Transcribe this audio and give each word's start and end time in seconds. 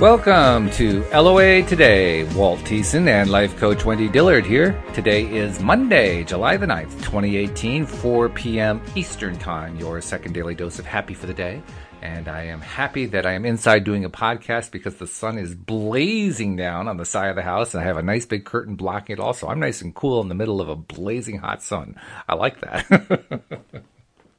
Welcome 0.00 0.70
to 0.70 1.02
LOA 1.10 1.64
Today. 1.64 2.22
Walt 2.34 2.60
Thiessen 2.60 3.08
and 3.08 3.28
life 3.28 3.56
coach 3.56 3.84
Wendy 3.84 4.08
Dillard 4.08 4.46
here. 4.46 4.80
Today 4.94 5.24
is 5.24 5.58
Monday, 5.58 6.22
July 6.22 6.56
the 6.56 6.66
9th, 6.66 6.92
2018, 7.02 7.84
4 7.84 8.28
p.m. 8.28 8.80
Eastern 8.94 9.36
Time, 9.36 9.76
your 9.76 10.00
second 10.00 10.34
daily 10.34 10.54
dose 10.54 10.78
of 10.78 10.86
happy 10.86 11.14
for 11.14 11.26
the 11.26 11.34
day. 11.34 11.60
And 12.00 12.28
I 12.28 12.44
am 12.44 12.60
happy 12.60 13.06
that 13.06 13.26
I 13.26 13.32
am 13.32 13.44
inside 13.44 13.82
doing 13.82 14.04
a 14.04 14.08
podcast 14.08 14.70
because 14.70 14.94
the 14.94 15.08
sun 15.08 15.36
is 15.36 15.56
blazing 15.56 16.54
down 16.54 16.86
on 16.86 16.96
the 16.96 17.04
side 17.04 17.30
of 17.30 17.34
the 17.34 17.42
house 17.42 17.74
and 17.74 17.82
I 17.82 17.86
have 17.88 17.96
a 17.96 18.02
nice 18.02 18.24
big 18.24 18.44
curtain 18.44 18.76
blocking 18.76 19.14
it 19.14 19.20
also. 19.20 19.48
I'm 19.48 19.58
nice 19.58 19.82
and 19.82 19.92
cool 19.92 20.20
in 20.20 20.28
the 20.28 20.36
middle 20.36 20.60
of 20.60 20.68
a 20.68 20.76
blazing 20.76 21.38
hot 21.38 21.60
sun. 21.60 21.96
I 22.28 22.36
like 22.36 22.60
that. 22.60 22.86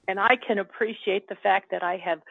and 0.07 0.21
I 0.21 0.37
can 0.37 0.57
appreciate 0.57 1.27
the 1.27 1.35
fact 1.35 1.71
that 1.71 1.83
I 1.83 1.97
have 1.97 2.21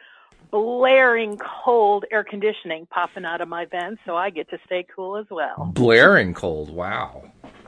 blaring 0.51 1.37
cold 1.37 2.05
air 2.11 2.23
conditioning 2.23 2.87
popping 2.87 3.25
out 3.25 3.41
of 3.41 3.47
my 3.47 3.65
vents, 3.65 4.01
so 4.05 4.15
I 4.15 4.29
get 4.29 4.49
to 4.49 4.57
stay 4.65 4.85
cool 4.95 5.17
as 5.17 5.25
well. 5.29 5.71
Blaring 5.73 6.33
cold, 6.33 6.69
wow. 6.69 7.23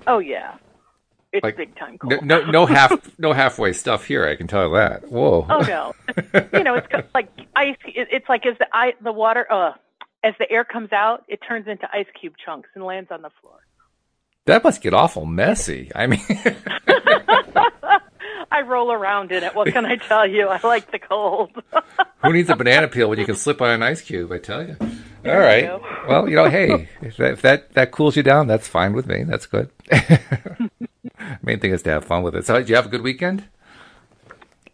Oh 0.08 0.20
yeah, 0.20 0.56
it's 1.32 1.44
like, 1.44 1.58
big 1.58 1.76
time 1.78 1.98
cold. 1.98 2.24
No, 2.24 2.42
no, 2.42 2.52
no 2.52 2.66
half, 2.68 3.20
no 3.20 3.34
halfway 3.34 3.74
stuff 3.74 4.06
here. 4.06 4.28
I 4.28 4.36
can 4.36 4.48
tell 4.48 4.68
you 4.68 4.76
that. 4.76 5.10
Whoa. 5.10 5.46
Oh 5.50 5.60
no, 5.60 5.94
you 6.54 6.64
know 6.64 6.76
it's 6.76 6.88
like 7.14 7.30
ice. 7.56 7.78
It's 7.86 8.28
like 8.28 8.46
as 8.46 8.58
the 8.58 8.68
I, 8.74 8.94
the 9.02 9.12
water, 9.12 9.52
uh, 9.52 9.74
as 10.24 10.34
the 10.40 10.50
air 10.52 10.64
comes 10.64 10.92
out, 10.92 11.24
it 11.28 11.40
turns 11.48 11.68
into 11.68 11.88
ice 11.94 12.08
cube 12.20 12.34
chunks 12.44 12.70
and 12.76 12.84
lands 12.84 13.12
on 13.12 13.22
the 13.22 13.32
floor. 13.42 13.60
That 14.46 14.63
must 14.63 14.82
get 14.82 14.94
awful 14.94 15.26
messy. 15.26 15.91
I 15.96 16.08
mean. 16.08 16.22
I 18.52 18.62
roll 18.62 18.91
around 18.91 19.32
in 19.32 19.44
it. 19.44 19.55
What 19.55 19.71
can 19.71 19.85
I 19.85 19.96
tell 19.96 20.27
you? 20.27 20.48
I 20.48 20.60
like 20.66 20.91
the 20.91 20.99
cold. 20.99 21.52
Who 22.24 22.34
needs 22.34 22.49
a 22.49 22.55
banana 22.55 22.88
peel 22.88 23.10
when 23.10 23.18
you 23.18 23.26
can 23.26 23.35
slip 23.35 23.62
on 23.62 23.70
an 23.70 23.82
ice 23.82 24.02
cube? 24.02 24.32
I 24.32 24.38
tell 24.40 24.68
you. 24.68 24.76
All 25.26 25.40
right. 25.40 25.63
You 25.63 25.80
well, 26.07 26.30
you 26.30 26.35
know, 26.35 26.49
hey, 26.49 26.90
if 27.02 27.18
that, 27.18 27.32
if 27.34 27.41
that, 27.41 27.74
that 27.74 27.91
cools 27.91 28.16
you 28.16 28.24
down, 28.24 28.48
that's 28.48 28.68
fine 28.68 28.94
with 28.94 29.07
me. 29.07 29.24
That's 29.24 29.46
good. 29.46 29.70
Main 31.44 31.60
thing 31.60 31.72
is 31.72 31.82
to 31.84 31.91
have 31.91 32.05
fun 32.05 32.24
with 32.24 32.35
it. 32.35 32.46
So, 32.46 32.57
did 32.57 32.70
you 32.70 32.76
have 32.76 32.88
a 32.88 32.90
good 32.90 33.02
weekend? 33.02 33.46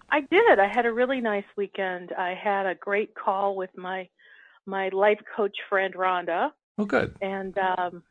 I 0.10 0.22
did. 0.22 0.60
I 0.60 0.68
had 0.68 0.86
a 0.86 0.92
really 0.92 1.22
nice 1.22 1.46
weekend. 1.56 2.14
I 2.18 2.34
had 2.34 2.66
a 2.66 2.76
great 2.76 3.14
call 3.14 3.56
with 3.56 3.70
my 3.78 4.08
my 4.66 4.90
life 4.90 5.20
coach 5.36 5.58
friend 5.70 5.94
Rhonda. 5.94 6.52
Oh, 6.78 6.86
good. 6.86 7.16
And 7.22 7.58
um, 7.58 8.04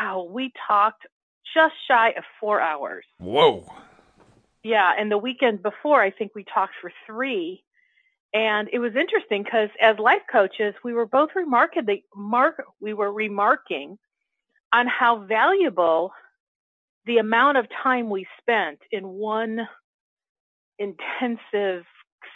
wow, 0.00 0.28
we 0.30 0.52
talked 0.66 1.06
just 1.54 1.74
shy 1.86 2.10
of 2.16 2.24
four 2.40 2.60
hours. 2.60 3.04
Whoa. 3.18 3.70
Yeah, 4.64 4.92
and 4.96 5.10
the 5.10 5.18
weekend 5.18 5.62
before, 5.62 6.00
I 6.00 6.10
think 6.10 6.32
we 6.34 6.44
talked 6.44 6.74
for 6.80 6.92
three. 7.06 7.64
And 8.34 8.68
it 8.72 8.78
was 8.78 8.96
interesting 8.96 9.42
because 9.42 9.68
as 9.80 9.98
life 9.98 10.22
coaches, 10.30 10.74
we 10.84 10.94
were 10.94 11.06
both 11.06 11.30
remarkably 11.34 12.04
mark 12.14 12.62
we 12.80 12.94
were 12.94 13.12
remarking 13.12 13.98
on 14.72 14.86
how 14.86 15.24
valuable 15.26 16.12
the 17.04 17.18
amount 17.18 17.58
of 17.58 17.66
time 17.82 18.08
we 18.08 18.26
spent 18.40 18.78
in 18.90 19.06
one 19.06 19.68
intensive 20.78 21.84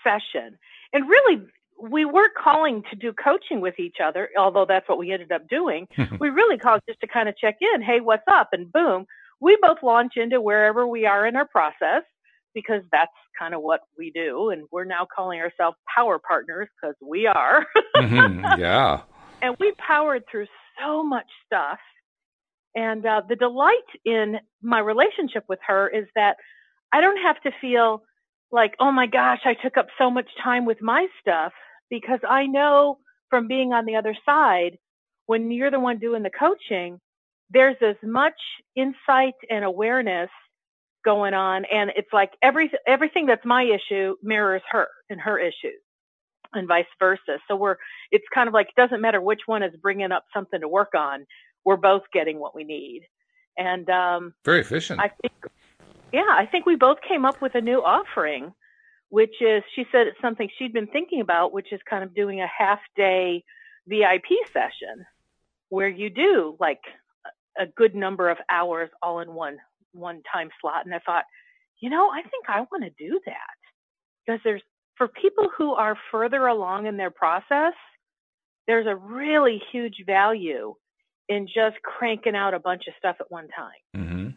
session. 0.04 0.58
And 0.92 1.08
really 1.08 1.42
we 1.80 2.04
weren't 2.04 2.34
calling 2.34 2.82
to 2.90 2.96
do 2.96 3.12
coaching 3.12 3.60
with 3.60 3.78
each 3.78 3.96
other, 4.02 4.30
although 4.38 4.66
that's 4.66 4.88
what 4.88 4.98
we 4.98 5.12
ended 5.12 5.32
up 5.32 5.48
doing. 5.48 5.86
we 6.20 6.30
really 6.30 6.58
called 6.58 6.80
just 6.88 7.00
to 7.00 7.06
kind 7.06 7.28
of 7.28 7.36
check 7.36 7.56
in, 7.60 7.82
hey, 7.82 8.00
what's 8.00 8.26
up? 8.28 8.48
And 8.52 8.70
boom, 8.72 9.06
we 9.40 9.56
both 9.62 9.82
launch 9.82 10.14
into 10.16 10.40
wherever 10.40 10.86
we 10.86 11.06
are 11.06 11.26
in 11.26 11.36
our 11.36 11.46
process 11.46 12.02
because 12.56 12.80
that's 12.90 13.12
kind 13.38 13.54
of 13.54 13.60
what 13.60 13.80
we 13.98 14.10
do. 14.10 14.48
And 14.48 14.64
we're 14.72 14.86
now 14.86 15.06
calling 15.14 15.40
ourselves 15.40 15.76
power 15.94 16.18
partners 16.18 16.68
because 16.74 16.96
we 17.06 17.26
are. 17.28 17.64
mm-hmm. 17.96 18.60
Yeah. 18.60 19.02
And 19.42 19.54
we 19.60 19.70
powered 19.72 20.24
through 20.30 20.46
so 20.80 21.04
much 21.04 21.26
stuff. 21.44 21.78
And 22.74 23.04
uh, 23.04 23.20
the 23.28 23.36
delight 23.36 23.88
in 24.02 24.38
my 24.62 24.78
relationship 24.78 25.44
with 25.46 25.58
her 25.66 25.88
is 25.88 26.06
that 26.14 26.36
I 26.90 27.02
don't 27.02 27.18
have 27.22 27.38
to 27.42 27.50
feel 27.60 28.02
like, 28.50 28.72
oh 28.80 28.90
my 28.90 29.06
gosh, 29.06 29.40
I 29.44 29.52
took 29.52 29.76
up 29.76 29.88
so 29.98 30.10
much 30.10 30.26
time 30.42 30.64
with 30.64 30.80
my 30.80 31.06
stuff 31.20 31.52
because 31.90 32.20
I 32.26 32.46
know 32.46 32.96
from 33.28 33.46
being 33.46 33.74
on 33.74 33.84
the 33.84 33.96
other 33.96 34.16
side, 34.24 34.78
when 35.26 35.50
you're 35.50 35.70
the 35.70 35.78
one 35.80 35.98
doing 35.98 36.22
the 36.22 36.30
coaching, 36.30 36.98
there's 37.50 37.76
as 37.82 37.96
much 38.02 38.40
insight 38.74 39.34
and 39.50 39.66
awareness 39.66 40.30
going 41.06 41.32
on 41.32 41.64
and 41.72 41.90
it's 41.96 42.12
like 42.12 42.32
every 42.42 42.70
everything 42.86 43.26
that's 43.26 43.44
my 43.46 43.62
issue 43.62 44.16
mirrors 44.22 44.62
her 44.70 44.88
and 45.08 45.20
her 45.20 45.38
issues 45.38 45.80
and 46.52 46.68
vice 46.68 46.84
versa. 46.98 47.38
So 47.48 47.56
we're 47.56 47.76
it's 48.10 48.26
kind 48.34 48.48
of 48.48 48.54
like 48.54 48.68
it 48.68 48.80
doesn't 48.80 49.00
matter 49.00 49.20
which 49.20 49.42
one 49.46 49.62
is 49.62 49.72
bringing 49.80 50.12
up 50.12 50.24
something 50.34 50.60
to 50.60 50.68
work 50.68 50.94
on 50.94 51.24
we're 51.64 51.76
both 51.76 52.02
getting 52.12 52.38
what 52.38 52.54
we 52.54 52.64
need. 52.64 53.02
And 53.56 53.88
um 53.88 54.34
very 54.44 54.60
efficient. 54.60 55.00
I 55.00 55.08
think 55.22 55.32
yeah 56.12 56.22
i 56.30 56.46
think 56.46 56.66
we 56.66 56.76
both 56.76 56.98
came 57.06 57.24
up 57.24 57.40
with 57.40 57.54
a 57.54 57.60
new 57.60 57.82
offering 57.82 58.52
which 59.08 59.34
is 59.40 59.62
she 59.74 59.84
said 59.92 60.06
it's 60.06 60.20
something 60.20 60.48
she'd 60.58 60.72
been 60.72 60.86
thinking 60.86 61.20
about 61.20 61.52
which 61.52 61.72
is 61.72 61.80
kind 61.88 62.04
of 62.04 62.14
doing 62.14 62.40
a 62.40 62.46
half 62.46 62.80
day 62.96 63.44
vip 63.86 64.24
session 64.52 65.04
where 65.68 65.88
you 65.88 66.10
do 66.10 66.56
like 66.60 66.80
a 67.58 67.66
good 67.66 67.94
number 67.94 68.28
of 68.28 68.38
hours 68.48 68.90
all 69.02 69.20
in 69.20 69.32
one 69.32 69.58
one 69.96 70.22
time 70.32 70.50
slot. 70.60 70.84
And 70.84 70.94
I 70.94 71.00
thought, 71.00 71.24
you 71.80 71.90
know, 71.90 72.10
I 72.10 72.22
think 72.22 72.46
I 72.48 72.60
want 72.60 72.84
to 72.84 72.90
do 72.98 73.20
that 73.26 73.56
because 74.26 74.40
there's, 74.44 74.62
for 74.96 75.08
people 75.08 75.48
who 75.56 75.74
are 75.74 75.96
further 76.10 76.46
along 76.46 76.86
in 76.86 76.96
their 76.96 77.10
process, 77.10 77.74
there's 78.66 78.86
a 78.86 78.96
really 78.96 79.62
huge 79.70 80.04
value 80.06 80.74
in 81.28 81.46
just 81.46 81.76
cranking 81.82 82.36
out 82.36 82.54
a 82.54 82.58
bunch 82.58 82.84
of 82.88 82.94
stuff 82.98 83.16
at 83.20 83.30
one 83.30 83.48
time. 83.48 83.70
Mm-hmm. 83.96 84.28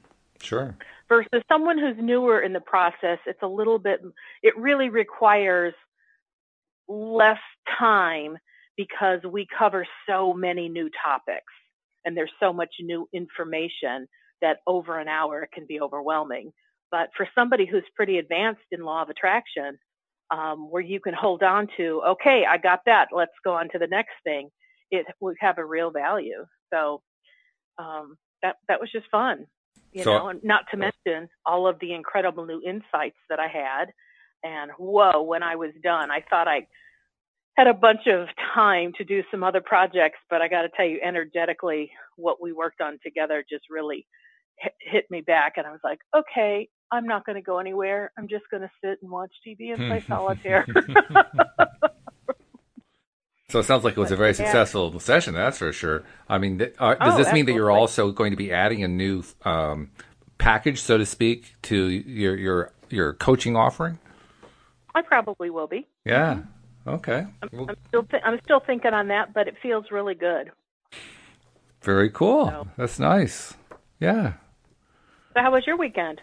Sure. 0.41 0.75
Versus 1.07 1.43
someone 1.51 1.77
who's 1.77 1.97
newer 1.99 2.41
in 2.41 2.53
the 2.53 2.61
process, 2.61 3.19
it's 3.25 3.41
a 3.41 3.47
little 3.47 3.79
bit, 3.79 4.01
it 4.41 4.57
really 4.57 4.89
requires 4.89 5.73
less 6.87 7.39
time 7.77 8.37
because 8.77 9.19
we 9.29 9.47
cover 9.57 9.85
so 10.07 10.33
many 10.33 10.69
new 10.69 10.89
topics 11.03 11.53
and 12.05 12.15
there's 12.15 12.31
so 12.39 12.53
much 12.53 12.69
new 12.79 13.07
information 13.13 14.07
that 14.41 14.59
over 14.67 14.97
an 14.99 15.07
hour 15.07 15.43
it 15.43 15.51
can 15.51 15.65
be 15.65 15.81
overwhelming. 15.81 16.51
But 16.91 17.09
for 17.15 17.27
somebody 17.35 17.65
who's 17.65 17.83
pretty 17.95 18.17
advanced 18.17 18.61
in 18.71 18.83
law 18.83 19.01
of 19.01 19.09
attraction, 19.09 19.77
um, 20.31 20.69
where 20.71 20.81
you 20.81 20.99
can 20.99 21.13
hold 21.13 21.43
on 21.43 21.67
to, 21.77 22.01
okay, 22.07 22.45
I 22.47 22.57
got 22.57 22.81
that, 22.85 23.09
let's 23.11 23.31
go 23.43 23.53
on 23.53 23.69
to 23.69 23.79
the 23.79 23.87
next 23.87 24.13
thing, 24.23 24.49
it 24.91 25.05
would 25.19 25.37
have 25.39 25.57
a 25.57 25.65
real 25.65 25.91
value. 25.91 26.45
So 26.73 27.01
um, 27.77 28.17
that 28.41 28.57
that 28.67 28.79
was 28.79 28.91
just 28.91 29.07
fun, 29.11 29.45
you 29.91 30.03
so, 30.03 30.17
know, 30.17 30.27
and 30.29 30.43
not 30.43 30.65
to 30.71 30.77
mention 30.77 31.29
all 31.45 31.67
of 31.67 31.79
the 31.79 31.93
incredible 31.93 32.45
new 32.45 32.61
insights 32.65 33.17
that 33.29 33.39
I 33.39 33.47
had. 33.47 33.85
And 34.43 34.71
whoa, 34.77 35.21
when 35.21 35.43
I 35.43 35.55
was 35.55 35.71
done, 35.83 36.11
I 36.11 36.23
thought 36.29 36.47
I 36.47 36.67
had 37.57 37.67
a 37.67 37.73
bunch 37.73 38.07
of 38.07 38.27
time 38.53 38.93
to 38.97 39.03
do 39.03 39.21
some 39.29 39.43
other 39.43 39.61
projects, 39.61 40.19
but 40.29 40.41
I 40.41 40.47
got 40.47 40.61
to 40.61 40.69
tell 40.69 40.85
you, 40.85 40.99
energetically, 41.03 41.91
what 42.15 42.41
we 42.41 42.53
worked 42.53 42.81
on 42.81 42.99
together 43.03 43.43
just 43.49 43.65
really 43.69 44.07
hit 44.79 45.09
me 45.09 45.21
back 45.21 45.53
and 45.57 45.65
I 45.65 45.71
was 45.71 45.79
like, 45.83 45.99
okay, 46.15 46.69
I'm 46.91 47.05
not 47.05 47.25
going 47.25 47.35
to 47.35 47.41
go 47.41 47.59
anywhere. 47.59 48.11
I'm 48.17 48.27
just 48.27 48.45
going 48.49 48.61
to 48.61 48.71
sit 48.83 48.99
and 49.01 49.11
watch 49.11 49.31
TV 49.47 49.73
and 49.73 49.77
play 49.77 50.03
solitaire. 50.07 50.65
so 53.49 53.59
it 53.59 53.63
sounds 53.63 53.83
like 53.83 53.95
it 53.95 53.99
was 53.99 54.11
a 54.11 54.15
very 54.15 54.33
successful 54.33 54.99
session, 54.99 55.33
that's 55.33 55.59
for 55.59 55.71
sure. 55.71 56.03
I 56.27 56.37
mean, 56.37 56.57
th- 56.59 56.73
uh, 56.79 56.95
does 56.95 57.13
oh, 57.13 57.17
this 57.17 57.31
mean 57.31 57.45
that 57.45 57.53
you're 57.53 57.71
also 57.71 58.11
going 58.11 58.31
to 58.31 58.37
be 58.37 58.51
adding 58.51 58.83
a 58.83 58.87
new 58.87 59.23
um, 59.43 59.91
package, 60.37 60.81
so 60.81 60.97
to 60.97 61.05
speak, 61.05 61.53
to 61.63 61.75
your 61.75 62.35
your 62.35 62.71
your 62.89 63.13
coaching 63.13 63.55
offering? 63.55 63.99
I 64.95 65.01
probably 65.03 65.49
will 65.49 65.67
be. 65.67 65.87
Yeah. 66.05 66.33
Mm-hmm. 66.33 66.89
Okay. 66.89 67.25
I'm, 67.43 67.69
I'm 67.69 67.75
still 67.87 68.03
th- 68.03 68.23
I'm 68.25 68.39
still 68.43 68.61
thinking 68.65 68.93
on 68.93 69.09
that, 69.09 69.33
but 69.33 69.47
it 69.47 69.55
feels 69.61 69.85
really 69.91 70.15
good. 70.15 70.51
Very 71.81 72.09
cool. 72.09 72.47
So. 72.47 72.67
That's 72.77 72.99
nice. 72.99 73.53
Yeah. 73.99 74.33
So, 75.33 75.41
how 75.41 75.51
was 75.51 75.65
your 75.67 75.77
weekend? 75.77 76.21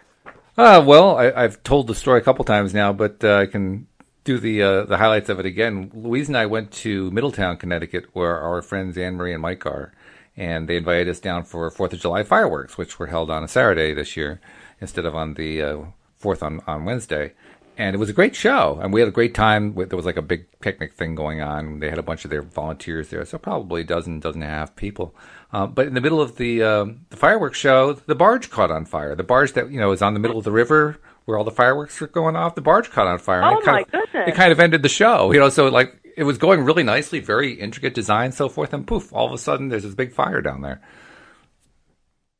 Uh, 0.59 0.83
well, 0.85 1.17
I, 1.17 1.43
have 1.43 1.63
told 1.63 1.87
the 1.87 1.95
story 1.95 2.19
a 2.19 2.25
couple 2.25 2.45
times 2.45 2.75
now, 2.75 2.93
but 2.93 3.23
uh, 3.23 3.37
I 3.37 3.47
can 3.47 3.87
do 4.25 4.39
the 4.39 4.63
uh, 4.63 4.85
the 4.85 4.97
highlights 4.97 5.29
of 5.29 5.39
it 5.39 5.47
again. 5.47 5.91
Louise 5.95 6.29
and 6.29 6.37
I 6.37 6.47
went 6.47 6.73
to 6.73 7.11
Middletown, 7.11 7.57
Connecticut, 7.57 8.07
where 8.15 8.41
our 8.41 8.63
friends 8.63 8.99
Anne 8.99 9.15
Marie 9.15 9.33
and 9.33 9.43
Mike 9.43 9.65
are, 9.67 9.93
and 10.37 10.69
they 10.69 10.79
invited 10.79 11.09
us 11.09 11.21
down 11.21 11.45
for 11.45 11.71
Fourth 11.71 11.93
of 11.93 12.01
July 12.01 12.23
fireworks, 12.23 12.77
which 12.77 12.99
were 12.99 13.07
held 13.07 13.31
on 13.31 13.45
a 13.45 13.49
Saturday 13.49 13.93
this 13.95 14.17
year 14.17 14.41
instead 14.81 15.05
of 15.05 15.15
on 15.15 15.35
the 15.35 15.63
uh, 15.63 15.79
Fourth 16.17 16.43
on 16.43 16.61
on 16.67 16.85
Wednesday 16.85 17.35
and 17.77 17.95
it 17.95 17.99
was 17.99 18.09
a 18.09 18.15
great 18.15 18.35
show. 18.35 18.79
And 18.83 18.93
we 18.93 19.01
had 19.01 19.09
a 19.09 19.13
great 19.13 19.35
time. 19.35 19.75
There 19.75 19.97
was 19.97 20.07
like 20.07 20.17
a 20.17 20.23
big 20.23 20.47
picnic 20.61 20.95
thing 20.95 21.15
going 21.15 21.41
on. 21.41 21.81
They 21.81 21.91
had 21.91 21.99
a 21.99 22.03
bunch 22.03 22.25
of 22.25 22.31
their 22.31 22.43
volunteers 22.43 23.11
there, 23.11 23.25
so 23.25 23.39
probably 23.39 23.83
a 23.83 23.85
dozen, 23.85 24.21
dozen 24.21 24.43
and 24.43 24.51
a 24.51 24.55
half 24.55 24.77
people. 24.77 25.15
Uh, 25.53 25.67
but 25.67 25.87
in 25.87 25.95
the 25.95 26.01
middle 26.01 26.21
of 26.21 26.37
the 26.37 26.63
uh, 26.63 26.87
the 27.11 27.17
fireworks 27.17 27.59
show, 27.59 27.93
the 27.93 28.15
barge 28.15 28.51
caught 28.51 28.71
on 28.71 28.85
fire. 28.85 29.15
The 29.15 29.23
barge 29.23 29.53
that 29.53 29.71
you 29.71 29.79
know 29.79 29.93
is 29.93 30.03
on 30.03 30.15
the 30.15 30.21
middle 30.21 30.39
of 30.39 30.45
the 30.45 30.53
river 30.53 30.99
where 31.25 31.37
all 31.37 31.45
the 31.45 31.51
fireworks 31.51 32.01
are 32.01 32.07
going 32.07 32.37
off. 32.37 32.55
The 32.55 32.61
barge 32.61 32.91
caught 32.91 33.07
on 33.07 33.19
fire. 33.19 33.43
Oh 33.45 33.61
my 33.65 33.81
of, 33.81 33.91
goodness! 33.91 34.29
It 34.29 34.35
kind 34.35 34.53
of 34.53 34.61
ended 34.61 34.83
the 34.83 34.89
show. 34.89 35.33
You 35.33 35.41
know, 35.41 35.49
so 35.49 35.69
like 35.69 35.95
it 36.17 36.25
was 36.25 36.39
going 36.39 36.65
really 36.65 36.83
nicely, 36.83 37.21
very 37.21 37.53
intricate 37.53 37.95
design, 37.95 38.33
so 38.33 38.49
forth, 38.49 38.73
and 38.73 38.87
poof! 38.87 39.13
All 39.13 39.27
of 39.27 39.33
a 39.33 39.39
sudden, 39.39 39.69
there's 39.69 39.83
this 39.83 39.95
big 39.95 40.13
fire 40.13 40.41
down 40.41 40.63
there. 40.63 40.81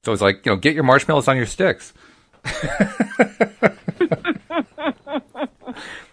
So 0.05 0.13
it's 0.13 0.23
like, 0.23 0.47
you 0.47 0.53
know, 0.53 0.57
get 0.57 0.75
your 0.75 0.85
marshmallows 0.85 1.27
on 1.27 1.37
your 1.37 1.47
sticks. 1.47 1.93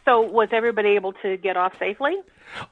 so 0.05 0.21
was 0.21 0.49
everybody 0.51 0.89
able 0.89 1.13
to 1.13 1.37
get 1.37 1.57
off 1.57 1.73
safely? 1.79 2.15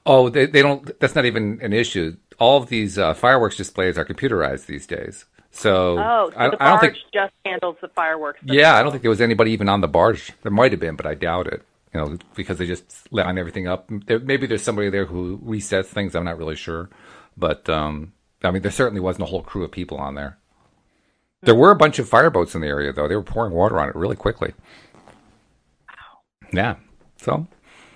Oh, 0.05 0.29
they, 0.29 0.45
they 0.45 0.61
don't. 0.61 0.99
That's 0.99 1.15
not 1.15 1.25
even 1.25 1.59
an 1.61 1.73
issue. 1.73 2.17
All 2.39 2.61
of 2.61 2.69
these 2.69 2.97
uh, 2.97 3.13
fireworks 3.13 3.57
displays 3.57 3.97
are 3.97 4.05
computerized 4.05 4.65
these 4.65 4.87
days. 4.87 5.25
So, 5.51 5.97
oh, 5.99 6.31
so 6.31 6.39
I, 6.39 6.49
the 6.49 6.57
barge 6.57 6.61
I 6.61 6.69
don't 6.69 6.79
think 6.79 6.95
just 7.13 7.33
handles 7.45 7.75
the 7.81 7.89
fireworks. 7.89 8.39
Yeah, 8.43 8.75
I 8.75 8.83
don't 8.83 8.91
think 8.91 9.01
there 9.01 9.09
was 9.09 9.21
anybody 9.21 9.51
even 9.51 9.69
on 9.69 9.81
the 9.81 9.87
barge. 9.87 10.31
There 10.43 10.51
might 10.51 10.71
have 10.71 10.79
been, 10.79 10.95
but 10.95 11.05
I 11.05 11.13
doubt 11.13 11.47
it. 11.47 11.63
You 11.93 11.99
know, 11.99 12.17
because 12.35 12.57
they 12.57 12.67
just 12.67 13.11
line 13.11 13.37
everything 13.37 13.67
up. 13.67 13.89
There, 14.05 14.19
maybe 14.19 14.47
there's 14.47 14.63
somebody 14.63 14.89
there 14.89 15.05
who 15.05 15.37
resets 15.39 15.87
things. 15.87 16.15
I'm 16.15 16.23
not 16.23 16.37
really 16.37 16.55
sure, 16.55 16.89
but 17.35 17.67
um, 17.69 18.13
I 18.43 18.51
mean, 18.51 18.61
there 18.61 18.71
certainly 18.71 19.01
wasn't 19.01 19.23
a 19.23 19.27
whole 19.27 19.41
crew 19.41 19.65
of 19.65 19.71
people 19.71 19.97
on 19.97 20.15
there. 20.15 20.37
There 21.41 21.55
were 21.55 21.71
a 21.71 21.75
bunch 21.75 21.99
of 21.99 22.07
fireboats 22.07 22.55
in 22.55 22.61
the 22.61 22.67
area, 22.67 22.93
though. 22.93 23.07
They 23.07 23.15
were 23.15 23.23
pouring 23.23 23.53
water 23.53 23.79
on 23.79 23.89
it 23.89 23.95
really 23.95 24.15
quickly. 24.15 24.53
Yeah, 26.53 26.75
so 27.21 27.47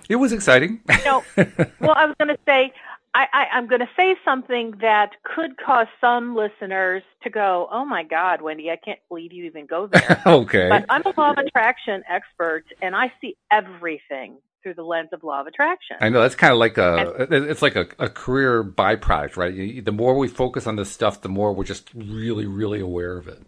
it 0.08 0.16
was 0.16 0.32
exciting. 0.32 0.80
no, 1.04 1.22
well, 1.80 1.94
I 1.94 2.06
was 2.06 2.14
going 2.18 2.28
to 2.28 2.38
say 2.46 2.72
I, 3.16 3.26
I, 3.32 3.56
I'm 3.56 3.66
going 3.66 3.80
to 3.80 3.88
say 3.96 4.14
something 4.26 4.74
that 4.82 5.12
could 5.22 5.56
cause 5.56 5.86
some 6.02 6.36
listeners 6.36 7.02
to 7.22 7.30
go, 7.30 7.66
"Oh 7.72 7.86
my 7.86 8.02
God, 8.02 8.42
Wendy, 8.42 8.70
I 8.70 8.76
can't 8.76 8.98
believe 9.08 9.32
you 9.32 9.44
even 9.44 9.64
go 9.64 9.86
there." 9.86 10.22
okay. 10.26 10.68
But 10.68 10.84
I'm 10.90 11.02
a 11.02 11.14
law 11.16 11.30
of 11.30 11.38
attraction 11.38 12.02
expert, 12.08 12.64
and 12.82 12.94
I 12.94 13.10
see 13.22 13.36
everything 13.50 14.36
through 14.62 14.74
the 14.74 14.82
lens 14.82 15.08
of 15.14 15.24
law 15.24 15.40
of 15.40 15.46
attraction. 15.46 15.96
I 16.00 16.10
know 16.10 16.20
that's 16.20 16.34
kind 16.34 16.52
of 16.52 16.58
like 16.58 16.76
a 16.76 17.26
it's 17.30 17.62
like 17.62 17.76
a, 17.76 17.86
a 17.98 18.10
career 18.10 18.62
byproduct, 18.62 19.38
right? 19.38 19.54
You, 19.54 19.80
the 19.80 19.92
more 19.92 20.18
we 20.18 20.28
focus 20.28 20.66
on 20.66 20.76
this 20.76 20.90
stuff, 20.90 21.22
the 21.22 21.30
more 21.30 21.54
we're 21.54 21.64
just 21.64 21.88
really, 21.94 22.44
really 22.44 22.80
aware 22.80 23.16
of 23.16 23.28
it. 23.28 23.40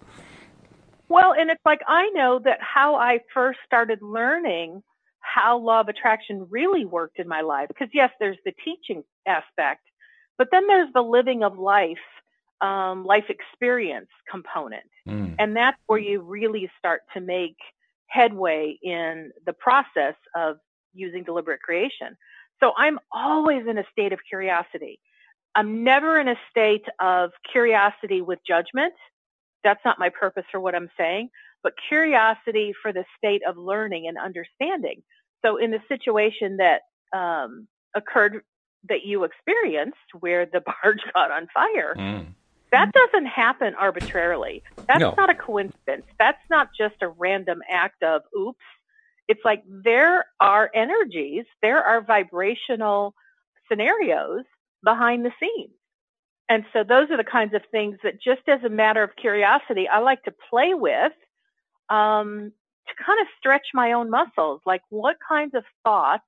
Well, 1.10 1.34
and 1.34 1.50
it's 1.50 1.64
like 1.66 1.80
I 1.86 2.08
know 2.14 2.40
that 2.42 2.58
how 2.62 2.94
I 2.94 3.18
first 3.34 3.58
started 3.66 4.00
learning 4.00 4.82
how 5.20 5.58
law 5.58 5.80
of 5.80 5.88
attraction 5.88 6.46
really 6.50 6.84
worked 6.84 7.18
in 7.18 7.28
my 7.28 7.40
life. 7.40 7.68
Because 7.68 7.88
yes, 7.92 8.10
there's 8.20 8.38
the 8.44 8.52
teaching 8.64 9.02
aspect, 9.26 9.82
but 10.36 10.48
then 10.50 10.66
there's 10.66 10.92
the 10.94 11.02
living 11.02 11.42
of 11.42 11.58
life, 11.58 11.96
um, 12.60 13.04
life 13.04 13.24
experience 13.28 14.08
component. 14.30 14.88
Mm. 15.08 15.34
And 15.38 15.56
that's 15.56 15.78
where 15.86 15.98
you 15.98 16.20
really 16.20 16.70
start 16.78 17.02
to 17.14 17.20
make 17.20 17.56
headway 18.06 18.78
in 18.82 19.32
the 19.46 19.52
process 19.52 20.14
of 20.34 20.56
using 20.94 21.22
deliberate 21.24 21.60
creation. 21.60 22.16
So 22.60 22.72
I'm 22.76 22.98
always 23.12 23.66
in 23.68 23.78
a 23.78 23.84
state 23.92 24.12
of 24.12 24.20
curiosity. 24.28 24.98
I'm 25.54 25.84
never 25.84 26.18
in 26.18 26.28
a 26.28 26.36
state 26.50 26.84
of 27.00 27.30
curiosity 27.50 28.20
with 28.20 28.38
judgment. 28.46 28.94
That's 29.64 29.80
not 29.84 29.98
my 29.98 30.08
purpose 30.08 30.44
for 30.50 30.60
what 30.60 30.74
I'm 30.74 30.90
saying, 30.96 31.30
but 31.62 31.72
curiosity 31.88 32.72
for 32.82 32.92
the 32.92 33.04
state 33.16 33.42
of 33.46 33.56
learning 33.56 34.06
and 34.06 34.16
understanding. 34.18 35.02
So 35.44 35.56
in 35.56 35.70
the 35.70 35.80
situation 35.88 36.58
that 36.58 36.82
um, 37.16 37.68
occurred 37.94 38.42
that 38.88 39.04
you 39.04 39.24
experienced 39.24 39.96
where 40.20 40.46
the 40.46 40.60
barge 40.82 41.00
caught 41.12 41.30
on 41.30 41.48
fire, 41.52 41.94
mm. 41.96 42.26
that 42.72 42.92
doesn't 42.92 43.26
happen 43.26 43.74
arbitrarily. 43.74 44.62
That's 44.86 45.00
no. 45.00 45.14
not 45.16 45.30
a 45.30 45.34
coincidence. 45.34 46.06
That's 46.18 46.42
not 46.50 46.70
just 46.76 46.96
a 47.02 47.08
random 47.08 47.60
act 47.68 48.02
of 48.02 48.22
oops. 48.38 48.58
It's 49.28 49.40
like 49.44 49.62
there 49.66 50.24
are 50.40 50.70
energies, 50.74 51.44
there 51.60 51.82
are 51.82 52.00
vibrational 52.00 53.14
scenarios 53.68 54.44
behind 54.82 55.24
the 55.24 55.32
scenes. 55.38 55.72
And 56.48 56.64
so 56.72 56.82
those 56.82 57.10
are 57.10 57.18
the 57.18 57.24
kinds 57.24 57.52
of 57.52 57.60
things 57.70 57.98
that 58.02 58.22
just 58.22 58.40
as 58.48 58.60
a 58.64 58.70
matter 58.70 59.02
of 59.02 59.10
curiosity, 59.16 59.86
I 59.86 59.98
like 59.98 60.22
to 60.22 60.34
play 60.48 60.72
with 60.72 61.12
um, 61.90 62.52
to 62.88 63.04
kind 63.04 63.20
of 63.20 63.26
stretch 63.38 63.66
my 63.74 63.92
own 63.92 64.10
muscles, 64.10 64.60
like 64.66 64.82
what 64.90 65.16
kinds 65.26 65.54
of 65.54 65.64
thoughts, 65.84 66.24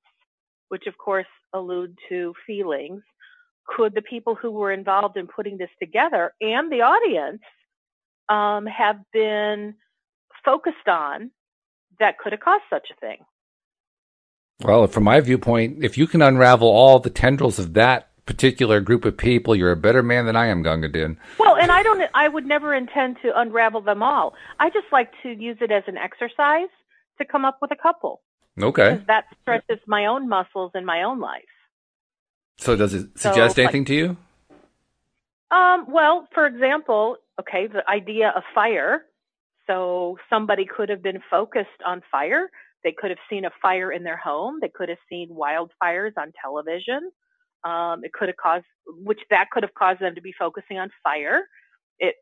which 0.69 0.87
of 0.87 0.97
course 0.97 1.27
allude 1.53 1.97
to 2.09 2.33
feelings, 2.45 3.03
could 3.65 3.93
the 3.93 4.01
people 4.01 4.35
who 4.35 4.51
were 4.51 4.71
involved 4.71 5.17
in 5.17 5.27
putting 5.27 5.57
this 5.57 5.69
together 5.79 6.33
and 6.41 6.71
the 6.71 6.81
audience 6.81 7.41
um, 8.29 8.65
have 8.65 8.97
been 9.13 9.75
focused 10.43 10.87
on 10.87 11.31
that 11.99 12.17
could 12.17 12.31
have 12.31 12.41
caused 12.41 12.63
such 12.69 12.87
a 12.91 12.99
thing? 12.99 13.17
Well, 14.63 14.85
from 14.87 15.03
my 15.03 15.19
viewpoint, 15.19 15.83
if 15.83 15.97
you 15.97 16.05
can 16.07 16.21
unravel 16.21 16.67
all 16.67 16.99
the 16.99 17.09
tendrils 17.09 17.57
of 17.57 17.73
that 17.73 18.10
particular 18.25 18.79
group 18.79 19.05
of 19.05 19.17
people, 19.17 19.55
you're 19.55 19.71
a 19.71 19.77
better 19.77 20.03
man 20.03 20.25
than 20.25 20.35
I 20.35 20.47
am, 20.47 20.61
Gunga 20.61 20.89
Din. 20.89 21.17
Well, 21.39 21.55
and 21.55 21.71
I 21.71 21.83
don't. 21.83 22.01
I 22.13 22.27
would 22.27 22.45
never 22.45 22.73
intend 22.73 23.17
to 23.23 23.39
unravel 23.39 23.81
them 23.81 24.03
all. 24.03 24.33
I 24.59 24.69
just 24.69 24.87
like 24.91 25.11
to 25.23 25.29
use 25.29 25.57
it 25.61 25.71
as 25.71 25.83
an 25.87 25.97
exercise 25.97 26.69
to 27.17 27.25
come 27.25 27.45
up 27.45 27.59
with 27.61 27.71
a 27.71 27.75
couple. 27.75 28.21
Okay. 28.61 29.01
That 29.07 29.25
stretches 29.41 29.79
my 29.87 30.05
own 30.05 30.27
muscles 30.27 30.71
in 30.75 30.85
my 30.85 31.03
own 31.03 31.19
life. 31.19 31.43
So, 32.57 32.75
does 32.75 32.93
it 32.93 33.17
suggest 33.17 33.55
so, 33.55 33.63
anything 33.63 33.81
like, 33.81 33.87
to 33.87 33.95
you? 33.95 34.17
Um. 35.49 35.85
Well, 35.89 36.27
for 36.33 36.45
example, 36.45 37.17
okay, 37.39 37.67
the 37.67 37.83
idea 37.89 38.33
of 38.35 38.43
fire. 38.53 39.05
So 39.67 40.17
somebody 40.29 40.65
could 40.65 40.89
have 40.89 41.01
been 41.01 41.21
focused 41.29 41.69
on 41.85 42.01
fire. 42.11 42.49
They 42.83 42.93
could 42.97 43.09
have 43.09 43.19
seen 43.29 43.45
a 43.45 43.51
fire 43.61 43.91
in 43.91 44.03
their 44.03 44.17
home. 44.17 44.57
They 44.59 44.69
could 44.69 44.89
have 44.89 44.97
seen 45.07 45.29
wildfires 45.29 46.11
on 46.17 46.33
television. 46.41 47.11
Um, 47.63 48.03
it 48.03 48.13
could 48.13 48.29
have 48.29 48.37
caused, 48.37 48.65
which 48.87 49.19
that 49.29 49.49
could 49.51 49.63
have 49.63 49.73
caused 49.75 49.99
them 50.01 50.15
to 50.15 50.21
be 50.21 50.33
focusing 50.37 50.79
on 50.79 50.89
fire. 51.03 51.47
It 51.99 52.15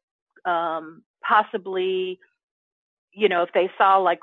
um, 0.45 1.03
possibly, 1.27 2.19
you 3.13 3.29
know, 3.29 3.43
if 3.43 3.49
they 3.53 3.69
saw 3.77 3.97
like, 3.97 4.19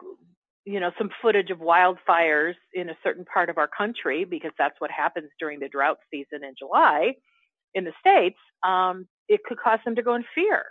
you 0.64 0.80
know, 0.80 0.90
some 0.98 1.10
footage 1.22 1.50
of 1.50 1.58
wildfires 1.58 2.54
in 2.74 2.90
a 2.90 2.98
certain 3.04 3.24
part 3.24 3.50
of 3.50 3.58
our 3.58 3.68
country, 3.68 4.24
because 4.24 4.52
that's 4.58 4.80
what 4.80 4.90
happens 4.90 5.30
during 5.40 5.60
the 5.60 5.68
drought 5.68 5.98
season 6.10 6.44
in 6.44 6.54
July 6.58 7.14
in 7.74 7.84
the 7.84 7.92
States, 8.00 8.38
um, 8.66 9.06
it 9.28 9.40
could 9.44 9.58
cause 9.58 9.78
them 9.84 9.96
to 9.96 10.02
go 10.02 10.14
in 10.16 10.24
fear. 10.34 10.64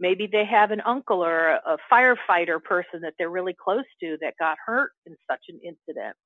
Maybe 0.00 0.28
they 0.30 0.44
have 0.44 0.72
an 0.72 0.82
uncle 0.82 1.24
or 1.24 1.60
a, 1.64 1.78
firefighter 1.92 2.62
person 2.62 3.02
that 3.02 3.14
they're 3.18 3.30
really 3.30 3.54
close 3.54 3.84
to 4.02 4.18
that 4.20 4.34
got 4.38 4.58
hurt 4.66 4.92
in 5.06 5.16
such 5.30 5.42
an 5.48 5.60
incident. 5.64 6.16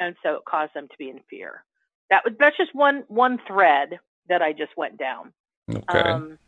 And 0.00 0.14
so 0.22 0.34
it 0.36 0.42
caused 0.48 0.74
them 0.74 0.88
to 0.88 0.96
be 0.98 1.10
in 1.10 1.20
fear. 1.30 1.65
That 2.10 2.22
was 2.24 2.34
that's 2.38 2.56
just 2.56 2.74
one 2.74 3.04
one 3.08 3.38
thread 3.46 3.98
that 4.28 4.42
I 4.42 4.52
just 4.52 4.76
went 4.76 4.98
down. 4.98 5.32
Okay. 5.72 5.98
Um, 5.98 6.38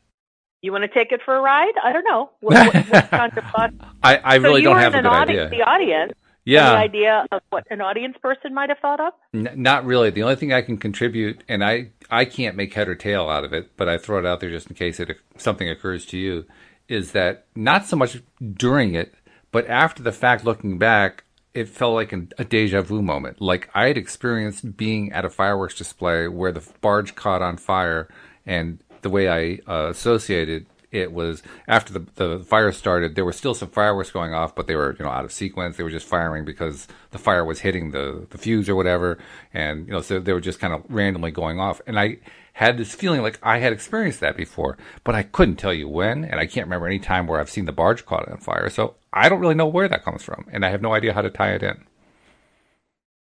you 0.63 0.73
want 0.73 0.83
to 0.83 0.89
take 0.89 1.13
it 1.13 1.21
for 1.25 1.37
a 1.37 1.41
ride? 1.41 1.73
I 1.83 1.93
don't 1.93 2.05
know. 2.05 2.31
What, 2.41 2.75
what, 2.75 2.87
what 2.91 3.11
kind 3.11 3.39
of 3.39 3.45
thought? 3.45 3.75
I, 4.03 4.17
I 4.17 4.35
really 4.37 4.63
so 4.63 4.71
don't 4.71 4.81
have 4.81 4.95
a 4.95 5.03
good 5.03 5.07
audi- 5.07 5.33
idea. 5.33 5.49
The 5.51 5.63
audience. 5.63 6.13
Yeah. 6.45 6.73
Any 6.73 6.85
idea 6.85 7.27
of 7.31 7.43
what 7.51 7.67
an 7.71 7.83
audience 7.83 8.17
person 8.23 8.55
might 8.55 8.71
have 8.71 8.79
thought 8.79 9.01
of? 9.01 9.13
N- 9.35 9.51
not 9.55 9.85
really. 9.85 10.11
The 10.11 10.23
only 10.23 10.37
thing 10.37 10.53
I 10.53 10.63
can 10.63 10.79
contribute, 10.79 11.45
and 11.47 11.63
I 11.63 11.91
I 12.11 12.25
can't 12.25 12.57
make 12.57 12.73
head 12.73 12.89
or 12.89 12.95
tail 12.95 13.29
out 13.29 13.45
of 13.45 13.53
it, 13.53 13.77
but 13.77 13.89
I 13.89 13.99
throw 13.99 14.19
it 14.19 14.25
out 14.25 14.41
there 14.41 14.49
just 14.49 14.69
in 14.69 14.75
case 14.75 14.99
it 14.99 15.15
something 15.37 15.69
occurs 15.69 16.07
to 16.07 16.17
you, 16.17 16.47
is 16.89 17.13
that 17.13 17.47
not 17.55 17.85
so 17.85 17.97
much 17.97 18.23
during 18.55 18.95
it, 18.95 19.15
but 19.53 19.69
after 19.69 20.03
the 20.03 20.13
fact, 20.13 20.45
looking 20.45 20.79
back, 20.79 21.25
it 21.59 21.69
felt 21.69 21.95
like 21.95 22.13
an, 22.13 22.31
a 22.39 22.45
deja 22.45 22.83
vu 22.83 23.03
moment. 23.03 23.41
Like 23.41 23.69
I 23.75 23.89
had 23.89 23.99
experienced 23.99 24.77
being 24.77 25.13
at 25.13 25.25
a 25.25 25.31
fireworks 25.31 25.75
display 25.75 26.29
where 26.29 26.53
the 26.53 26.65
barge 26.81 27.17
caught 27.17 27.43
on 27.43 27.57
fire, 27.57 28.09
and 28.47 28.79
the 29.03 29.11
way 29.11 29.29
I 29.29 29.61
uh, 29.71 29.89
associated 29.91 30.67
it 30.93 31.13
was 31.13 31.43
after 31.67 31.93
the 31.93 32.07
the 32.15 32.39
fire 32.45 32.71
started, 32.71 33.17
there 33.17 33.25
were 33.25 33.33
still 33.33 33.55
some 33.55 33.71
fireworks 33.71 34.13
going 34.13 34.33
off, 34.33 34.55
but 34.55 34.69
they 34.69 34.77
were 34.77 34.95
you 34.99 35.05
know 35.05 35.11
out 35.11 35.25
of 35.25 35.33
sequence. 35.33 35.77
They 35.77 35.83
were 35.83 35.91
just 35.91 36.07
firing 36.07 36.45
because 36.45 36.87
the 37.11 37.19
fire 37.19 37.45
was 37.45 37.61
hitting 37.61 37.91
the 37.91 38.27
the 38.31 38.39
fuse 38.39 38.69
or 38.69 38.77
whatever, 38.77 39.19
and 39.53 39.87
you 39.89 39.93
know 39.93 40.01
so 40.01 40.21
they 40.21 40.33
were 40.33 40.41
just 40.41 40.61
kind 40.61 40.73
of 40.73 40.85
randomly 40.89 41.33
going 41.33 41.59
off. 41.59 41.81
And 41.89 41.99
I 41.99 42.19
had 42.53 42.79
this 42.79 42.95
feeling 42.95 43.23
like 43.23 43.41
I 43.43 43.59
had 43.59 43.73
experienced 43.73 44.21
that 44.21 44.37
before, 44.37 44.79
but 45.03 45.17
I 45.17 45.25
couldn't 45.25 45.57
tell 45.57 45.75
you 45.75 45.89
when, 45.89 46.25
and 46.25 46.39
I 46.39 46.47
can't 46.47 46.67
remember 46.67 46.87
any 46.87 47.01
time 47.01 47.27
where 47.27 47.41
I've 47.41 47.51
seen 47.51 47.65
the 47.65 47.73
barge 47.73 48.07
caught 48.07 48.29
on 48.29 48.39
fire. 48.39 48.71
So 48.71 48.95
I 49.13 49.29
don't 49.29 49.41
really 49.41 49.55
know 49.55 49.67
where 49.67 49.89
that 49.89 50.05
comes 50.05 50.23
from, 50.23 50.47
and 50.53 50.65
I 50.65 50.71
have 50.71 50.83
no 50.83 50.95
idea 50.95 51.13
how 51.13 51.23
to 51.23 51.31
tie 51.31 51.53
it 51.53 51.63
in. 51.63 51.85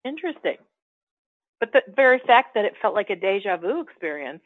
Interesting. 0.04 0.56
But 1.60 1.72
the 1.72 1.82
very 1.94 2.18
fact 2.18 2.54
that 2.54 2.64
it 2.64 2.74
felt 2.80 2.94
like 2.94 3.10
a 3.10 3.16
deja 3.16 3.56
vu 3.56 3.80
experience. 3.80 4.42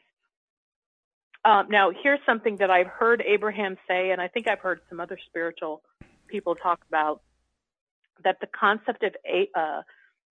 Um, 1.43 1.67
now, 1.69 1.91
here's 1.91 2.19
something 2.25 2.57
that 2.57 2.69
I've 2.69 2.87
heard 2.87 3.23
Abraham 3.25 3.77
say, 3.87 4.11
and 4.11 4.21
I 4.21 4.27
think 4.27 4.47
I've 4.47 4.59
heard 4.59 4.81
some 4.89 4.99
other 4.99 5.17
spiritual 5.27 5.81
people 6.27 6.55
talk 6.55 6.81
about 6.87 7.21
that 8.23 8.39
the 8.39 8.47
concept 8.47 9.03
of 9.03 9.15
a, 9.25 9.49
uh, 9.55 9.81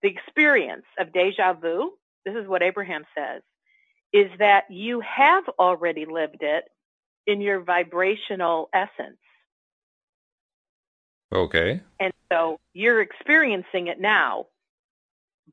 the 0.02 0.08
experience 0.08 0.84
of 0.98 1.12
deja 1.12 1.52
vu, 1.54 1.92
this 2.24 2.34
is 2.34 2.46
what 2.46 2.62
Abraham 2.62 3.04
says, 3.14 3.42
is 4.12 4.30
that 4.38 4.70
you 4.70 5.00
have 5.00 5.44
already 5.58 6.04
lived 6.04 6.42
it 6.42 6.64
in 7.26 7.40
your 7.40 7.60
vibrational 7.60 8.68
essence. 8.72 9.18
Okay. 11.32 11.80
And 12.00 12.12
so 12.32 12.58
you're 12.72 13.00
experiencing 13.00 13.86
it 13.86 14.00
now, 14.00 14.46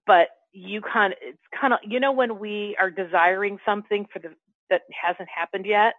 but 0.06 0.30
you 0.58 0.82
kind 0.82 1.14
of 1.14 1.20
it's 1.22 1.38
kind 1.60 1.74
of 1.74 1.80
you 1.84 2.00
know 2.00 2.12
when 2.12 2.40
we 2.40 2.76
are 2.80 2.90
desiring 2.90 3.60
something 3.66 4.08
for 4.12 4.20
the 4.20 4.30
that 4.70 4.82
hasn't 4.92 5.30
happened 5.30 5.66
yet 5.66 5.94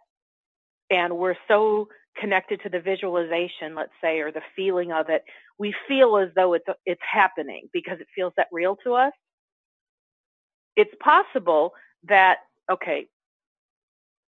and 0.91 1.17
we're 1.17 1.37
so 1.47 1.89
connected 2.19 2.61
to 2.63 2.69
the 2.69 2.81
visualization 2.81 3.75
let's 3.77 3.93
say 4.03 4.19
or 4.19 4.33
the 4.33 4.43
feeling 4.57 4.91
of 4.91 5.09
it 5.09 5.23
we 5.59 5.75
feel 5.87 6.17
as 6.17 6.29
though 6.35 6.55
it's 6.55 6.67
it's 6.85 7.01
happening 7.09 7.69
because 7.73 8.01
it 8.01 8.09
feels 8.15 8.33
that 8.37 8.49
real 8.51 8.77
to 8.83 8.95
us 8.95 9.13
it's 10.75 10.95
possible 11.01 11.73
that 12.09 12.39
okay 12.71 13.07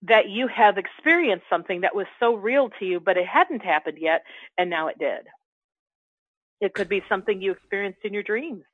that 0.02 0.28
you 0.28 0.47
have 0.49 0.78
experienced 0.78 1.45
something 1.50 1.83
that 1.83 1.95
was 1.95 2.07
so 2.21 2.35
real 2.35 2.71
to 2.78 2.85
you 2.85 3.00
but 3.00 3.16
it 3.16 3.26
hadn't 3.26 3.64
happened 3.64 3.99
yet 4.00 4.23
and 4.57 4.71
now 4.71 4.87
it 4.87 4.99
did 4.99 5.26
it 6.61 6.75
could 6.75 6.88
be 6.88 7.02
something 7.09 7.40
you 7.40 7.52
experienced 7.52 8.00
in 8.05 8.12
your 8.12 8.23
dreams 8.23 8.64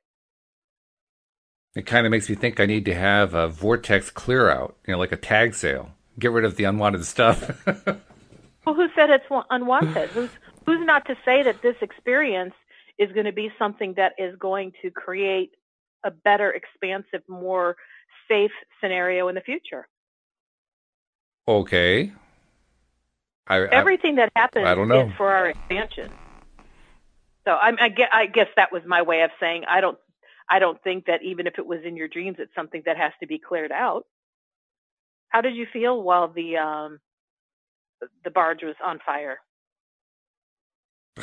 it 1.77 1.85
kind 1.85 2.07
of 2.07 2.11
makes 2.11 2.27
me 2.27 2.33
think 2.33 2.59
I 2.59 2.65
need 2.65 2.85
to 2.85 2.95
have 2.95 3.35
a 3.35 3.47
vortex 3.47 4.09
clear 4.09 4.49
out, 4.49 4.75
you 4.87 4.93
know, 4.93 4.97
like 4.97 5.11
a 5.11 5.17
tag 5.17 5.53
sale. 5.53 5.91
Get 6.17 6.31
rid 6.31 6.43
of 6.43 6.55
the 6.55 6.63
unwanted 6.63 7.05
stuff. 7.05 7.63
well, 7.67 8.73
who 8.73 8.87
said 8.95 9.11
it's 9.11 9.25
unwanted? 9.51 10.09
who's 10.09 10.31
who's 10.65 10.83
not 10.83 11.05
to 11.05 11.15
say 11.23 11.43
that 11.43 11.61
this 11.61 11.75
experience 11.81 12.55
is 12.97 13.11
going 13.11 13.27
to 13.27 13.31
be 13.31 13.51
something 13.59 13.93
that 13.95 14.13
is 14.17 14.35
going 14.39 14.71
to 14.81 14.89
create 14.89 15.51
a 16.03 16.09
better, 16.09 16.51
expansive, 16.51 17.21
more 17.27 17.75
safe 18.27 18.51
scenario 18.81 19.27
in 19.27 19.35
the 19.35 19.41
future? 19.41 19.87
Okay. 21.47 22.11
I, 23.45 23.61
Everything 23.65 24.13
I, 24.13 24.23
that 24.23 24.31
happens 24.35 24.65
I 24.65 24.73
don't 24.73 24.87
know. 24.87 25.09
is 25.09 25.13
for 25.15 25.31
our 25.31 25.49
expansion. 25.49 26.11
So 27.47 27.53
I, 27.53 27.71
I, 27.79 27.95
I 28.11 28.25
guess 28.25 28.47
that 28.57 28.73
was 28.73 28.81
my 28.85 29.03
way 29.03 29.21
of 29.21 29.31
saying 29.39 29.63
I 29.69 29.79
don't 29.79 29.97
I 30.49 30.59
don't 30.59 30.81
think 30.83 31.05
that 31.05 31.23
even 31.23 31.47
if 31.47 31.53
it 31.57 31.65
was 31.65 31.79
in 31.85 31.95
your 31.95 32.09
dreams, 32.09 32.35
it's 32.39 32.53
something 32.53 32.83
that 32.85 32.97
has 32.97 33.13
to 33.21 33.27
be 33.27 33.39
cleared 33.39 33.71
out. 33.71 34.05
How 35.29 35.39
did 35.39 35.55
you 35.55 35.65
feel 35.71 36.01
while 36.01 36.27
the 36.27 36.57
um, 36.57 36.99
the 38.25 38.31
barge 38.31 38.63
was 38.63 38.75
on 38.85 38.99
fire? 39.05 39.37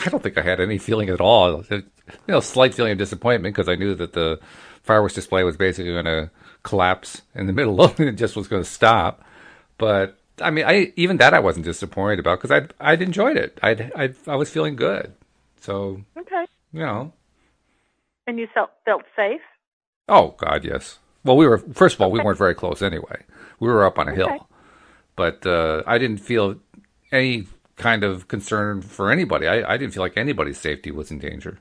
I 0.03 0.09
don't 0.09 0.23
think 0.23 0.39
I 0.39 0.43
had 0.43 0.61
any 0.61 0.79
feeling 0.79 1.11
at 1.11 1.21
all. 1.21 1.63
You 1.71 1.83
know, 2.27 2.41
slight 2.41 2.75
feeling 2.75 2.93
of 2.93 2.99
disappointment 2.99 3.55
because 3.55 3.69
I 3.69 3.77
knew 3.77 3.95
that 3.95 4.15
the 4.15 4.41
fireworks 4.83 5.15
display 5.15 5.45
was 5.45 5.59
basically 5.59 5.93
going 5.93 6.07
to 6.07 6.31
collapse 6.63 7.21
in 7.35 7.47
the 7.47 7.53
middle 7.59 7.83
of 7.83 8.01
it 8.01 8.09
and 8.09 8.19
just 8.19 8.35
was 8.35 8.49
going 8.49 8.63
to 8.63 8.69
stop. 8.69 9.23
But 9.77 10.19
I 10.41 10.51
mean, 10.51 10.65
I 10.65 10.95
even 10.97 11.19
that 11.19 11.35
I 11.35 11.41
wasn't 11.41 11.67
disappointed 11.67 12.19
about 12.19 12.39
because 12.39 12.51
I'd 12.51 12.73
I'd 12.81 13.03
enjoyed 13.03 13.37
it. 13.37 13.59
I'd, 13.63 13.93
I'd 13.95 14.17
I 14.27 14.37
was 14.37 14.49
feeling 14.49 14.75
good. 14.75 15.13
So 15.65 16.05
okay, 16.19 16.45
you 16.75 16.81
know, 16.81 17.11
and 18.27 18.39
you 18.39 18.47
felt 18.53 18.69
felt 18.85 19.05
safe? 19.17 19.41
Oh 20.11 20.35
God, 20.37 20.63
yes. 20.63 20.99
Well, 21.25 21.39
we 21.39 21.47
were 21.47 21.57
first 21.57 21.95
of 21.95 22.03
all 22.03 22.11
we 22.11 22.21
weren't 22.21 22.37
very 22.37 22.55
close 22.55 22.83
anyway. 22.83 23.23
We 23.61 23.69
were 23.69 23.87
up 23.87 23.99
on 23.99 24.09
a 24.09 24.11
okay. 24.11 24.21
hill, 24.21 24.49
but 25.17 25.47
uh, 25.47 25.83
I 25.87 25.97
didn't 25.97 26.19
feel 26.19 26.57
any 27.11 27.47
kind 27.77 28.05
of 28.05 28.29
concern 28.29 28.83
for 28.83 29.11
anybody. 29.11 29.49
I, 29.49 29.73
I 29.73 29.79
didn't 29.79 29.95
feel 29.95 30.03
like 30.03 30.19
anybody's 30.19 30.61
safety 30.61 30.91
was 30.91 31.11
in 31.11 31.19
danger. 31.19 31.61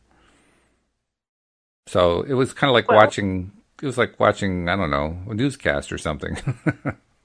So 1.87 2.23
it 2.23 2.33
was 2.33 2.51
kind 2.51 2.69
of 2.69 2.73
like 2.73 2.89
well, 2.89 2.97
watching. 2.97 3.53
It 3.81 3.85
was 3.85 3.97
like 3.97 4.19
watching 4.19 4.67
I 4.67 4.75
don't 4.75 4.91
know 4.91 5.17
a 5.29 5.33
newscast 5.33 5.93
or 5.93 5.97
something, 5.97 6.35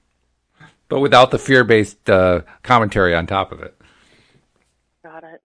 but 0.87 1.01
without 1.01 1.31
the 1.31 1.39
fear-based 1.39 2.09
uh, 2.09 2.43
commentary 2.63 3.13
on 3.13 3.27
top 3.27 3.51
of 3.51 3.61
it. 3.61 3.75
Got 5.03 5.25
it. 5.25 5.41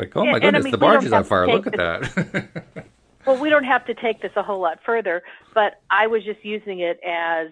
Like, 0.00 0.16
oh 0.16 0.24
my 0.24 0.32
and, 0.32 0.40
goodness, 0.40 0.46
and 0.48 0.56
I 0.56 0.60
mean, 0.62 0.70
the 0.70 0.78
barge 0.78 1.04
is 1.04 1.12
on 1.12 1.24
fire. 1.24 1.46
Look 1.46 1.66
at 1.66 1.76
that. 1.76 2.86
well, 3.26 3.38
we 3.38 3.50
don't 3.50 3.64
have 3.64 3.84
to 3.84 3.94
take 3.94 4.22
this 4.22 4.32
a 4.34 4.42
whole 4.42 4.60
lot 4.60 4.78
further, 4.84 5.22
but 5.54 5.74
I 5.90 6.06
was 6.06 6.24
just 6.24 6.42
using 6.42 6.80
it 6.80 6.98
as 7.06 7.48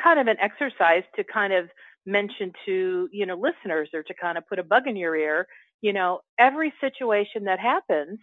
kind 0.00 0.20
of 0.20 0.28
an 0.28 0.36
exercise 0.40 1.02
to 1.16 1.24
kind 1.24 1.52
of 1.52 1.68
mention 2.06 2.52
to, 2.66 3.08
you 3.10 3.26
know, 3.26 3.34
listeners 3.34 3.88
or 3.92 4.04
to 4.04 4.14
kind 4.14 4.38
of 4.38 4.46
put 4.46 4.60
a 4.60 4.62
bug 4.62 4.86
in 4.86 4.94
your 4.94 5.16
ear, 5.16 5.48
you 5.80 5.92
know, 5.92 6.20
every 6.38 6.72
situation 6.80 7.44
that 7.44 7.58
happens, 7.58 8.20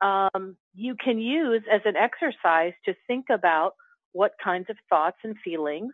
um, 0.00 0.56
you 0.74 0.96
can 0.96 1.20
use 1.20 1.62
as 1.72 1.82
an 1.84 1.94
exercise 1.94 2.72
to 2.84 2.94
think 3.06 3.26
about 3.30 3.74
what 4.10 4.32
kinds 4.42 4.66
of 4.70 4.76
thoughts 4.88 5.18
and 5.22 5.36
feelings 5.44 5.92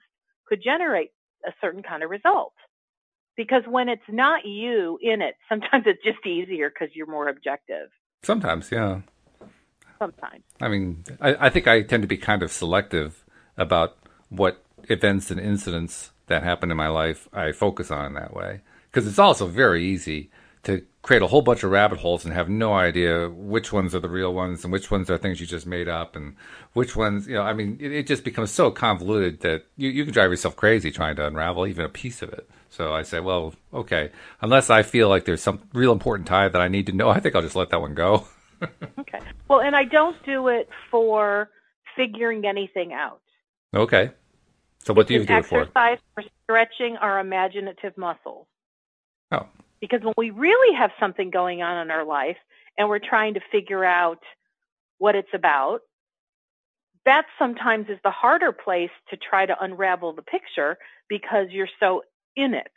could 0.49 0.63
generate 0.65 1.11
a 1.47 1.53
certain 1.61 1.83
kind 1.83 2.03
of 2.03 2.09
result 2.09 2.55
because 3.37 3.63
when 3.69 3.89
it's 3.89 4.03
not 4.09 4.45
you 4.45 4.99
in 5.03 5.23
it, 5.23 5.37
sometimes 5.49 5.85
it's 5.87 6.03
just 6.03 6.25
easier 6.27 6.71
because 6.71 6.95
you're 6.95 7.07
more 7.07 7.29
objective. 7.29 7.89
Sometimes, 8.23 8.71
yeah. 8.71 9.01
Sometimes. 9.99 10.43
I 10.61 10.69
mean, 10.69 11.05
I, 11.21 11.47
I 11.47 11.51
think 11.51 11.67
I 11.67 11.83
tend 11.83 12.03
to 12.03 12.09
be 12.09 12.17
kind 12.17 12.43
of 12.43 12.51
selective 12.51 13.25
about 13.57 13.97
what 14.29 14.65
events 14.89 15.31
and 15.31 15.41
incidents 15.41 16.11
that 16.27 16.43
happen 16.43 16.71
in 16.71 16.77
my 16.77 16.89
life 16.89 17.29
I 17.33 17.53
focus 17.53 17.91
on 17.91 18.15
that 18.15 18.35
way. 18.35 18.61
Because 18.91 19.07
it's 19.07 19.19
also 19.19 19.47
very 19.47 19.85
easy 19.85 20.31
to 20.65 20.85
create 21.05 21.21
a 21.21 21.27
whole 21.27 21.43
bunch 21.43 21.63
of 21.63 21.71
rabbit 21.71 21.99
holes 21.99 22.25
and 22.25 22.33
have 22.33 22.49
no 22.49 22.73
idea 22.73 23.29
which 23.29 23.75
ones 23.75 23.95
are 23.95 24.01
the 24.01 24.09
real 24.09 24.33
ones 24.33 24.65
and 24.65 24.73
which 24.73 24.91
ones 24.91 25.11
are 25.11 25.19
things 25.19 25.39
you 25.39 25.47
just 25.47 25.67
made 25.67 25.87
up 25.87 26.17
and 26.17 26.35
which 26.73 26.97
ones, 26.97 27.29
you 27.29 27.35
know, 27.35 27.43
I 27.43 27.53
mean, 27.53 27.77
it, 27.79 27.93
it 27.93 28.07
just 28.07 28.25
becomes 28.25 28.51
so 28.51 28.71
convoluted 28.71 29.41
that 29.41 29.67
you, 29.77 29.91
you 29.91 30.05
can 30.05 30.15
drive 30.15 30.31
yourself 30.31 30.57
crazy 30.57 30.91
trying 30.91 31.15
to 31.17 31.27
unravel 31.27 31.67
even 31.67 31.85
a 31.85 31.91
piece 31.91 32.23
of 32.23 32.33
it. 32.33 32.49
So 32.71 32.95
I 32.95 33.03
say, 33.03 33.21
well, 33.21 33.55
okay, 33.75 34.13
unless 34.41 34.71
I 34.71 34.83
feel 34.83 35.11
like 35.11 35.27
there's 35.27 35.43
some 35.43 35.61
real 35.75 35.93
important 35.93 36.27
tie 36.27 36.49
that 36.49 36.61
I 36.61 36.69
need 36.69 36.87
to 36.87 36.93
know, 36.93 37.11
I 37.11 37.21
think 37.21 37.37
I'll 37.37 37.43
just 37.43 37.55
let 37.55 37.69
that 37.69 37.83
one 37.83 37.93
go. 37.93 38.27
okay. 38.99 39.21
Well, 39.47 39.61
and 39.61 39.77
I 39.77 39.85
don't 39.85 40.17
do 40.25 40.49
it 40.49 40.71
for 40.91 41.51
figuring 41.97 42.47
anything 42.47 42.95
out. 42.95 43.21
Okay. 43.77 44.11
So 44.79 44.95
what 44.95 45.07
do 45.07 45.13
you 45.13 45.27
do 45.27 45.37
it 45.37 45.45
for? 45.45 45.61
Exercise 45.61 45.99
for 46.15 46.25
stretching 46.45 46.97
our 46.97 47.21
imaginative 47.21 47.93
muscles. 47.99 48.47
Oh. 49.31 49.47
Because 49.85 50.03
when 50.03 50.15
we 50.17 50.31
really 50.31 50.75
have 50.75 50.93
something 50.99 51.29
going 51.29 51.61
on 51.61 51.83
in 51.83 51.91
our 51.91 52.07
life 52.07 52.39
and 52.79 52.89
we're 52.89 52.99
trying 52.99 53.35
to 53.35 53.41
figure 53.53 53.85
out 53.85 54.23
what 54.97 55.15
it's 55.15 55.29
about, 55.35 55.81
that 57.05 57.27
sometimes 57.39 57.91
is 57.91 57.99
the 58.03 58.11
harder 58.11 58.51
place 58.51 58.89
to 59.11 59.19
try 59.19 59.45
to 59.45 59.55
unravel 59.63 60.15
the 60.15 60.23
picture 60.23 60.79
because 61.07 61.49
you're 61.51 61.69
so 61.79 62.03
in 62.35 62.55
it. 62.55 62.73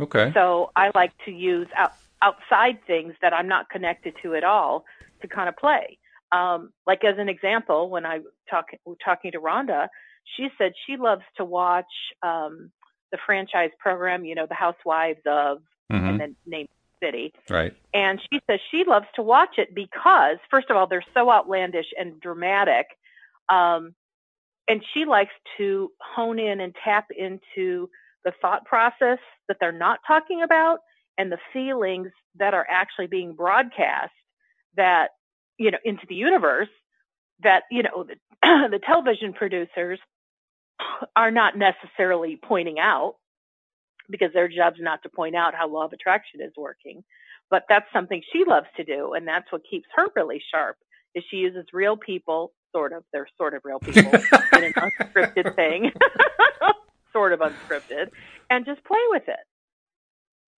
Okay. 0.00 0.30
So 0.32 0.70
I 0.74 0.90
like 0.94 1.12
to 1.26 1.30
use 1.30 1.68
out, 1.76 1.92
outside 2.22 2.78
things 2.86 3.12
that 3.20 3.34
I'm 3.34 3.46
not 3.46 3.68
connected 3.68 4.14
to 4.22 4.34
at 4.34 4.42
all 4.44 4.86
to 5.20 5.28
kind 5.28 5.50
of 5.50 5.56
play. 5.58 5.98
Um, 6.32 6.72
like 6.86 7.04
as 7.04 7.18
an 7.18 7.28
example, 7.28 7.90
when 7.90 8.06
I 8.06 8.20
talk 8.48 8.70
talking 9.04 9.32
to 9.32 9.38
Rhonda, 9.40 9.88
she 10.34 10.48
said 10.56 10.72
she 10.86 10.96
loves 10.96 11.24
to 11.36 11.44
watch 11.44 11.84
um, 12.22 12.70
the 13.12 13.18
franchise 13.24 13.70
program. 13.78 14.24
You 14.24 14.34
know, 14.34 14.46
the 14.46 14.54
Housewives 14.54 15.20
of, 15.26 15.58
mm-hmm. 15.92 16.06
and 16.06 16.20
then 16.20 16.36
name 16.46 16.68
city. 17.02 17.32
Right. 17.48 17.74
And 17.94 18.20
she 18.30 18.40
says 18.48 18.60
she 18.70 18.84
loves 18.84 19.06
to 19.14 19.22
watch 19.22 19.58
it 19.58 19.74
because, 19.74 20.36
first 20.50 20.70
of 20.70 20.76
all, 20.76 20.86
they're 20.86 21.04
so 21.14 21.30
outlandish 21.30 21.86
and 21.98 22.20
dramatic. 22.20 22.86
Um, 23.48 23.94
and 24.68 24.84
she 24.94 25.04
likes 25.04 25.32
to 25.58 25.90
hone 26.00 26.38
in 26.38 26.60
and 26.60 26.74
tap 26.84 27.06
into 27.16 27.90
the 28.24 28.32
thought 28.40 28.64
process 28.64 29.18
that 29.48 29.56
they're 29.60 29.72
not 29.72 30.00
talking 30.06 30.42
about 30.42 30.80
and 31.18 31.32
the 31.32 31.38
feelings 31.52 32.10
that 32.36 32.54
are 32.54 32.66
actually 32.70 33.06
being 33.06 33.34
broadcast 33.34 34.12
that 34.76 35.10
you 35.58 35.70
know 35.70 35.78
into 35.84 36.06
the 36.08 36.14
universe 36.14 36.68
that 37.42 37.64
you 37.70 37.82
know 37.82 38.04
the, 38.04 38.14
the 38.70 38.80
television 38.84 39.32
producers 39.32 39.98
are 41.16 41.30
not 41.30 41.54
necessarily 41.56 42.38
pointing 42.42 42.78
out 42.78 43.16
because 44.08 44.32
their 44.32 44.48
job's 44.48 44.78
not 44.80 45.02
to 45.02 45.08
point 45.08 45.36
out 45.36 45.54
how 45.54 45.68
law 45.68 45.84
of 45.84 45.92
attraction 45.92 46.40
is 46.40 46.52
working 46.56 47.02
but 47.50 47.64
that's 47.68 47.86
something 47.92 48.22
she 48.32 48.44
loves 48.46 48.66
to 48.76 48.84
do 48.84 49.12
and 49.14 49.26
that's 49.26 49.50
what 49.50 49.62
keeps 49.68 49.86
her 49.96 50.06
really 50.16 50.42
sharp 50.52 50.76
is 51.14 51.24
she 51.30 51.38
uses 51.38 51.64
real 51.72 51.96
people 51.96 52.52
sort 52.72 52.92
of. 52.92 53.04
They're 53.12 53.28
sort 53.36 53.54
of 53.54 53.62
real 53.64 53.78
people 53.78 54.12
in 54.56 54.64
an 54.64 54.72
unscripted 54.72 55.54
thing, 55.54 55.92
sort 57.12 57.32
of 57.32 57.40
unscripted, 57.40 58.10
and 58.48 58.64
just 58.64 58.84
play 58.84 58.98
with 59.10 59.24
it. 59.28 59.36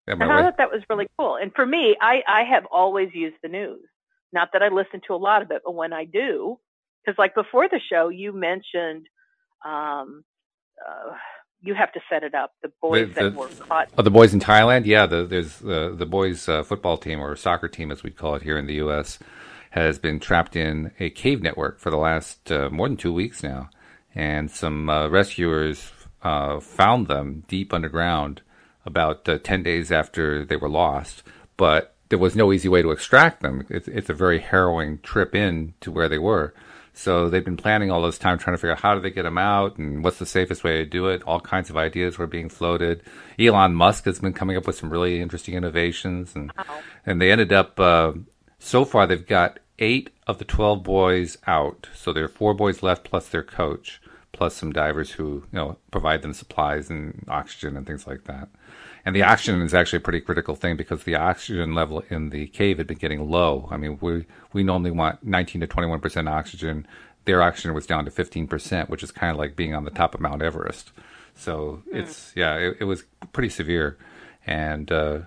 Yeah, 0.07 0.15
and 0.15 0.23
I 0.23 0.41
thought 0.41 0.57
that 0.57 0.71
was 0.71 0.81
really 0.89 1.07
cool. 1.17 1.37
And 1.37 1.53
for 1.55 1.65
me, 1.65 1.95
I, 1.99 2.21
I 2.27 2.43
have 2.43 2.65
always 2.71 3.09
used 3.13 3.37
the 3.41 3.47
news. 3.47 3.85
Not 4.33 4.49
that 4.53 4.61
I 4.61 4.67
listen 4.67 4.99
to 5.07 5.13
a 5.13 5.15
lot 5.15 5.41
of 5.41 5.51
it, 5.51 5.61
but 5.63 5.75
when 5.75 5.93
I 5.93 6.05
do, 6.05 6.59
because 7.05 7.17
like 7.17 7.35
before 7.35 7.69
the 7.69 7.79
show, 7.89 8.09
you 8.09 8.33
mentioned 8.33 9.07
you 11.61 11.73
have 11.73 11.93
to 11.93 11.99
set 12.09 12.23
it 12.23 12.35
up. 12.35 12.51
The 12.61 12.71
boys 12.81 13.09
the, 13.09 13.13
the, 13.13 13.29
that 13.29 13.35
were 13.35 13.47
caught. 13.47 13.89
Oh, 13.97 14.01
the 14.01 14.11
boys 14.11 14.33
in 14.33 14.39
Thailand. 14.39 14.85
Yeah, 14.85 15.05
the, 15.05 15.25
there's 15.25 15.59
the 15.59 15.93
the 15.95 16.05
boys 16.05 16.49
uh, 16.49 16.63
football 16.63 16.97
team 16.97 17.19
or 17.19 17.35
soccer 17.35 17.67
team, 17.67 17.91
as 17.91 18.03
we 18.03 18.11
call 18.11 18.35
it 18.35 18.43
here 18.43 18.57
in 18.57 18.67
the 18.67 18.75
U.S 18.75 19.19
has 19.73 19.97
been 19.97 20.19
trapped 20.19 20.55
in 20.55 20.91
a 20.99 21.09
cave 21.09 21.41
network 21.41 21.79
for 21.79 21.89
the 21.89 21.97
last 21.97 22.51
uh, 22.51 22.69
more 22.69 22.87
than 22.87 22.95
two 22.95 23.11
weeks 23.11 23.41
now. 23.41 23.71
And 24.13 24.51
some 24.51 24.87
uh, 24.87 25.07
rescuers 25.07 25.91
uh, 26.21 26.59
found 26.59 27.07
them 27.07 27.43
deep 27.47 27.73
underground 27.73 28.43
about 28.85 29.27
uh, 29.27 29.39
10 29.39 29.63
days 29.63 29.91
after 29.91 30.45
they 30.45 30.57
were 30.57 30.69
lost. 30.69 31.23
But 31.57 31.95
there 32.09 32.19
was 32.19 32.35
no 32.35 32.53
easy 32.53 32.69
way 32.69 32.83
to 32.83 32.91
extract 32.91 33.41
them. 33.41 33.65
It's, 33.67 33.87
it's 33.87 34.11
a 34.11 34.13
very 34.13 34.41
harrowing 34.41 34.99
trip 34.99 35.33
in 35.33 35.73
to 35.81 35.91
where 35.91 36.07
they 36.07 36.19
were. 36.19 36.53
So 36.93 37.27
they've 37.27 37.43
been 37.43 37.57
planning 37.57 37.89
all 37.89 38.03
this 38.03 38.19
time 38.19 38.37
trying 38.37 38.53
to 38.53 38.57
figure 38.59 38.73
out 38.73 38.81
how 38.81 38.93
do 38.93 39.01
they 39.01 39.09
get 39.09 39.23
them 39.23 39.37
out 39.37 39.77
and 39.77 40.03
what's 40.03 40.19
the 40.19 40.25
safest 40.25 40.63
way 40.63 40.77
to 40.77 40.85
do 40.85 41.07
it. 41.07 41.23
All 41.23 41.39
kinds 41.39 41.69
of 41.69 41.77
ideas 41.77 42.17
were 42.17 42.27
being 42.27 42.49
floated. 42.49 43.01
Elon 43.39 43.73
Musk 43.73 44.05
has 44.05 44.19
been 44.19 44.33
coming 44.33 44.57
up 44.57 44.67
with 44.67 44.77
some 44.77 44.91
really 44.91 45.19
interesting 45.19 45.55
innovations, 45.55 46.35
and 46.35 46.51
wow. 46.55 46.79
and 47.05 47.19
they 47.19 47.31
ended 47.31 47.51
up 47.51 47.79
uh, 47.79 48.13
so 48.59 48.85
far 48.85 49.07
they've 49.07 49.25
got 49.25 49.59
eight 49.79 50.11
of 50.27 50.37
the 50.37 50.45
twelve 50.45 50.83
boys 50.83 51.37
out. 51.47 51.87
So 51.95 52.13
there 52.13 52.25
are 52.25 52.29
four 52.29 52.53
boys 52.53 52.83
left 52.83 53.05
plus 53.05 53.27
their 53.27 53.43
coach 53.43 53.99
plus 54.33 54.55
some 54.55 54.73
divers 54.73 55.11
who 55.11 55.45
you 55.51 55.57
know 55.57 55.77
provide 55.91 56.21
them 56.21 56.33
supplies 56.33 56.89
and 56.89 57.23
oxygen 57.29 57.77
and 57.77 57.87
things 57.87 58.05
like 58.05 58.25
that. 58.25 58.49
And 59.05 59.15
the 59.15 59.23
oxygen 59.23 59.61
is 59.61 59.73
actually 59.73 59.97
a 59.97 60.01
pretty 60.01 60.21
critical 60.21 60.55
thing 60.55 60.77
because 60.77 61.03
the 61.03 61.15
oxygen 61.15 61.73
level 61.75 62.03
in 62.09 62.29
the 62.29 62.47
cave 62.47 62.77
had 62.77 62.87
been 62.87 62.97
getting 62.97 63.29
low. 63.29 63.67
I 63.69 63.77
mean, 63.77 63.97
we 63.99 64.25
we 64.53 64.63
normally 64.63 64.91
want 64.91 65.23
19 65.23 65.61
to 65.61 65.67
21 65.67 65.99
percent 65.99 66.29
oxygen. 66.29 66.87
Their 67.25 67.41
oxygen 67.41 67.73
was 67.73 67.85
down 67.85 68.05
to 68.05 68.11
15 68.11 68.47
percent, 68.47 68.89
which 68.89 69.03
is 69.03 69.11
kind 69.11 69.31
of 69.31 69.37
like 69.37 69.55
being 69.55 69.73
on 69.73 69.83
the 69.83 69.91
top 69.91 70.15
of 70.15 70.21
Mount 70.21 70.41
Everest. 70.41 70.91
So 71.35 71.83
mm. 71.91 71.97
it's 71.97 72.31
yeah, 72.35 72.55
it, 72.55 72.77
it, 72.81 72.83
was 72.85 73.03
pretty 73.33 73.49
severe. 73.49 73.97
And 74.45 74.91
uh, 74.91 75.19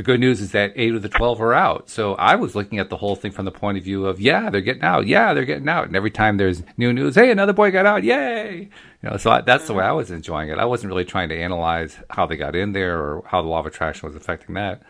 the 0.00 0.04
good 0.04 0.20
news 0.20 0.40
is 0.40 0.52
that 0.52 0.72
eight 0.76 0.94
of 0.94 1.02
the 1.02 1.10
12 1.10 1.42
are 1.42 1.52
out. 1.52 1.90
So 1.90 2.14
I 2.14 2.36
was 2.36 2.54
looking 2.54 2.78
at 2.78 2.88
the 2.88 2.96
whole 2.96 3.16
thing 3.16 3.32
from 3.32 3.44
the 3.44 3.50
point 3.50 3.76
of 3.76 3.84
view 3.84 4.06
of, 4.06 4.18
yeah, 4.18 4.48
they're 4.48 4.62
getting 4.62 4.82
out. 4.82 5.06
Yeah, 5.06 5.34
they're 5.34 5.44
getting 5.44 5.68
out. 5.68 5.88
And 5.88 5.94
every 5.94 6.10
time 6.10 6.38
there's 6.38 6.62
new 6.78 6.90
news, 6.90 7.16
hey, 7.16 7.30
another 7.30 7.52
boy 7.52 7.70
got 7.70 7.84
out. 7.84 8.02
Yay. 8.02 8.70
You 9.02 9.10
know, 9.10 9.18
so 9.18 9.30
I, 9.30 9.42
that's 9.42 9.66
the 9.66 9.74
way 9.74 9.84
I 9.84 9.92
was 9.92 10.10
enjoying 10.10 10.48
it. 10.48 10.56
I 10.56 10.64
wasn't 10.64 10.88
really 10.88 11.04
trying 11.04 11.28
to 11.28 11.36
analyze 11.36 11.98
how 12.08 12.24
they 12.24 12.38
got 12.38 12.56
in 12.56 12.72
there 12.72 12.98
or 12.98 13.24
how 13.26 13.42
the 13.42 13.48
law 13.48 13.60
of 13.60 13.66
attraction 13.66 14.08
was 14.08 14.16
affecting 14.16 14.54
that. 14.54 14.80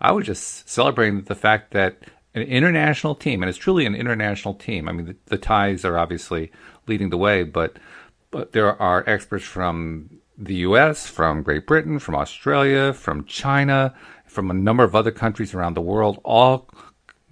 I 0.00 0.12
was 0.12 0.24
just 0.24 0.68
celebrating 0.68 1.22
the 1.22 1.34
fact 1.34 1.72
that 1.72 1.96
an 2.36 2.42
international 2.42 3.16
team, 3.16 3.42
and 3.42 3.50
it's 3.50 3.58
truly 3.58 3.86
an 3.86 3.96
international 3.96 4.54
team. 4.54 4.88
I 4.88 4.92
mean, 4.92 5.06
the, 5.06 5.16
the 5.26 5.38
Thais 5.38 5.84
are 5.84 5.98
obviously 5.98 6.52
leading 6.86 7.10
the 7.10 7.18
way, 7.18 7.42
but 7.42 7.76
but 8.30 8.52
there 8.52 8.80
are 8.80 9.02
experts 9.08 9.44
from 9.44 10.20
the 10.40 10.54
U.S., 10.54 11.06
from 11.06 11.42
Great 11.42 11.66
Britain, 11.66 11.98
from 11.98 12.14
Australia, 12.14 12.92
from 12.92 13.24
China, 13.24 13.94
from 14.30 14.50
a 14.50 14.54
number 14.54 14.84
of 14.84 14.94
other 14.94 15.10
countries 15.10 15.54
around 15.54 15.74
the 15.74 15.80
world, 15.80 16.20
all 16.24 16.68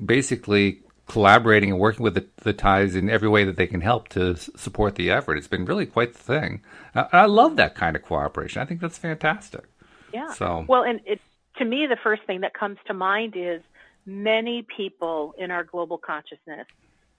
basically 0.04 0.82
collaborating 1.06 1.70
and 1.70 1.80
working 1.80 2.02
with 2.02 2.14
the, 2.14 2.26
the 2.42 2.52
Thais 2.52 2.94
in 2.94 3.08
every 3.08 3.28
way 3.28 3.44
that 3.44 3.56
they 3.56 3.66
can 3.66 3.80
help 3.80 4.08
to 4.08 4.32
s- 4.32 4.50
support 4.56 4.96
the 4.96 5.10
effort. 5.10 5.38
It's 5.38 5.48
been 5.48 5.64
really 5.64 5.86
quite 5.86 6.12
the 6.12 6.18
thing. 6.18 6.60
I, 6.94 7.06
I 7.12 7.24
love 7.26 7.56
that 7.56 7.74
kind 7.74 7.96
of 7.96 8.02
cooperation. 8.02 8.60
I 8.60 8.66
think 8.66 8.80
that's 8.80 8.98
fantastic. 8.98 9.64
Yeah. 10.12 10.32
So 10.32 10.64
well, 10.68 10.84
and 10.84 11.00
it 11.06 11.20
to 11.56 11.64
me 11.64 11.86
the 11.88 11.98
first 12.02 12.22
thing 12.26 12.42
that 12.42 12.52
comes 12.54 12.78
to 12.86 12.94
mind 12.94 13.34
is 13.36 13.62
many 14.04 14.66
people 14.76 15.34
in 15.38 15.50
our 15.50 15.64
global 15.64 15.98
consciousness 15.98 16.66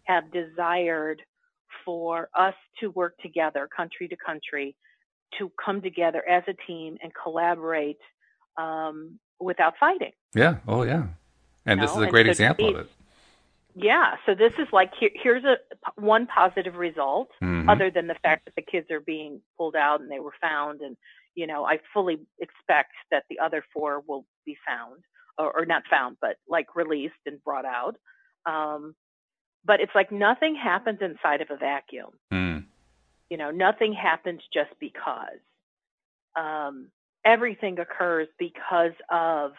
have 0.04 0.32
desired 0.32 1.22
for 1.86 2.30
us 2.38 2.56
to 2.80 2.88
work 2.92 3.18
together, 3.20 3.68
country 3.76 4.08
to 4.08 4.16
country, 4.16 4.76
to 5.38 5.52
come 5.64 5.82
together 5.82 6.28
as 6.28 6.44
a 6.48 6.54
team 6.68 6.98
and 7.02 7.12
collaborate 7.24 8.00
um, 8.58 9.20
without 9.40 9.74
fighting. 9.80 10.12
Yeah. 10.36 10.58
Oh, 10.68 10.84
yeah. 10.84 11.08
And 11.66 11.80
you 11.80 11.88
this 11.88 11.96
is 11.96 12.02
a 12.02 12.08
great 12.08 12.26
so 12.26 12.32
example 12.32 12.70
of 12.70 12.76
it. 12.82 12.90
Yeah. 13.76 14.16
So 14.26 14.36
this 14.36 14.54
is 14.60 14.68
like 14.74 14.92
here, 15.00 15.12
here's 15.14 15.44
a 15.44 15.58
one 15.96 16.28
positive 16.28 16.76
result, 16.76 17.30
mm-hmm. 17.42 17.70
other 17.70 17.92
than 17.92 18.08
the 18.08 18.16
fact 18.16 18.46
that 18.46 18.56
the 18.56 18.62
kids 18.62 18.92
are 18.92 19.00
being 19.00 19.42
pulled 19.58 19.76
out 19.76 20.02
and 20.02 20.12
they 20.12 20.20
were 20.20 20.34
found, 20.42 20.82
and 20.82 20.98
you 21.36 21.48
know 21.48 21.64
I 21.64 21.80
fully 21.94 22.20
expect 22.40 22.94
that 23.12 23.24
the 23.30 23.40
other 23.40 23.64
four 23.74 24.04
will 24.08 24.26
be 24.46 24.58
found 24.68 25.04
or, 25.38 25.62
or 25.62 25.66
not 25.66 25.84
found, 25.90 26.18
but 26.20 26.38
like 26.48 26.76
released 26.76 27.14
and 27.26 27.44
brought 27.44 27.66
out. 27.66 27.96
Um, 28.46 28.96
but 29.66 29.80
it's 29.82 29.94
like 29.96 30.12
nothing 30.12 30.56
happens 30.56 31.00
inside 31.02 31.42
of 31.42 31.50
a 31.52 31.58
vacuum. 31.58 32.12
Mm. 32.34 32.66
You 33.30 33.38
know, 33.38 33.52
nothing 33.52 33.94
happens 33.94 34.42
just 34.54 34.72
because. 34.80 35.40
Um, 36.36 36.88
everything 37.26 37.80
occurs 37.80 38.28
because 38.38 38.94
of 39.10 39.52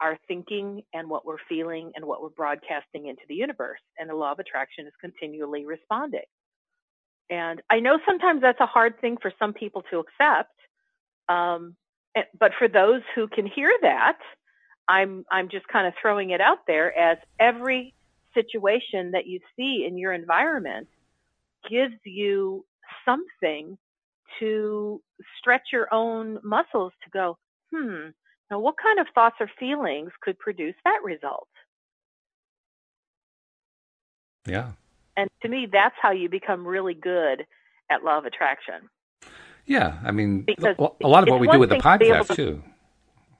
our 0.00 0.18
thinking 0.28 0.82
and 0.92 1.08
what 1.08 1.24
we're 1.24 1.38
feeling 1.48 1.92
and 1.94 2.04
what 2.04 2.22
we're 2.22 2.28
broadcasting 2.30 3.06
into 3.06 3.22
the 3.28 3.34
universe. 3.34 3.80
And 3.98 4.10
the 4.10 4.14
law 4.14 4.32
of 4.32 4.38
attraction 4.38 4.86
is 4.86 4.92
continually 5.00 5.64
responding. 5.64 6.24
And 7.30 7.62
I 7.70 7.80
know 7.80 7.98
sometimes 8.06 8.42
that's 8.42 8.60
a 8.60 8.66
hard 8.66 9.00
thing 9.00 9.16
for 9.20 9.32
some 9.38 9.54
people 9.54 9.82
to 9.90 10.00
accept. 10.00 10.54
Um, 11.28 11.76
but 12.38 12.52
for 12.58 12.68
those 12.68 13.02
who 13.14 13.28
can 13.28 13.46
hear 13.46 13.72
that, 13.82 14.18
I'm 14.86 15.24
I'm 15.30 15.48
just 15.48 15.66
kind 15.68 15.86
of 15.86 15.94
throwing 16.00 16.30
it 16.30 16.40
out 16.40 16.66
there 16.66 16.96
as 16.96 17.18
every 17.40 17.94
situation 18.34 19.12
that 19.12 19.26
you 19.26 19.40
see 19.56 19.86
in 19.88 19.96
your 19.96 20.12
environment 20.12 20.88
gives 21.68 21.94
you 22.04 22.66
something 23.04 23.78
to 24.40 25.00
stretch 25.38 25.68
your 25.72 25.92
own 25.92 26.38
muscles 26.42 26.92
to 27.04 27.10
go, 27.10 27.38
hmm, 27.72 28.08
now 28.50 28.60
what 28.60 28.74
kind 28.82 28.98
of 28.98 29.06
thoughts 29.14 29.36
or 29.40 29.50
feelings 29.58 30.10
could 30.22 30.38
produce 30.38 30.74
that 30.84 31.00
result? 31.02 31.48
Yeah. 34.46 34.72
And 35.16 35.30
to 35.42 35.48
me, 35.48 35.66
that's 35.70 35.94
how 36.00 36.12
you 36.12 36.28
become 36.28 36.66
really 36.66 36.94
good 36.94 37.46
at 37.90 38.04
law 38.04 38.18
of 38.18 38.24
attraction. 38.24 38.88
Yeah, 39.66 39.98
I 40.04 40.10
mean, 40.10 40.42
because 40.42 40.76
a 40.78 41.08
lot 41.08 41.26
of 41.26 41.30
what 41.30 41.40
we 41.40 41.48
do 41.48 41.58
with 41.58 41.70
the 41.70 41.76
podcast 41.76 42.28
to, 42.28 42.34
too. 42.34 42.62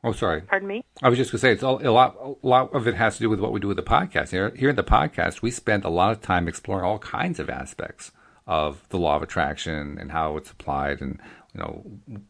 Oh, 0.02 0.12
sorry. 0.12 0.42
Pardon 0.42 0.68
me. 0.68 0.84
I 1.02 1.08
was 1.08 1.18
just 1.18 1.30
going 1.30 1.38
to 1.38 1.42
say 1.42 1.52
it's 1.52 1.62
all, 1.62 1.86
a 1.86 1.90
lot. 1.90 2.16
A 2.20 2.46
lot 2.46 2.74
of 2.74 2.86
it 2.86 2.94
has 2.94 3.16
to 3.16 3.20
do 3.20 3.30
with 3.30 3.40
what 3.40 3.52
we 3.52 3.60
do 3.60 3.68
with 3.68 3.76
the 3.76 3.82
podcast. 3.82 4.30
Here, 4.30 4.50
here 4.56 4.70
in 4.70 4.76
the 4.76 4.84
podcast, 4.84 5.42
we 5.42 5.50
spend 5.50 5.84
a 5.84 5.88
lot 5.88 6.12
of 6.12 6.20
time 6.22 6.48
exploring 6.48 6.84
all 6.84 6.98
kinds 6.98 7.38
of 7.38 7.50
aspects 7.50 8.12
of 8.46 8.86
the 8.90 8.98
law 8.98 9.16
of 9.16 9.22
attraction 9.22 9.96
and 9.98 10.12
how 10.12 10.36
it's 10.36 10.50
applied 10.50 11.00
and 11.00 11.18
you 11.54 11.60
know 11.60 11.82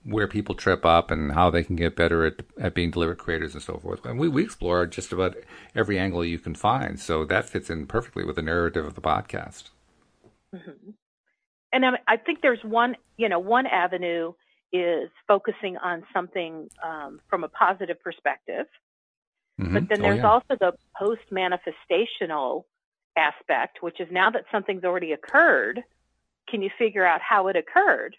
where 0.05 0.29
people 0.29 0.55
trip 0.55 0.85
up 0.85 1.11
and 1.11 1.33
how 1.33 1.51
they 1.51 1.65
can 1.65 1.77
get 1.77 1.97
better 1.97 2.27
at, 2.27 2.43
at 2.61 2.75
being 2.75 2.91
deliberate 2.91 3.19
creators 3.19 3.55
and 3.55 3.63
so 3.63 3.79
forth. 3.79 4.05
And 4.05 4.19
we, 4.19 4.29
we 4.29 4.45
explore 4.45 4.87
just 4.87 5.13
about 5.13 5.35
every 5.75 5.99
angle 5.99 6.25
you 6.25 6.39
can 6.39 6.55
find. 6.55 7.01
So 7.01 7.25
that 7.25 7.49
fits 7.49 7.71
in 7.71 7.87
perfectly 7.87 8.25
with 8.25 8.37
the 8.37 8.43
narrative 8.43 8.85
of 8.85 8.95
the 8.95 9.01
podcast. 9.01 9.71
Mm-hmm. 10.55 10.91
And 11.73 11.87
I, 11.87 11.91
I 12.07 12.17
think 12.19 12.41
there's 12.43 12.63
one, 12.63 12.97
you 13.17 13.29
know, 13.29 13.39
one 13.39 13.67
avenue 13.67 14.35
is 14.73 15.09
focusing 15.27 15.77
on 15.79 16.05
something 16.13 16.69
um, 16.85 17.21
from 17.29 17.45
a 17.45 17.49
positive 17.49 18.01
perspective. 18.03 18.67
Mm-hmm. 19.61 19.75
But 19.75 19.89
then 19.89 20.01
oh, 20.01 20.03
there's 20.03 20.19
oh, 20.19 20.23
yeah. 20.23 20.31
also 20.31 20.57
the 20.61 20.73
post 20.97 21.23
manifestational 21.33 22.65
aspect, 23.17 23.79
which 23.81 24.01
is 24.01 24.09
now 24.11 24.31
that 24.31 24.45
something's 24.53 24.85
already 24.85 25.13
occurred, 25.13 25.83
can 26.49 26.63
you 26.63 26.71
figure 26.79 27.05
out 27.07 27.21
how 27.21 27.49
it 27.49 27.57
occurred? 27.57 28.17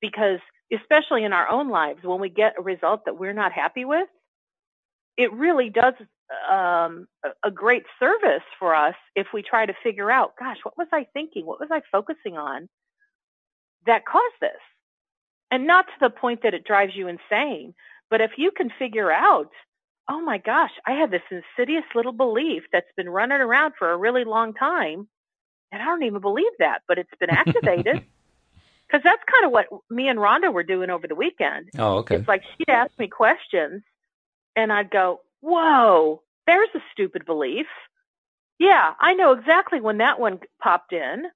Because 0.00 0.40
especially 0.72 1.24
in 1.24 1.32
our 1.32 1.48
own 1.48 1.68
lives, 1.68 2.00
when 2.02 2.20
we 2.20 2.28
get 2.28 2.54
a 2.58 2.62
result 2.62 3.04
that 3.04 3.18
we're 3.18 3.32
not 3.32 3.52
happy 3.52 3.84
with, 3.84 4.08
it 5.16 5.32
really 5.32 5.70
does 5.70 5.94
um, 6.50 7.06
a 7.44 7.50
great 7.50 7.82
service 7.98 8.42
for 8.58 8.74
us 8.74 8.94
if 9.16 9.26
we 9.34 9.42
try 9.42 9.66
to 9.66 9.74
figure 9.82 10.10
out, 10.10 10.34
gosh, 10.38 10.58
what 10.62 10.78
was 10.78 10.86
I 10.92 11.06
thinking? 11.12 11.44
What 11.44 11.60
was 11.60 11.68
I 11.72 11.82
focusing 11.90 12.36
on 12.36 12.68
that 13.86 14.06
caused 14.06 14.40
this? 14.40 14.60
And 15.50 15.66
not 15.66 15.86
to 15.86 15.92
the 16.00 16.10
point 16.10 16.42
that 16.44 16.54
it 16.54 16.64
drives 16.64 16.94
you 16.94 17.08
insane, 17.08 17.74
but 18.08 18.20
if 18.20 18.32
you 18.36 18.52
can 18.56 18.70
figure 18.78 19.10
out, 19.10 19.50
oh 20.08 20.20
my 20.20 20.38
gosh, 20.38 20.70
I 20.86 20.92
had 20.92 21.10
this 21.10 21.22
insidious 21.30 21.84
little 21.94 22.12
belief 22.12 22.62
that's 22.72 22.86
been 22.96 23.08
running 23.08 23.40
around 23.40 23.74
for 23.78 23.90
a 23.90 23.96
really 23.96 24.24
long 24.24 24.54
time 24.54 25.08
and 25.72 25.82
I 25.82 25.84
don't 25.84 26.02
even 26.02 26.20
believe 26.20 26.52
that, 26.58 26.82
but 26.88 26.98
it's 26.98 27.10
been 27.18 27.30
activated. 27.30 28.04
Because 28.90 29.04
that's 29.04 29.22
kind 29.32 29.46
of 29.46 29.52
what 29.52 29.66
me 29.88 30.08
and 30.08 30.18
Rhonda 30.18 30.52
were 30.52 30.64
doing 30.64 30.90
over 30.90 31.06
the 31.06 31.14
weekend. 31.14 31.70
Oh, 31.78 31.98
okay. 31.98 32.16
It's 32.16 32.26
like 32.26 32.42
she'd 32.58 32.68
ask 32.68 32.90
me 32.98 33.06
questions, 33.06 33.84
and 34.56 34.72
I'd 34.72 34.90
go, 34.90 35.20
"Whoa, 35.40 36.22
there's 36.44 36.70
a 36.74 36.80
stupid 36.90 37.24
belief." 37.24 37.68
Yeah, 38.58 38.94
I 38.98 39.14
know 39.14 39.30
exactly 39.30 39.80
when 39.80 39.98
that 39.98 40.18
one 40.18 40.40
popped 40.60 40.92
in. 40.92 41.26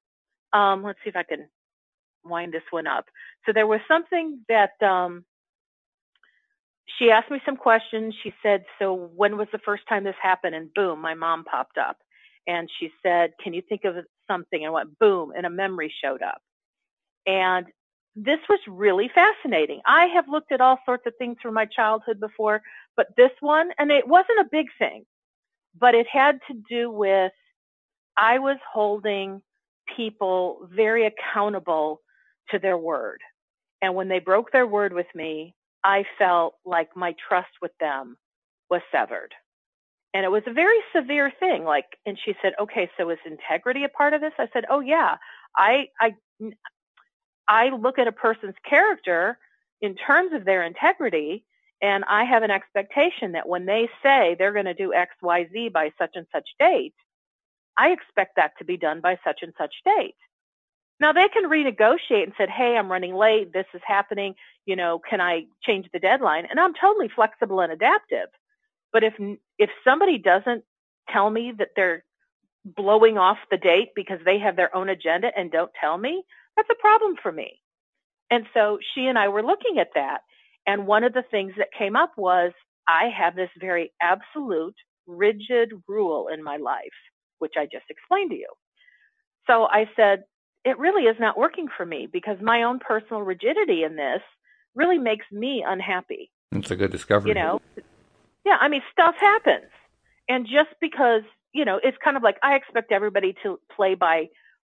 Um, 0.53 0.83
let's 0.83 0.99
see 1.05 1.11
if 1.11 1.17
I 1.17 1.23
can 1.23 1.49
wind 2.25 2.53
this 2.53 2.65
one 2.73 2.89
up. 2.89 3.05
So 3.47 3.53
there 3.53 3.69
was 3.69 3.81
something 3.87 4.41
that 4.49 4.73
um, 4.83 5.25
she 6.99 7.13
asked 7.13 7.31
me 7.31 7.41
some 7.47 7.57
questions. 7.57 8.17
She 8.21 8.35
said, 8.43 8.65
"So 8.81 8.95
when 8.95 9.37
was 9.37 9.47
the 9.53 9.61
first 9.61 9.87
time 9.89 10.03
this 10.03 10.17
happened?" 10.21 10.57
And 10.57 10.75
boom, 10.75 11.01
my 11.01 11.15
mom 11.15 11.45
popped 11.45 11.79
up 11.79 11.99
and 12.47 12.69
she 12.81 12.91
said, 13.03 13.33
Can 13.43 13.55
you 13.55 13.63
think 13.69 13.85
of 13.85 13.97
something? 14.31 14.65
And 14.65 14.73
went 14.75 14.99
boom, 14.99 15.33
and 15.37 15.47
a 15.47 15.51
memory 15.51 15.93
showed 16.03 16.23
up. 16.23 16.41
And 17.27 17.67
this 18.17 18.41
was 18.49 18.61
really 18.69 19.11
fascinating. 19.15 19.81
I 19.87 20.07
have 20.15 20.29
looked 20.29 20.53
at 20.53 20.61
all 20.61 20.79
sorts 20.87 21.05
of 21.07 21.15
things 21.19 21.39
from 21.43 21.55
my 21.55 21.67
childhood 21.67 22.21
before, 22.21 22.63
but 22.97 23.09
this 23.17 23.31
one, 23.41 23.71
and 23.79 23.91
it 23.91 24.09
wasn't 24.09 24.41
a 24.41 24.49
big 24.51 24.67
thing, 24.79 25.05
but 25.79 25.95
it 25.95 26.07
had 26.13 26.41
to 26.51 26.55
do 26.71 26.91
with 26.91 27.33
I 28.17 28.39
was 28.41 28.59
holding 28.73 29.43
people 29.97 30.69
very 30.73 31.07
accountable 31.07 32.01
to 32.51 32.59
their 32.59 32.79
word. 32.79 33.21
And 33.83 33.95
when 33.95 34.09
they 34.09 34.21
broke 34.21 34.53
their 34.53 34.67
word 34.67 34.93
with 34.93 35.07
me, 35.15 35.55
I 35.85 36.05
felt 36.19 36.55
like 36.65 36.91
my 36.97 37.15
trust 37.29 37.51
with 37.63 37.73
them 37.81 38.17
was 38.71 38.83
severed. 38.93 39.35
And 40.15 40.25
it 40.25 40.31
was 40.31 40.45
a 40.47 40.53
very 40.53 40.79
severe 40.95 41.33
thing. 41.41 41.65
Like, 41.65 41.87
and 42.07 42.19
she 42.25 42.35
said, 42.41 42.55
okay, 42.61 42.89
so 42.97 43.11
is 43.11 43.19
integrity 43.27 43.85
a 43.85 43.89
part 43.89 44.15
of 44.15 44.21
this? 44.21 44.33
I 44.39 44.49
said, 44.53 44.65
oh 44.71 44.81
yeah. 44.81 45.17
I, 45.57 45.89
I, 46.01 46.15
I 47.49 47.71
look 47.71 47.99
at 47.99 48.09
a 48.09 48.13
person's 48.13 48.55
character 48.69 49.39
in 49.83 49.97
terms 49.97 50.33
of 50.33 50.45
their 50.45 50.63
integrity 50.63 51.45
and 51.83 52.05
I 52.09 52.25
have 52.25 52.43
an 52.43 52.51
expectation 52.51 53.33
that 53.33 53.49
when 53.49 53.67
they 53.67 53.91
say 54.03 54.37
they're 54.39 54.53
going 54.53 54.65
to 54.65 54.75
do 54.75 54.95
X, 54.95 55.15
Y, 55.21 55.49
Z 55.53 55.69
by 55.71 55.93
such 55.99 56.13
and 56.15 56.27
such 56.33 56.49
date, 56.59 56.95
I 57.77 57.91
expect 57.91 58.37
that 58.37 58.53
to 58.59 58.65
be 58.65 58.77
done 58.77 59.01
by 59.01 59.19
such 59.25 59.41
and 59.43 59.53
such 59.59 59.75
date. 59.85 60.15
Now 61.01 61.13
they 61.13 61.29
can 61.29 61.51
renegotiate 61.51 62.23
and 62.23 62.33
said, 62.39 62.49
"Hey, 62.49 62.77
I'm 62.77 62.91
running 62.91 63.15
late. 63.15 63.53
This 63.53 63.67
is 63.75 63.83
happening. 63.85 64.37
You 64.65 64.77
know, 64.77 64.99
can 64.99 65.21
I 65.21 65.47
change 65.63 65.89
the 65.93 65.99
deadline?" 65.99 66.47
And 66.49 66.61
I'm 66.61 66.73
totally 66.73 67.09
flexible 67.09 67.61
and 67.61 67.73
adaptive. 67.73 68.29
But 68.95 69.03
if 69.03 69.15
if 69.59 69.71
somebody 69.83 70.19
doesn't 70.19 70.65
tell 71.13 71.29
me 71.29 71.53
that 71.59 71.71
they're 71.77 72.05
blowing 72.65 73.19
off 73.19 73.37
the 73.51 73.59
date 73.59 73.91
because 73.95 74.21
they 74.25 74.39
have 74.39 74.57
their 74.57 74.75
own 74.75 74.89
agenda 74.89 75.29
and 75.37 75.51
don't 75.51 75.71
tell 75.79 75.99
me, 75.99 76.23
that's 76.57 76.71
a 76.71 76.81
problem 76.81 77.17
for 77.23 77.31
me. 77.31 77.61
And 78.31 78.47
so 78.55 78.79
she 78.95 79.07
and 79.07 79.19
I 79.19 79.29
were 79.29 79.43
looking 79.43 79.79
at 79.81 79.89
that. 79.97 80.21
And 80.67 80.87
one 80.87 81.05
of 81.05 81.13
the 81.13 81.25
things 81.31 81.53
that 81.59 81.69
came 81.77 81.97
up 81.97 82.13
was 82.17 82.53
I 82.89 83.11
have 83.15 83.37
this 83.37 83.51
very 83.61 83.93
absolute, 84.01 84.77
rigid 85.07 85.73
rule 85.87 86.29
in 86.33 86.43
my 86.43 86.57
life, 86.57 86.99
which 87.39 87.55
I 87.59 87.65
just 87.65 87.85
explained 87.91 88.31
to 88.31 88.37
you. 88.37 88.49
So 89.47 89.65
I 89.65 89.91
said, 89.95 90.25
it 90.65 90.79
really 90.79 91.03
is 91.03 91.17
not 91.21 91.37
working 91.37 91.67
for 91.77 91.85
me 91.85 92.09
because 92.11 92.39
my 92.41 92.63
own 92.63 92.79
personal 92.79 93.23
rigidity 93.23 93.83
in 93.83 93.97
this 93.97 94.23
really 94.75 94.99
makes 94.99 95.27
me 95.31 95.63
unhappy. 95.67 96.31
It's 96.53 96.71
a 96.71 96.77
good 96.77 96.93
discovery. 96.93 97.33
You 97.33 97.35
know, 97.35 97.61
yeah, 98.45 98.57
I 98.61 98.69
mean, 98.69 98.83
stuff 98.93 99.15
happens. 99.19 99.71
And 100.29 100.47
just 100.47 100.71
because, 100.81 101.23
you 101.53 101.65
know, 101.65 101.81
it's 101.83 101.97
kind 102.03 102.17
of 102.17 102.23
like 102.23 102.37
I 102.43 102.55
expect 102.57 102.93
everybody 102.93 103.35
to 103.43 103.59
play 103.75 103.95
by 103.95 104.29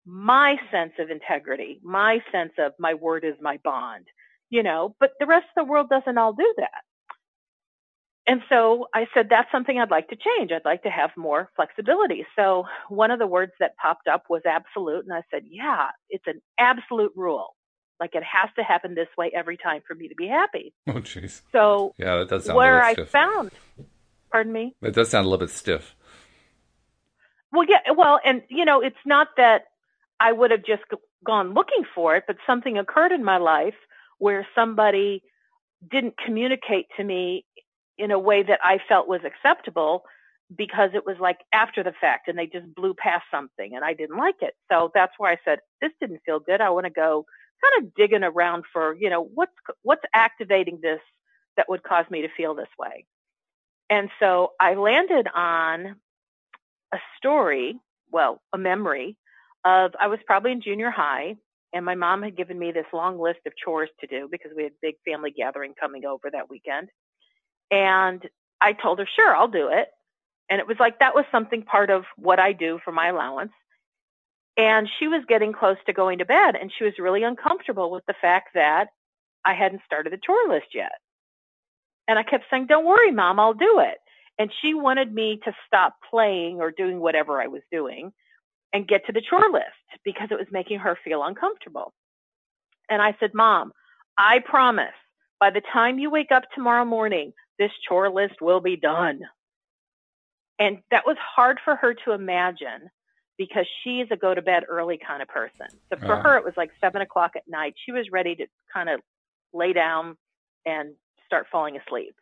my 0.06 0.56
sense 0.70 0.92
of 0.98 1.10
integrity, 1.10 1.78
my 1.82 2.20
sense 2.32 2.52
of 2.58 2.72
my 2.78 2.94
word 2.94 3.24
is 3.24 3.34
my 3.40 3.58
bond, 3.62 4.06
you 4.50 4.62
know, 4.62 4.96
but 4.98 5.12
the 5.20 5.26
rest 5.26 5.46
of 5.56 5.66
the 5.66 5.70
world 5.70 5.88
doesn't 5.88 6.18
all 6.18 6.32
do 6.32 6.54
that. 6.58 6.82
And 8.26 8.40
so 8.48 8.86
I 8.94 9.06
said, 9.12 9.26
that's 9.28 9.50
something 9.50 9.78
I'd 9.78 9.90
like 9.90 10.08
to 10.08 10.16
change. 10.16 10.52
I'd 10.52 10.64
like 10.64 10.84
to 10.84 10.90
have 10.90 11.10
more 11.16 11.50
flexibility. 11.56 12.24
So 12.36 12.64
one 12.88 13.10
of 13.10 13.18
the 13.18 13.26
words 13.26 13.52
that 13.58 13.76
popped 13.76 14.06
up 14.06 14.24
was 14.30 14.42
absolute. 14.46 15.04
And 15.04 15.12
I 15.12 15.22
said, 15.30 15.42
yeah, 15.48 15.88
it's 16.08 16.26
an 16.28 16.40
absolute 16.58 17.12
rule. 17.16 17.56
Like 18.02 18.16
it 18.16 18.24
has 18.24 18.50
to 18.56 18.64
happen 18.64 18.96
this 18.96 19.06
way 19.16 19.30
every 19.32 19.56
time 19.56 19.80
for 19.86 19.94
me 19.94 20.08
to 20.08 20.16
be 20.16 20.26
happy. 20.26 20.74
Oh, 20.88 20.94
jeez. 20.94 21.42
So 21.52 21.94
yeah, 21.98 22.16
that 22.16 22.28
does 22.30 22.46
sound 22.46 22.56
where 22.56 22.82
I 22.82 22.94
stiff. 22.94 23.10
found, 23.10 23.52
pardon 24.32 24.52
me? 24.52 24.74
It 24.82 24.92
does 24.92 25.08
sound 25.08 25.24
a 25.24 25.28
little 25.28 25.46
bit 25.46 25.54
stiff. 25.54 25.94
Well, 27.52 27.64
yeah, 27.68 27.92
well, 27.96 28.18
and 28.24 28.42
you 28.48 28.64
know, 28.64 28.80
it's 28.80 28.96
not 29.06 29.28
that 29.36 29.66
I 30.18 30.32
would 30.32 30.50
have 30.50 30.64
just 30.64 30.82
gone 31.24 31.54
looking 31.54 31.84
for 31.94 32.16
it, 32.16 32.24
but 32.26 32.38
something 32.44 32.76
occurred 32.76 33.12
in 33.12 33.22
my 33.22 33.38
life 33.38 33.76
where 34.18 34.48
somebody 34.52 35.22
didn't 35.88 36.14
communicate 36.18 36.86
to 36.96 37.04
me 37.04 37.44
in 37.98 38.10
a 38.10 38.18
way 38.18 38.42
that 38.42 38.58
I 38.64 38.78
felt 38.88 39.06
was 39.06 39.20
acceptable 39.24 40.02
because 40.56 40.90
it 40.92 41.06
was 41.06 41.18
like 41.20 41.38
after 41.52 41.84
the 41.84 41.92
fact 42.00 42.26
and 42.26 42.36
they 42.36 42.46
just 42.46 42.74
blew 42.74 42.94
past 42.94 43.26
something 43.30 43.76
and 43.76 43.84
I 43.84 43.94
didn't 43.94 44.18
like 44.18 44.42
it. 44.42 44.54
So 44.72 44.90
that's 44.92 45.12
why 45.18 45.30
I 45.30 45.36
said, 45.44 45.60
this 45.80 45.92
didn't 46.00 46.22
feel 46.26 46.40
good. 46.40 46.60
I 46.60 46.70
want 46.70 46.86
to 46.86 46.90
go 46.90 47.26
kind 47.62 47.84
of 47.86 47.94
digging 47.94 48.24
around 48.24 48.64
for, 48.72 48.96
you 48.98 49.10
know, 49.10 49.22
what's, 49.22 49.52
what's 49.82 50.02
activating 50.14 50.80
this 50.82 51.00
that 51.56 51.68
would 51.68 51.82
cause 51.82 52.04
me 52.10 52.22
to 52.22 52.28
feel 52.36 52.54
this 52.54 52.68
way. 52.78 53.06
And 53.90 54.08
so 54.20 54.52
I 54.58 54.74
landed 54.74 55.28
on 55.34 55.96
a 56.92 56.98
story, 57.18 57.78
well, 58.10 58.40
a 58.52 58.58
memory 58.58 59.16
of, 59.64 59.92
I 60.00 60.08
was 60.08 60.18
probably 60.26 60.52
in 60.52 60.62
junior 60.62 60.90
high 60.90 61.36
and 61.72 61.84
my 61.84 61.94
mom 61.94 62.22
had 62.22 62.36
given 62.36 62.58
me 62.58 62.70
this 62.72 62.86
long 62.92 63.18
list 63.18 63.40
of 63.46 63.52
chores 63.56 63.88
to 64.00 64.06
do 64.06 64.28
because 64.30 64.50
we 64.54 64.64
had 64.64 64.72
a 64.72 64.82
big 64.82 64.96
family 65.06 65.30
gathering 65.30 65.74
coming 65.78 66.04
over 66.04 66.30
that 66.30 66.50
weekend. 66.50 66.88
And 67.70 68.22
I 68.60 68.74
told 68.74 68.98
her, 68.98 69.08
sure, 69.16 69.34
I'll 69.34 69.48
do 69.48 69.68
it. 69.68 69.88
And 70.50 70.60
it 70.60 70.66
was 70.66 70.76
like 70.78 70.98
that 70.98 71.14
was 71.14 71.24
something 71.32 71.62
part 71.62 71.88
of 71.90 72.04
what 72.16 72.38
I 72.38 72.52
do 72.52 72.78
for 72.84 72.92
my 72.92 73.08
allowance. 73.08 73.52
And 74.56 74.88
she 74.98 75.08
was 75.08 75.24
getting 75.28 75.52
close 75.52 75.78
to 75.86 75.92
going 75.92 76.18
to 76.18 76.26
bed 76.26 76.56
and 76.56 76.70
she 76.76 76.84
was 76.84 76.98
really 76.98 77.22
uncomfortable 77.22 77.90
with 77.90 78.04
the 78.06 78.14
fact 78.20 78.50
that 78.54 78.88
I 79.44 79.54
hadn't 79.54 79.82
started 79.86 80.12
the 80.12 80.18
chore 80.18 80.48
list 80.48 80.74
yet. 80.74 80.92
And 82.06 82.18
I 82.18 82.22
kept 82.22 82.44
saying, 82.50 82.66
don't 82.66 82.84
worry, 82.84 83.10
mom, 83.10 83.40
I'll 83.40 83.54
do 83.54 83.80
it. 83.80 83.98
And 84.38 84.50
she 84.60 84.74
wanted 84.74 85.12
me 85.12 85.40
to 85.44 85.52
stop 85.66 85.94
playing 86.10 86.60
or 86.60 86.70
doing 86.70 87.00
whatever 87.00 87.40
I 87.40 87.46
was 87.46 87.62
doing 87.70 88.12
and 88.72 88.88
get 88.88 89.06
to 89.06 89.12
the 89.12 89.22
chore 89.22 89.50
list 89.50 89.66
because 90.04 90.28
it 90.30 90.38
was 90.38 90.48
making 90.50 90.80
her 90.80 90.98
feel 91.04 91.22
uncomfortable. 91.22 91.92
And 92.90 93.00
I 93.00 93.16
said, 93.20 93.34
mom, 93.34 93.72
I 94.18 94.40
promise 94.40 94.94
by 95.40 95.50
the 95.50 95.62
time 95.72 95.98
you 95.98 96.10
wake 96.10 96.32
up 96.32 96.44
tomorrow 96.54 96.84
morning, 96.84 97.32
this 97.58 97.72
chore 97.88 98.10
list 98.10 98.40
will 98.40 98.60
be 98.60 98.76
done. 98.76 99.20
And 100.58 100.78
that 100.90 101.06
was 101.06 101.16
hard 101.18 101.58
for 101.64 101.76
her 101.76 101.94
to 102.04 102.12
imagine 102.12 102.90
because 103.38 103.66
she's 103.82 104.06
a 104.10 104.16
go 104.16 104.34
to 104.34 104.42
bed 104.42 104.64
early 104.68 104.98
kind 104.98 105.22
of 105.22 105.28
person. 105.28 105.66
So 105.90 105.98
for 105.98 106.14
Uh. 106.14 106.22
her, 106.22 106.36
it 106.38 106.44
was 106.44 106.54
like 106.56 106.70
seven 106.80 107.02
o'clock 107.02 107.32
at 107.36 107.48
night. 107.48 107.74
She 107.84 107.92
was 107.92 108.10
ready 108.10 108.34
to 108.36 108.46
kind 108.72 108.88
of 108.88 109.00
lay 109.52 109.72
down 109.72 110.16
and 110.66 110.94
start 111.26 111.46
falling 111.50 111.76
asleep. 111.76 112.14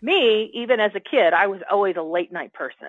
Me, 0.00 0.50
even 0.54 0.80
as 0.80 0.92
a 0.94 1.00
kid, 1.00 1.32
I 1.32 1.46
was 1.46 1.60
always 1.70 1.96
a 1.96 2.02
late 2.02 2.32
night 2.32 2.52
person. 2.52 2.88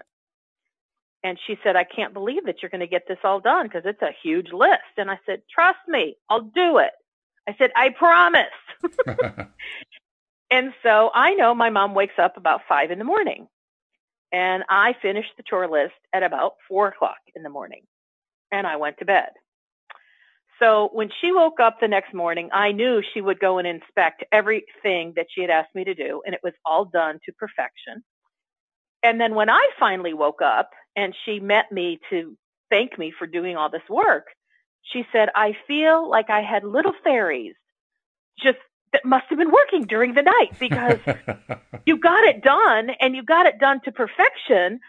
And 1.24 1.39
she 1.48 1.58
said, 1.63 1.76
I 1.76 1.86
can't 1.86 2.13
believe 2.13 2.46
that 2.46 2.62
you're 2.62 2.70
going 2.70 2.82
to 2.82 2.88
get 2.88 3.08
this 3.08 3.20
all 3.24 3.39
done 3.39 3.68
because 3.68 3.84
it's 3.86 4.02
a 4.02 4.12
huge 4.24 4.52
list. 4.52 4.98
And 4.98 5.10
I 5.10 5.20
said, 5.26 5.44
trust 5.50 5.80
me, 5.88 6.18
I'll 6.30 6.42
do 6.42 6.80
it. 6.80 6.92
I 7.48 7.56
said, 7.58 7.72
I 7.76 7.89
promise. 7.89 8.48
And 10.52 10.72
so 10.84 11.10
I 11.16 11.34
know 11.34 11.56
my 11.56 11.72
mom 11.72 11.96
wakes 11.96 12.13
up 12.20 12.38
about 12.38 12.62
five 12.70 12.92
in 12.92 13.00
the 13.00 13.06
morning 13.06 13.48
and 14.34 14.63
I 14.67 14.96
finished 15.02 15.32
the 15.38 15.43
chore 15.43 15.69
list 15.69 15.93
at 16.12 16.24
about 16.24 16.56
four 16.67 16.88
o'clock 16.88 17.19
in 17.36 17.43
the 17.43 17.50
morning 17.50 17.84
and 18.52 18.67
I 18.67 18.76
went 18.78 18.98
to 18.98 19.06
bed. 19.06 19.30
So 20.60 20.89
when 20.93 21.10
she 21.22 21.32
woke 21.32 21.60
up 21.60 21.80
the 21.80 21.88
next 21.88 22.13
morning, 22.13 22.50
I 22.52 22.72
knew 22.72 23.02
she 23.13 23.22
would 23.22 23.39
go 23.39 23.60
and 23.60 23.67
inspect 23.67 24.24
everything 24.32 25.13
that 25.15 25.28
she 25.30 25.41
had 25.41 25.50
asked 25.50 25.76
me 25.76 25.84
to 25.84 25.93
do 25.93 26.22
and 26.26 26.34
it 26.34 26.41
was 26.43 26.54
all 26.65 26.86
done 26.86 27.19
to 27.26 27.32
perfection. 27.34 28.04
And 29.04 29.22
then 29.22 29.36
when 29.36 29.50
I 29.50 29.67
finally 29.80 30.13
woke 30.13 30.41
up 30.41 30.72
and 30.96 31.15
she 31.26 31.39
met 31.39 31.72
me 31.72 32.00
to 32.10 32.36
thank 32.69 32.98
me 32.98 33.13
for 33.17 33.28
doing 33.28 33.56
all 33.56 33.69
this 33.69 33.88
work, 33.89 34.26
she 34.82 35.06
said, 35.12 35.30
I 35.36 35.56
feel 35.67 36.10
like 36.10 36.30
I 36.30 36.41
had 36.41 36.63
little 36.63 36.93
fairies 37.04 37.56
just 38.39 38.58
that 38.93 39.03
must 39.03 39.25
have 39.29 39.38
been 39.38 39.51
working 39.51 39.86
during 39.86 40.13
the 40.13 40.21
night 40.21 40.58
because 40.60 40.99
you 41.86 41.99
got 41.99 42.23
it 42.23 42.43
done 42.43 42.91
and 43.01 43.15
you 43.15 43.23
got 43.23 43.45
it 43.45 43.60
done 43.60 43.82
to 43.84 43.91
perfection 43.91 44.79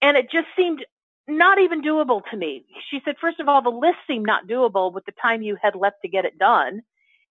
and 0.00 0.16
it 0.16 0.30
just 0.30 0.48
seemed 0.56 0.84
not 1.28 1.60
even 1.60 1.82
doable 1.82 2.22
to 2.30 2.36
me. 2.36 2.64
She 2.90 3.00
said, 3.04 3.14
first 3.20 3.38
of 3.38 3.48
all, 3.48 3.62
the 3.62 3.70
list 3.70 3.98
seemed 4.06 4.26
not 4.26 4.48
doable 4.48 4.92
with 4.92 5.04
the 5.04 5.12
time 5.22 5.42
you 5.42 5.56
had 5.62 5.76
left 5.76 5.96
to 6.02 6.08
get 6.08 6.24
it 6.24 6.38
done. 6.38 6.82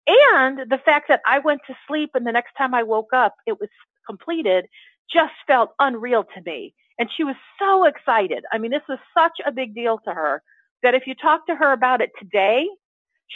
And 0.06 0.70
the 0.70 0.78
fact 0.84 1.08
that 1.08 1.20
I 1.26 1.40
went 1.40 1.62
to 1.66 1.74
sleep 1.88 2.10
and 2.14 2.26
the 2.26 2.32
next 2.32 2.52
time 2.56 2.74
I 2.74 2.84
woke 2.84 3.12
up, 3.12 3.34
it 3.46 3.58
was 3.60 3.68
completed 4.06 4.66
just 5.12 5.32
felt 5.46 5.70
unreal 5.78 6.24
to 6.34 6.42
me. 6.46 6.74
And 6.98 7.08
she 7.16 7.24
was 7.24 7.36
so 7.58 7.84
excited. 7.84 8.44
I 8.52 8.58
mean, 8.58 8.70
this 8.70 8.82
was 8.88 8.98
such 9.16 9.38
a 9.44 9.52
big 9.52 9.74
deal 9.74 9.98
to 10.04 10.12
her 10.12 10.42
that 10.82 10.94
if 10.94 11.06
you 11.06 11.14
talk 11.14 11.46
to 11.46 11.54
her 11.56 11.72
about 11.72 12.00
it 12.00 12.10
today, 12.18 12.66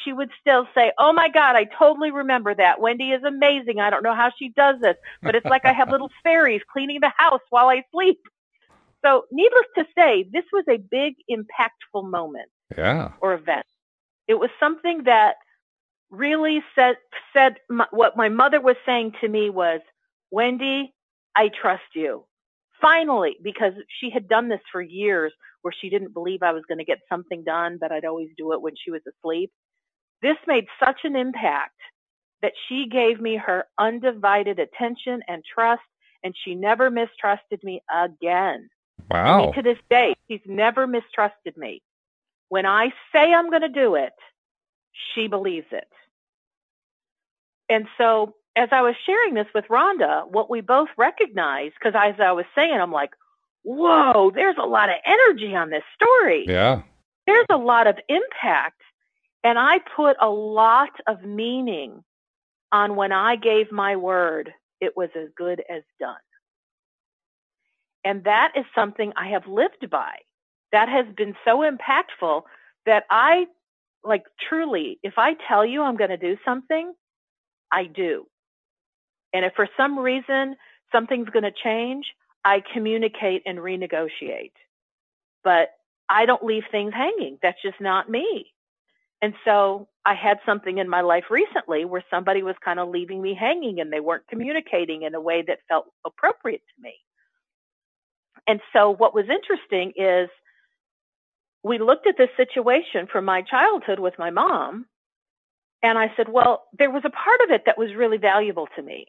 she 0.02 0.12
would 0.12 0.30
still 0.40 0.66
say, 0.74 0.92
Oh 0.98 1.12
my 1.12 1.28
God, 1.28 1.56
I 1.56 1.64
totally 1.64 2.10
remember 2.10 2.54
that. 2.54 2.80
Wendy 2.80 3.10
is 3.10 3.22
amazing. 3.22 3.80
I 3.80 3.90
don't 3.90 4.02
know 4.02 4.14
how 4.14 4.30
she 4.36 4.50
does 4.50 4.80
this, 4.80 4.96
but 5.22 5.34
it's 5.34 5.46
like 5.46 5.64
I 5.64 5.72
have 5.72 5.90
little 5.90 6.10
fairies 6.22 6.62
cleaning 6.72 6.98
the 7.00 7.12
house 7.16 7.40
while 7.50 7.68
I 7.68 7.84
sleep. 7.92 8.20
So, 9.04 9.24
needless 9.30 9.66
to 9.76 9.84
say, 9.96 10.26
this 10.32 10.44
was 10.52 10.64
a 10.68 10.78
big, 10.78 11.16
impactful 11.30 12.08
moment 12.08 12.48
yeah. 12.76 13.12
or 13.20 13.34
event. 13.34 13.66
It 14.26 14.34
was 14.34 14.48
something 14.58 15.04
that 15.04 15.36
really 16.10 16.62
said, 16.74 16.96
said 17.34 17.56
my, 17.68 17.86
what 17.90 18.16
my 18.16 18.30
mother 18.30 18.60
was 18.60 18.76
saying 18.86 19.12
to 19.20 19.28
me 19.28 19.50
was, 19.50 19.80
Wendy, 20.30 20.94
I 21.36 21.50
trust 21.60 21.82
you. 21.94 22.24
Finally, 22.80 23.36
because 23.42 23.74
she 24.00 24.10
had 24.10 24.26
done 24.26 24.48
this 24.48 24.60
for 24.72 24.80
years 24.80 25.32
where 25.62 25.72
she 25.78 25.90
didn't 25.90 26.14
believe 26.14 26.42
I 26.42 26.52
was 26.52 26.62
going 26.66 26.78
to 26.78 26.84
get 26.84 26.98
something 27.08 27.44
done, 27.44 27.78
but 27.80 27.92
I'd 27.92 28.04
always 28.04 28.28
do 28.36 28.52
it 28.52 28.62
when 28.62 28.74
she 28.82 28.90
was 28.90 29.00
asleep. 29.06 29.50
This 30.22 30.36
made 30.46 30.66
such 30.82 31.00
an 31.04 31.16
impact 31.16 31.78
that 32.42 32.52
she 32.68 32.86
gave 32.86 33.20
me 33.20 33.36
her 33.36 33.66
undivided 33.78 34.58
attention 34.58 35.22
and 35.28 35.42
trust, 35.44 35.82
and 36.22 36.34
she 36.44 36.54
never 36.54 36.90
mistrusted 36.90 37.62
me 37.62 37.82
again. 37.92 38.68
I 39.10 39.14
Wow. 39.14 39.38
mean, 39.38 39.52
to 39.54 39.62
this 39.62 39.78
day, 39.90 40.14
she's 40.28 40.40
never 40.46 40.86
mistrusted 40.86 41.56
me. 41.56 41.82
When 42.48 42.66
I 42.66 42.92
say 43.12 43.32
I'm 43.32 43.50
going 43.50 43.62
to 43.62 43.68
do 43.68 43.94
it, 43.96 44.12
she 44.92 45.26
believes 45.26 45.66
it. 45.72 45.88
And 47.68 47.86
so, 47.98 48.34
as 48.56 48.68
I 48.72 48.82
was 48.82 48.94
sharing 49.04 49.34
this 49.34 49.48
with 49.54 49.66
Rhonda, 49.68 50.28
what 50.30 50.48
we 50.50 50.60
both 50.60 50.88
recognized, 50.96 51.74
because 51.74 51.94
as 51.96 52.20
I 52.20 52.32
was 52.32 52.44
saying, 52.54 52.78
I'm 52.78 52.92
like, 52.92 53.10
whoa, 53.62 54.30
there's 54.34 54.56
a 54.58 54.66
lot 54.66 54.90
of 54.90 54.96
energy 55.04 55.56
on 55.56 55.70
this 55.70 55.82
story. 55.94 56.44
Yeah. 56.46 56.82
There's 57.26 57.46
a 57.50 57.56
lot 57.56 57.86
of 57.86 57.98
impact. 58.08 58.80
And 59.44 59.58
I 59.58 59.78
put 59.96 60.16
a 60.20 60.28
lot 60.28 60.90
of 61.06 61.22
meaning 61.22 62.02
on 62.72 62.96
when 62.96 63.12
I 63.12 63.36
gave 63.36 63.70
my 63.70 63.96
word, 63.96 64.52
it 64.80 64.96
was 64.96 65.10
as 65.16 65.28
good 65.36 65.62
as 65.70 65.82
done. 66.00 66.16
And 68.04 68.24
that 68.24 68.52
is 68.56 68.64
something 68.74 69.12
I 69.16 69.28
have 69.28 69.46
lived 69.46 69.90
by. 69.90 70.16
That 70.72 70.88
has 70.88 71.06
been 71.16 71.34
so 71.44 71.60
impactful 71.60 72.42
that 72.86 73.04
I, 73.10 73.46
like, 74.04 74.24
truly, 74.48 74.98
if 75.02 75.14
I 75.18 75.34
tell 75.48 75.64
you 75.64 75.82
I'm 75.82 75.96
going 75.96 76.10
to 76.10 76.16
do 76.16 76.36
something, 76.44 76.92
I 77.72 77.84
do. 77.84 78.26
And 79.32 79.44
if 79.44 79.54
for 79.54 79.68
some 79.76 79.98
reason 79.98 80.56
something's 80.92 81.30
going 81.30 81.44
to 81.44 81.52
change, 81.64 82.06
I 82.44 82.62
communicate 82.72 83.42
and 83.46 83.58
renegotiate. 83.58 84.52
But 85.44 85.70
I 86.08 86.26
don't 86.26 86.44
leave 86.44 86.64
things 86.70 86.94
hanging. 86.94 87.38
That's 87.42 87.60
just 87.62 87.80
not 87.80 88.10
me. 88.10 88.53
And 89.24 89.32
so 89.42 89.88
I 90.04 90.12
had 90.12 90.38
something 90.44 90.76
in 90.76 90.86
my 90.86 91.00
life 91.00 91.24
recently 91.30 91.86
where 91.86 92.04
somebody 92.10 92.42
was 92.42 92.56
kind 92.62 92.78
of 92.78 92.90
leaving 92.90 93.22
me 93.22 93.34
hanging 93.34 93.80
and 93.80 93.90
they 93.90 93.98
weren't 93.98 94.28
communicating 94.28 95.00
in 95.00 95.14
a 95.14 95.20
way 95.20 95.42
that 95.46 95.60
felt 95.66 95.86
appropriate 96.04 96.60
to 96.60 96.82
me. 96.82 96.92
And 98.46 98.60
so 98.74 98.90
what 98.90 99.14
was 99.14 99.24
interesting 99.30 99.94
is 99.96 100.28
we 101.62 101.78
looked 101.78 102.06
at 102.06 102.18
this 102.18 102.28
situation 102.36 103.06
from 103.10 103.24
my 103.24 103.40
childhood 103.40 103.98
with 103.98 104.12
my 104.18 104.28
mom. 104.28 104.84
And 105.82 105.96
I 105.96 106.12
said, 106.18 106.28
well, 106.28 106.64
there 106.78 106.90
was 106.90 107.06
a 107.06 107.10
part 107.10 107.40
of 107.44 107.50
it 107.50 107.62
that 107.64 107.78
was 107.78 107.94
really 107.94 108.18
valuable 108.18 108.68
to 108.76 108.82
me. 108.82 109.06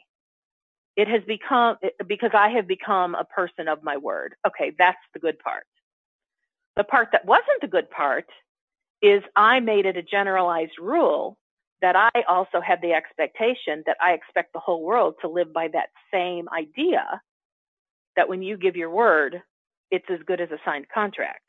It 0.95 1.09
has 1.09 1.23
become, 1.27 1.75
because 2.07 2.31
I 2.33 2.51
have 2.51 2.67
become 2.67 3.15
a 3.15 3.25
person 3.25 3.67
of 3.67 3.83
my 3.83 3.97
word. 3.97 4.35
Okay, 4.47 4.71
that's 4.79 4.97
the 5.13 5.19
good 5.19 5.39
part. 5.39 5.65
The 6.77 6.85
part 6.85 7.09
that 7.11 7.25
wasn't 7.25 7.59
the 7.59 7.67
good 7.67 7.91
part 7.91 8.27
is 9.01 9.23
I 9.35 9.59
made 9.59 9.85
it 9.85 9.97
a 9.97 10.01
generalized 10.01 10.79
rule 10.79 11.37
that 11.81 11.95
I 11.95 12.23
also 12.27 12.61
had 12.61 12.81
the 12.81 12.93
expectation 12.93 13.83
that 13.85 13.97
I 14.01 14.13
expect 14.13 14.53
the 14.53 14.59
whole 14.59 14.83
world 14.83 15.15
to 15.21 15.27
live 15.27 15.53
by 15.53 15.67
that 15.69 15.89
same 16.11 16.47
idea 16.49 17.21
that 18.15 18.29
when 18.29 18.41
you 18.41 18.57
give 18.57 18.75
your 18.75 18.89
word, 18.89 19.41
it's 19.91 20.05
as 20.09 20.19
good 20.25 20.41
as 20.41 20.49
a 20.51 20.57
signed 20.63 20.87
contract. 20.93 21.43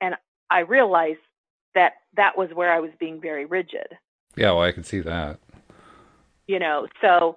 And 0.00 0.14
I 0.50 0.60
realized 0.60 1.18
that 1.74 1.94
that 2.16 2.36
was 2.36 2.50
where 2.54 2.72
I 2.72 2.80
was 2.80 2.90
being 3.00 3.20
very 3.20 3.44
rigid. 3.44 3.86
Yeah, 4.36 4.52
well, 4.52 4.62
I 4.62 4.72
can 4.72 4.84
see 4.84 5.00
that. 5.00 5.38
You 6.46 6.58
know, 6.58 6.86
so 7.00 7.36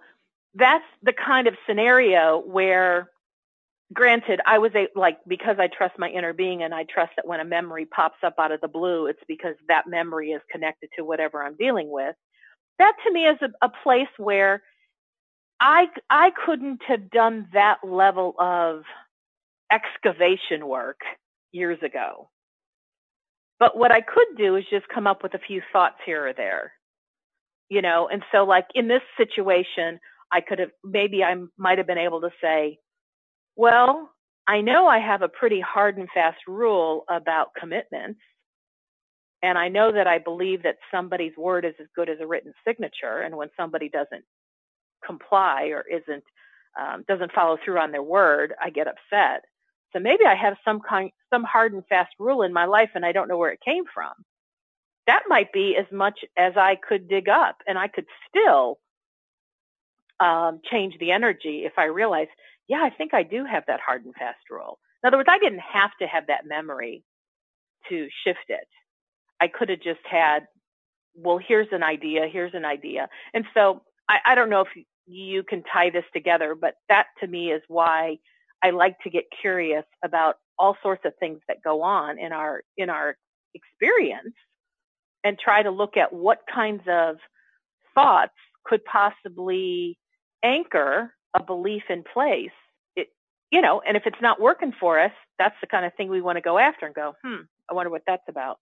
that's 0.53 0.85
the 1.03 1.13
kind 1.13 1.47
of 1.47 1.55
scenario 1.65 2.39
where 2.45 3.09
granted 3.93 4.39
i 4.45 4.57
was 4.57 4.71
a 4.75 4.87
like 4.95 5.17
because 5.27 5.57
i 5.59 5.67
trust 5.67 5.97
my 5.99 6.09
inner 6.09 6.33
being 6.33 6.63
and 6.63 6.73
i 6.73 6.83
trust 6.85 7.11
that 7.15 7.27
when 7.27 7.39
a 7.39 7.45
memory 7.45 7.85
pops 7.85 8.17
up 8.23 8.35
out 8.39 8.51
of 8.51 8.61
the 8.61 8.67
blue 8.67 9.07
it's 9.07 9.21
because 9.27 9.55
that 9.67 9.87
memory 9.87 10.31
is 10.31 10.41
connected 10.51 10.89
to 10.97 11.03
whatever 11.05 11.43
i'm 11.43 11.55
dealing 11.57 11.89
with. 11.91 12.15
That 12.79 12.93
to 13.05 13.13
me 13.13 13.25
is 13.27 13.37
a, 13.41 13.49
a 13.65 13.69
place 13.83 14.09
where 14.17 14.63
i 15.61 15.87
i 16.09 16.31
couldn't 16.45 16.81
have 16.87 17.09
done 17.11 17.47
that 17.53 17.77
level 17.83 18.35
of 18.39 18.83
excavation 19.71 20.67
work 20.67 20.99
years 21.51 21.79
ago. 21.83 22.29
But 23.59 23.77
what 23.77 23.91
i 23.91 24.01
could 24.01 24.37
do 24.37 24.55
is 24.57 24.65
just 24.71 24.87
come 24.93 25.07
up 25.07 25.23
with 25.23 25.33
a 25.35 25.39
few 25.39 25.61
thoughts 25.73 25.97
here 26.05 26.27
or 26.27 26.33
there 26.33 26.73
you 27.69 27.81
know? 27.81 28.09
And 28.11 28.23
so 28.31 28.45
like 28.45 28.67
in 28.75 28.87
this 28.87 29.01
situation 29.17 29.99
i 30.31 30.41
could 30.41 30.59
have 30.59 30.71
maybe 30.83 31.23
i 31.23 31.35
might 31.57 31.77
have 31.79 31.87
been 31.87 31.97
able 31.97 32.21
to 32.21 32.31
say 32.41 32.77
well, 33.59 34.09
I 34.47 34.61
know 34.61 34.87
I 34.87 34.99
have 34.99 35.21
a 35.21 35.27
pretty 35.27 35.59
hard 35.59 35.97
and 35.97 36.07
fast 36.13 36.37
rule 36.47 37.03
about 37.09 37.49
commitments. 37.59 38.21
And 39.43 39.57
I 39.57 39.67
know 39.67 39.91
that 39.91 40.07
I 40.07 40.17
believe 40.17 40.63
that 40.63 40.77
somebody's 40.89 41.35
word 41.35 41.65
is 41.65 41.73
as 41.77 41.87
good 41.93 42.09
as 42.09 42.19
a 42.21 42.25
written 42.25 42.53
signature. 42.65 43.19
And 43.19 43.35
when 43.35 43.49
somebody 43.57 43.89
doesn't 43.89 44.23
comply 45.05 45.71
or 45.73 45.83
isn't, 45.91 46.23
um, 46.79 47.03
doesn't 47.05 47.33
follow 47.33 47.57
through 47.63 47.79
on 47.79 47.91
their 47.91 48.01
word, 48.01 48.53
I 48.61 48.69
get 48.69 48.87
upset. 48.87 49.43
So 49.91 49.99
maybe 49.99 50.23
I 50.25 50.35
have 50.35 50.55
some 50.63 50.79
kind, 50.79 51.11
some 51.29 51.43
hard 51.43 51.73
and 51.73 51.85
fast 51.87 52.13
rule 52.17 52.43
in 52.43 52.53
my 52.53 52.63
life 52.65 52.91
and 52.95 53.05
I 53.05 53.11
don't 53.11 53.27
know 53.27 53.37
where 53.37 53.51
it 53.51 53.59
came 53.59 53.83
from. 53.93 54.13
That 55.05 55.23
might 55.27 55.51
be 55.51 55.75
as 55.75 55.91
much 55.91 56.19
as 56.37 56.53
I 56.55 56.77
could 56.77 57.09
dig 57.09 57.27
up 57.27 57.57
and 57.67 57.77
I 57.77 57.89
could 57.89 58.05
still 58.29 58.79
um, 60.21 60.61
change 60.71 60.97
the 60.97 61.11
energy 61.11 61.65
if 61.65 61.73
I 61.77 61.85
realize 61.85 62.27
yeah, 62.69 62.81
I 62.83 62.91
think 62.91 63.15
I 63.15 63.23
do 63.23 63.45
have 63.45 63.65
that 63.67 63.81
hard 63.85 64.05
and 64.05 64.15
fast 64.15 64.39
rule. 64.51 64.79
In 65.03 65.09
other 65.09 65.17
words, 65.17 65.29
I 65.31 65.39
didn't 65.39 65.61
have 65.61 65.91
to 66.01 66.07
have 66.07 66.27
that 66.29 66.47
memory 66.47 67.03
to 67.89 68.07
shift 68.25 68.45
it. 68.49 68.67
I 69.41 69.47
could 69.49 69.69
have 69.69 69.81
just 69.81 70.01
had, 70.09 70.41
well, 71.15 71.39
here's 71.39 71.69
an 71.71 71.83
idea, 71.83 72.27
here's 72.31 72.55
an 72.55 72.65
idea. 72.65 73.09
And 73.33 73.45
so 73.53 73.83
I, 74.09 74.19
I 74.25 74.35
don't 74.35 74.49
know 74.49 74.61
if 74.61 74.85
you 75.07 75.43
can 75.43 75.63
tie 75.73 75.91
this 75.91 76.05
together, 76.13 76.55
but 76.55 76.75
that 76.89 77.07
to 77.21 77.27
me 77.27 77.51
is 77.51 77.63
why 77.67 78.17
I 78.63 78.71
like 78.71 78.97
to 79.03 79.11
get 79.11 79.25
curious 79.41 79.85
about 80.03 80.37
all 80.59 80.77
sorts 80.83 81.03
of 81.05 81.13
things 81.19 81.41
that 81.47 81.63
go 81.63 81.81
on 81.83 82.19
in 82.19 82.33
our 82.33 82.63
in 82.77 82.89
our 82.89 83.17
experience 83.55 84.35
and 85.23 85.39
try 85.39 85.63
to 85.63 85.71
look 85.71 85.97
at 85.97 86.13
what 86.13 86.39
kinds 86.53 86.83
of 86.89 87.17
thoughts 87.95 88.33
could 88.65 88.83
possibly 88.85 89.97
anchor 90.43 91.13
a 91.35 91.43
belief 91.43 91.83
in 91.89 92.03
place, 92.03 92.51
it, 92.95 93.07
you 93.51 93.61
know, 93.61 93.81
and 93.85 93.97
if 93.97 94.03
it's 94.05 94.21
not 94.21 94.41
working 94.41 94.73
for 94.79 94.99
us, 94.99 95.11
that's 95.37 95.55
the 95.61 95.67
kind 95.67 95.85
of 95.85 95.93
thing 95.95 96.09
we 96.09 96.21
want 96.21 96.37
to 96.37 96.41
go 96.41 96.57
after 96.57 96.85
and 96.85 96.95
go, 96.95 97.13
hmm, 97.23 97.43
I 97.69 97.73
wonder 97.73 97.89
what 97.89 98.03
that's 98.05 98.27
about. 98.27 98.59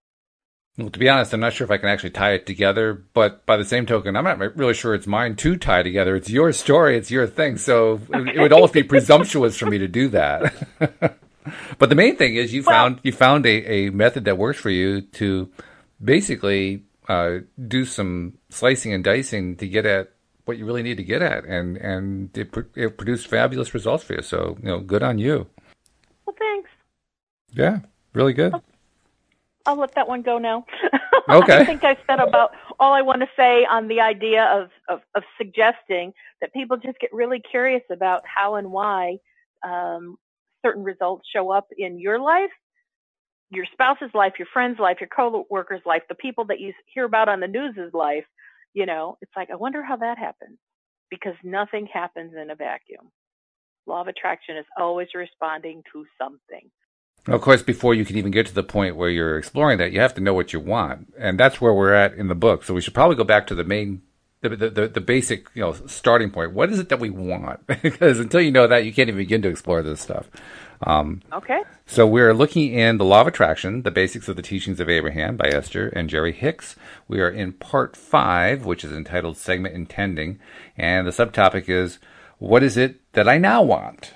Well, 0.78 0.92
to 0.92 1.00
be 1.00 1.10
honest, 1.10 1.34
I'm 1.34 1.40
not 1.40 1.54
sure 1.54 1.66
if 1.66 1.72
I 1.72 1.78
can 1.78 1.90
actually 1.90 2.12
tie 2.12 2.34
it 2.34 2.46
together, 2.46 3.04
but 3.14 3.48
by 3.48 3.58
the 3.58 3.66
same 3.66 3.88
token, 3.88 4.16
I'm 4.16 4.24
not 4.24 4.38
really 4.56 4.76
sure 4.76 4.94
it's 4.94 5.08
mine 5.08 5.36
to 5.38 5.58
tie 5.58 5.82
together. 5.82 6.16
It's 6.16 6.30
your 6.30 6.52
story, 6.54 6.96
it's 6.98 7.10
your 7.10 7.26
thing. 7.26 7.58
So 7.58 8.00
okay. 8.14 8.36
it 8.36 8.40
would 8.40 8.54
almost 8.54 8.74
be 8.74 8.84
presumptuous 8.84 9.58
for 9.58 9.66
me 9.66 9.80
to 9.80 9.88
do 9.88 10.08
that. 10.10 10.54
but 11.80 11.90
the 11.90 11.96
main 11.96 12.16
thing 12.16 12.36
is 12.36 12.54
you 12.54 12.62
well, 12.62 12.76
found 12.76 13.00
you 13.02 13.12
found 13.12 13.48
a, 13.48 13.88
a 13.88 13.90
method 13.90 14.26
that 14.26 14.38
works 14.38 14.60
for 14.60 14.70
you 14.70 15.02
to 15.02 15.50
basically 16.04 16.84
uh, 17.10 17.40
do 17.68 17.84
some 17.84 18.38
slicing 18.50 18.94
and 18.94 19.04
dicing 19.04 19.56
to 19.58 19.68
get 19.68 19.88
at 19.88 20.12
what 20.48 20.58
you 20.58 20.66
really 20.66 20.84
need 20.84 20.98
to 20.98 21.04
get 21.04 21.22
at, 21.22 21.46
and 21.46 21.78
and 21.78 22.38
it, 22.38 22.54
it 22.76 22.98
produced 22.98 23.28
fabulous 23.28 23.74
results 23.74 24.04
for 24.04 24.14
you. 24.14 24.22
So 24.22 24.58
you 24.62 24.68
know, 24.68 24.80
good 24.80 25.04
on 25.04 25.18
you. 25.18 25.48
Well, 26.26 26.36
thanks. 26.38 26.70
Yeah, 27.52 27.80
really 28.14 28.34
good. 28.34 28.54
I'll, 28.54 28.64
I'll 29.66 29.80
let 29.80 29.96
that 29.96 30.08
one 30.08 30.22
go 30.22 30.38
now. 30.38 30.66
Okay. 31.30 31.58
I 31.58 31.66
think 31.66 31.84
I 31.84 31.98
said 32.08 32.20
about 32.20 32.52
all 32.80 32.94
I 32.94 33.02
want 33.02 33.22
to 33.22 33.28
say 33.36 33.66
on 33.70 33.88
the 33.88 34.00
idea 34.00 34.46
of, 34.46 34.70
of, 34.88 35.02
of 35.14 35.24
suggesting 35.38 36.14
that 36.40 36.54
people 36.54 36.78
just 36.78 37.00
get 37.00 37.12
really 37.12 37.40
curious 37.42 37.84
about 37.92 38.24
how 38.26 38.56
and 38.56 38.72
why 38.72 39.18
um, 39.64 40.18
certain 40.66 40.84
results 40.84 41.28
show 41.34 41.52
up 41.52 41.68
in 41.78 42.00
your 42.00 42.20
life, 42.20 42.52
your 43.50 43.66
spouse's 43.74 44.12
life, 44.14 44.34
your 44.40 44.48
friend's 44.54 44.80
life, 44.80 44.98
your 45.02 45.10
co-worker's 45.10 45.82
life, 45.86 46.04
the 46.08 46.16
people 46.16 46.46
that 46.46 46.60
you 46.60 46.74
hear 46.94 47.04
about 47.04 47.28
on 47.28 47.40
the 47.40 47.48
news's 47.48 47.94
life, 47.94 48.26
you 48.78 48.86
know, 48.86 49.18
it's 49.24 49.32
like, 49.36 49.50
I 49.50 49.56
wonder 49.56 49.82
how 49.82 49.96
that 49.98 50.20
happens 50.20 50.60
because 51.10 51.34
nothing 51.44 51.88
happens 51.92 52.34
in 52.40 52.52
a 52.52 52.56
vacuum. 52.56 53.12
Law 53.88 54.02
of 54.02 54.08
attraction 54.08 54.56
is 54.56 54.66
always 54.78 55.08
responding 55.16 55.82
to 55.92 56.06
something. 56.22 56.70
Of 57.26 57.42
course, 57.42 57.64
before 57.64 57.96
you 57.96 58.06
can 58.06 58.18
even 58.18 58.32
get 58.32 58.46
to 58.46 58.54
the 58.54 58.62
point 58.62 58.96
where 58.96 59.10
you're 59.10 59.36
exploring 59.36 59.80
that, 59.80 59.94
you 59.94 60.00
have 60.00 60.14
to 60.14 60.22
know 60.22 60.36
what 60.36 60.54
you 60.54 60.60
want, 60.60 61.12
and 61.18 61.40
that's 61.40 61.60
where 61.60 61.74
we're 61.74 61.96
at 61.96 62.14
in 62.14 62.28
the 62.28 62.36
book. 62.36 62.64
So 62.64 62.76
we 62.76 62.82
should 62.82 62.94
probably 62.94 63.16
go 63.16 63.24
back 63.24 63.48
to 63.48 63.56
the 63.56 63.64
main, 63.64 64.04
the 64.42 64.50
the, 64.50 64.88
the 64.88 65.02
basic, 65.02 65.48
you 65.54 65.62
know, 65.62 65.74
starting 65.88 66.30
point. 66.30 66.54
What 66.54 66.72
is 66.72 66.80
it 66.80 66.90
that 66.90 67.00
we 67.00 67.10
want? 67.10 67.66
because 67.82 68.20
until 68.20 68.42
you 68.42 68.52
know 68.52 68.68
that, 68.68 68.86
you 68.86 68.94
can't 68.94 69.10
even 69.10 69.18
begin 69.18 69.42
to 69.42 69.50
explore 69.50 69.82
this 69.82 70.02
stuff. 70.02 70.30
Um, 70.82 71.22
okay. 71.34 71.64
So 71.88 72.06
we're 72.06 72.34
looking 72.34 72.72
in 72.74 72.98
The 72.98 73.06
Law 73.06 73.22
of 73.22 73.28
Attraction, 73.28 73.82
The 73.82 73.92
Basics 73.92 74.28
of 74.28 74.36
the 74.36 74.42
Teachings 74.42 74.80
of 74.80 74.90
Abraham 74.90 75.36
by 75.36 75.48
Esther 75.48 75.88
and 75.90 76.10
Jerry 76.10 76.34
Hicks. 76.34 76.76
We 77.08 77.20
are 77.20 77.30
in 77.30 77.54
part 77.54 77.96
five, 77.96 78.66
which 78.66 78.84
is 78.84 78.92
entitled 78.92 79.38
Segment 79.38 79.74
Intending. 79.74 80.40
And 80.78 81.08
the 81.08 81.12
subtopic 81.12 81.68
is, 81.68 81.98
What 82.38 82.62
is 82.62 82.78
it 82.78 83.00
that 83.14 83.28
I 83.28 83.38
now 83.38 83.64
want? 83.64 84.14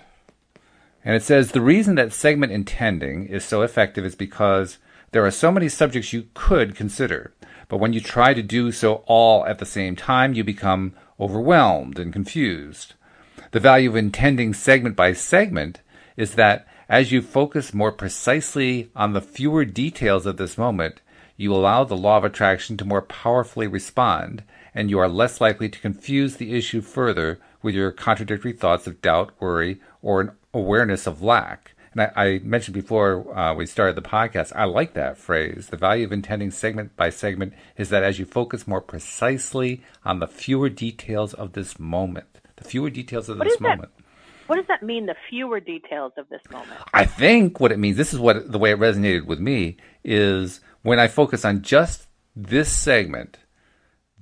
And 1.03 1.15
it 1.15 1.23
says, 1.23 1.51
The 1.51 1.61
reason 1.61 1.95
that 1.95 2.13
segment 2.13 2.51
intending 2.51 3.25
is 3.25 3.43
so 3.43 3.63
effective 3.63 4.05
is 4.05 4.15
because 4.15 4.77
there 5.11 5.25
are 5.25 5.31
so 5.31 5.51
many 5.51 5.67
subjects 5.67 6.13
you 6.13 6.27
could 6.33 6.75
consider. 6.75 7.33
But 7.71 7.77
when 7.77 7.93
you 7.93 8.01
try 8.01 8.33
to 8.33 8.43
do 8.43 8.73
so 8.73 8.95
all 9.05 9.45
at 9.45 9.59
the 9.59 9.65
same 9.65 9.95
time, 9.95 10.33
you 10.33 10.43
become 10.43 10.93
overwhelmed 11.17 11.99
and 11.99 12.11
confused. 12.11 12.95
The 13.51 13.61
value 13.61 13.91
of 13.91 13.95
intending 13.95 14.53
segment 14.53 14.97
by 14.97 15.13
segment 15.13 15.79
is 16.17 16.35
that 16.35 16.67
as 16.89 17.13
you 17.13 17.21
focus 17.21 17.73
more 17.73 17.93
precisely 17.93 18.89
on 18.93 19.13
the 19.13 19.21
fewer 19.21 19.63
details 19.63 20.25
of 20.25 20.35
this 20.35 20.57
moment, 20.57 20.99
you 21.37 21.53
allow 21.53 21.85
the 21.85 21.95
law 21.95 22.17
of 22.17 22.25
attraction 22.25 22.75
to 22.75 22.83
more 22.83 23.03
powerfully 23.03 23.67
respond, 23.67 24.43
and 24.75 24.89
you 24.89 24.99
are 24.99 25.07
less 25.07 25.39
likely 25.39 25.69
to 25.69 25.79
confuse 25.79 26.35
the 26.35 26.53
issue 26.53 26.81
further 26.81 27.39
with 27.61 27.73
your 27.73 27.93
contradictory 27.93 28.51
thoughts 28.51 28.85
of 28.85 29.01
doubt, 29.01 29.31
worry, 29.39 29.79
or 30.01 30.19
an 30.19 30.31
awareness 30.53 31.07
of 31.07 31.21
lack. 31.21 31.71
And 31.93 32.01
I, 32.01 32.11
I 32.15 32.39
mentioned 32.39 32.73
before 32.73 33.37
uh, 33.37 33.53
we 33.53 33.65
started 33.65 33.95
the 33.95 34.01
podcast, 34.01 34.53
I 34.55 34.63
like 34.65 34.93
that 34.93 35.17
phrase. 35.17 35.67
The 35.69 35.77
value 35.77 36.05
of 36.05 36.11
intending 36.11 36.51
segment 36.51 36.95
by 36.95 37.09
segment 37.09 37.53
is 37.77 37.89
that 37.89 38.03
as 38.03 38.17
you 38.19 38.25
focus 38.25 38.67
more 38.67 38.81
precisely 38.81 39.81
on 40.05 40.19
the 40.19 40.27
fewer 40.27 40.69
details 40.69 41.33
of 41.33 41.53
this 41.53 41.79
moment, 41.79 42.39
the 42.55 42.63
fewer 42.63 42.89
details 42.89 43.27
of 43.29 43.37
What 43.37 43.45
this 43.45 43.53
is 43.53 43.59
that? 43.59 43.77
moment. 43.77 43.91
What 44.47 44.55
does 44.57 44.67
that 44.67 44.83
mean? 44.83 45.05
The 45.05 45.15
fewer 45.29 45.59
details 45.59 46.13
of 46.17 46.27
this 46.29 46.41
moment. 46.51 46.79
I 46.93 47.05
think 47.05 47.59
what 47.59 47.71
it 47.71 47.79
means, 47.79 47.97
this 47.97 48.13
is 48.13 48.19
what 48.19 48.51
the 48.51 48.59
way 48.59 48.71
it 48.71 48.79
resonated 48.79 49.25
with 49.25 49.39
me, 49.39 49.77
is 50.03 50.59
when 50.81 50.99
I 50.99 51.07
focus 51.07 51.45
on 51.45 51.61
just 51.61 52.07
this 52.35 52.71
segment, 52.71 53.37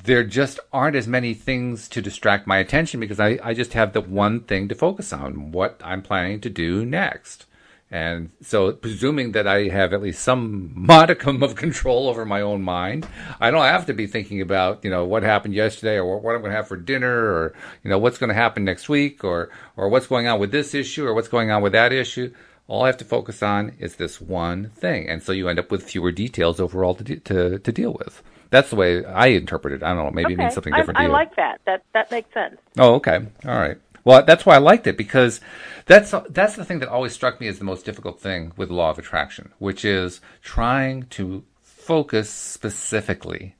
there 0.03 0.23
just 0.23 0.59
aren't 0.71 0.95
as 0.95 1.07
many 1.07 1.33
things 1.33 1.87
to 1.89 2.01
distract 2.01 2.47
my 2.47 2.57
attention 2.57 2.99
because 2.99 3.19
I, 3.19 3.39
I 3.43 3.53
just 3.53 3.73
have 3.73 3.93
the 3.93 4.01
one 4.01 4.41
thing 4.41 4.67
to 4.69 4.75
focus 4.75 5.11
on, 5.11 5.51
what 5.51 5.81
I'm 5.83 6.01
planning 6.01 6.41
to 6.41 6.49
do 6.49 6.85
next. 6.85 7.45
And 7.91 8.29
so, 8.41 8.71
presuming 8.71 9.31
that 9.31 9.47
I 9.47 9.69
have 9.69 9.93
at 9.93 10.01
least 10.01 10.21
some 10.21 10.71
modicum 10.75 11.41
of 11.41 11.55
control 11.55 12.07
over 12.07 12.23
my 12.23 12.41
own 12.41 12.61
mind, 12.61 13.07
I 13.39 13.49
don't 13.49 13.63
have 13.63 13.87
to 13.87 13.93
be 13.93 14.05
thinking 14.05 14.41
about, 14.41 14.83
you 14.83 14.91
know, 14.91 15.05
what 15.05 15.23
happened 15.23 15.55
yesterday 15.55 15.97
or 15.97 16.19
what 16.19 16.35
I'm 16.35 16.41
going 16.41 16.51
to 16.51 16.57
have 16.57 16.67
for 16.67 16.77
dinner 16.77 17.11
or, 17.11 17.55
you 17.83 17.89
know, 17.89 17.97
what's 17.97 18.19
going 18.19 18.27
to 18.27 18.35
happen 18.35 18.63
next 18.63 18.89
week 18.89 19.23
or, 19.23 19.49
or 19.75 19.89
what's 19.89 20.05
going 20.05 20.27
on 20.27 20.39
with 20.39 20.51
this 20.51 20.75
issue 20.75 21.05
or 21.05 21.15
what's 21.15 21.27
going 21.27 21.49
on 21.49 21.63
with 21.63 21.71
that 21.71 21.91
issue. 21.91 22.31
All 22.67 22.83
I 22.83 22.87
have 22.87 22.97
to 22.97 23.05
focus 23.05 23.41
on 23.41 23.75
is 23.79 23.95
this 23.95 24.21
one 24.21 24.69
thing. 24.69 25.09
And 25.09 25.23
so 25.23 25.31
you 25.31 25.49
end 25.49 25.57
up 25.57 25.71
with 25.71 25.81
fewer 25.81 26.11
details 26.11 26.59
overall 26.59 26.93
to, 26.93 27.03
de- 27.03 27.19
to, 27.21 27.57
to 27.57 27.71
deal 27.71 27.93
with. 27.93 28.21
That's 28.51 28.69
the 28.69 28.75
way 28.75 29.03
I 29.03 29.27
interpret 29.27 29.73
it. 29.73 29.83
I 29.83 29.95
don't 29.95 30.05
know. 30.05 30.11
Maybe 30.11 30.33
it 30.33 30.37
means 30.37 30.53
something 30.53 30.73
different 30.73 30.99
I 30.99 31.03
to 31.03 31.07
you. 31.07 31.13
like 31.13 31.35
that. 31.35 31.61
That 31.65 31.83
that 31.93 32.09
makes 32.11 32.33
sense. 32.33 32.57
Oh, 32.77 32.95
okay. 32.95 33.19
All 33.45 33.57
right. 33.57 33.77
Well, 34.03 34.23
that's 34.23 34.45
why 34.45 34.55
I 34.55 34.59
liked 34.59 34.87
it 34.87 34.97
because 34.97 35.41
that's 35.85 36.13
that's 36.29 36.55
the 36.55 36.65
thing 36.65 36.79
that 36.79 36.89
always 36.89 37.13
struck 37.13 37.39
me 37.39 37.47
as 37.47 37.59
the 37.59 37.65
most 37.65 37.85
difficult 37.85 38.19
thing 38.19 38.53
with 38.57 38.69
law 38.69 38.91
of 38.91 38.99
attraction, 38.99 39.51
which 39.59 39.83
is 39.83 40.21
trying 40.41 41.03
to 41.07 41.43
focus 41.61 42.29
specifically 42.29 43.55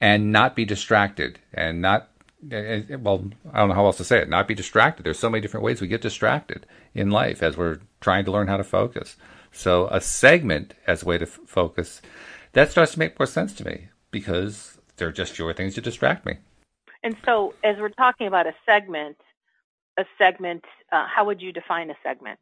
and 0.00 0.30
not 0.30 0.54
be 0.54 0.64
distracted 0.64 1.40
and 1.52 1.82
not 1.82 2.10
eh, 2.50 2.82
eh, 2.88 2.96
well, 2.96 3.30
I 3.52 3.58
don't 3.58 3.68
know 3.68 3.74
how 3.74 3.86
else 3.86 3.96
to 3.98 4.04
say 4.04 4.18
it. 4.18 4.28
Not 4.28 4.48
be 4.48 4.54
distracted. 4.54 5.04
There's 5.04 5.18
so 5.18 5.30
many 5.30 5.42
different 5.42 5.64
ways 5.64 5.80
we 5.80 5.88
get 5.88 6.00
distracted 6.00 6.66
in 6.94 7.10
life 7.10 7.42
as 7.42 7.56
we're 7.56 7.80
trying 8.00 8.24
to 8.26 8.30
learn 8.30 8.46
how 8.46 8.56
to 8.56 8.64
focus. 8.64 9.16
So 9.50 9.88
a 9.88 10.00
segment 10.00 10.74
as 10.86 11.02
a 11.02 11.06
way 11.06 11.18
to 11.18 11.26
f- 11.26 11.40
focus 11.46 12.00
that 12.52 12.70
starts 12.70 12.92
to 12.92 12.98
make 12.98 13.18
more 13.18 13.26
sense 13.26 13.52
to 13.54 13.64
me 13.64 13.88
because 14.10 14.78
they're 14.96 15.12
just 15.12 15.32
fewer 15.32 15.52
things 15.52 15.74
to 15.74 15.80
distract 15.80 16.26
me. 16.26 16.38
And 17.02 17.16
so, 17.24 17.54
as 17.62 17.76
we're 17.78 17.90
talking 17.90 18.26
about 18.26 18.46
a 18.46 18.54
segment, 18.66 19.16
a 19.98 20.04
segment, 20.16 20.64
uh, 20.92 21.06
how 21.14 21.26
would 21.26 21.42
you 21.42 21.52
define 21.52 21.90
a 21.90 21.94
segment? 22.02 22.38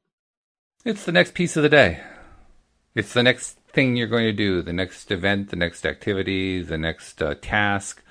It's 0.85 1.05
the 1.05 1.13
next 1.13 1.35
piece 1.35 1.57
of 1.57 1.63
the 1.63 1.69
day. 1.69 2.01
It's 2.95 3.13
the 3.13 3.23
next 3.23 3.59
thing 3.73 3.97
you're 3.97 4.07
going 4.07 4.25
to 4.25 4.33
do, 4.33 4.63
the 4.63 4.73
next 4.73 5.11
event, 5.11 5.51
the 5.51 5.57
next 5.57 5.85
activity, 5.85 6.63
the 6.63 6.79
next 6.79 7.21
uh, 7.21 7.35
task, 7.41 8.03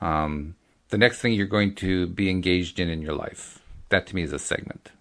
um, 0.00 0.54
the 0.90 0.98
next 0.98 1.20
thing 1.20 1.32
you're 1.32 1.46
going 1.46 1.74
to 1.76 2.06
be 2.06 2.30
engaged 2.30 2.78
in 2.78 2.88
in 2.88 3.02
your 3.02 3.14
life. 3.14 3.60
That 3.88 4.06
to 4.08 4.14
me 4.14 4.22
is 4.22 4.32
a 4.32 4.38
segment. 4.38 4.92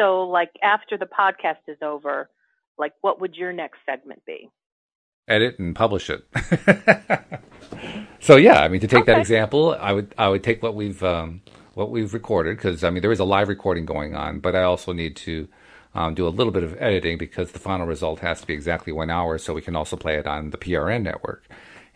So, 0.00 0.24
like 0.24 0.50
after 0.62 0.98
the 0.98 1.06
podcast 1.06 1.68
is 1.68 1.78
over, 1.80 2.28
like 2.76 2.92
what 3.02 3.20
would 3.20 3.36
your 3.36 3.52
next 3.52 3.78
segment 3.86 4.24
be? 4.26 4.50
Edit 5.28 5.58
and 5.58 5.74
publish 5.74 6.10
it. 6.10 6.26
so 8.20 8.36
yeah, 8.36 8.60
I 8.60 8.68
mean 8.68 8.80
to 8.80 8.88
take 8.88 9.06
that 9.06 9.18
example, 9.18 9.76
I 9.80 9.92
would 9.92 10.14
I 10.18 10.28
would 10.28 10.42
take 10.42 10.62
what 10.62 10.74
we've 10.74 11.02
um, 11.02 11.40
what 11.74 11.90
we've 11.90 12.14
recorded 12.14 12.56
because 12.56 12.84
I 12.84 12.90
mean 12.90 13.02
there 13.02 13.12
is 13.12 13.20
a 13.20 13.24
live 13.24 13.48
recording 13.48 13.84
going 13.84 14.14
on, 14.14 14.40
but 14.40 14.54
I 14.54 14.62
also 14.62 14.92
need 14.92 15.16
to 15.16 15.48
um, 15.94 16.14
do 16.14 16.26
a 16.26 16.30
little 16.30 16.52
bit 16.52 16.64
of 16.64 16.76
editing 16.80 17.18
because 17.18 17.52
the 17.52 17.58
final 17.58 17.86
result 17.86 18.20
has 18.20 18.40
to 18.40 18.46
be 18.46 18.54
exactly 18.54 18.92
one 18.92 19.10
hour, 19.10 19.38
so 19.38 19.54
we 19.54 19.62
can 19.62 19.76
also 19.76 19.96
play 19.96 20.16
it 20.16 20.26
on 20.26 20.50
the 20.50 20.58
PRN 20.58 21.02
network. 21.02 21.44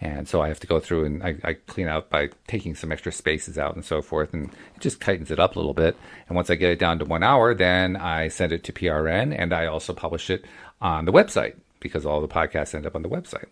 And 0.01 0.29
so 0.29 0.41
I 0.41 0.47
have 0.47 0.61
to 0.61 0.69
go 0.69 0.79
through 0.79 1.07
and 1.07 1.23
I, 1.25 1.37
I 1.43 1.53
clean 1.55 1.89
out 1.89 2.09
by 2.09 2.29
taking 2.47 2.77
some 2.77 2.93
extra 2.93 3.11
spaces 3.11 3.59
out 3.59 3.75
and 3.75 3.85
so 3.85 4.01
forth, 4.01 4.33
and 4.33 4.51
it 4.77 4.81
just 4.81 5.01
tightens 5.01 5.31
it 5.31 5.41
up 5.41 5.57
a 5.57 5.59
little 5.59 5.75
bit. 5.75 5.97
And 6.29 6.37
once 6.37 6.51
I 6.51 6.55
get 6.55 6.71
it 6.71 6.79
down 6.79 7.01
to 7.01 7.05
one 7.05 7.25
hour, 7.25 7.55
then 7.55 7.97
I 7.97 8.29
send 8.29 8.53
it 8.53 8.63
to 8.65 8.73
PRN, 8.73 9.35
and 9.37 9.53
I 9.53 9.67
also 9.67 9.93
publish 9.93 10.31
it 10.31 10.45
on 10.81 11.05
the 11.05 11.13
website 11.13 11.57
because 11.81 12.07
all 12.07 12.21
the 12.21 12.29
podcasts 12.29 12.75
end 12.75 12.87
up 12.87 12.95
on 12.95 13.03
the 13.03 13.09
website. 13.09 13.47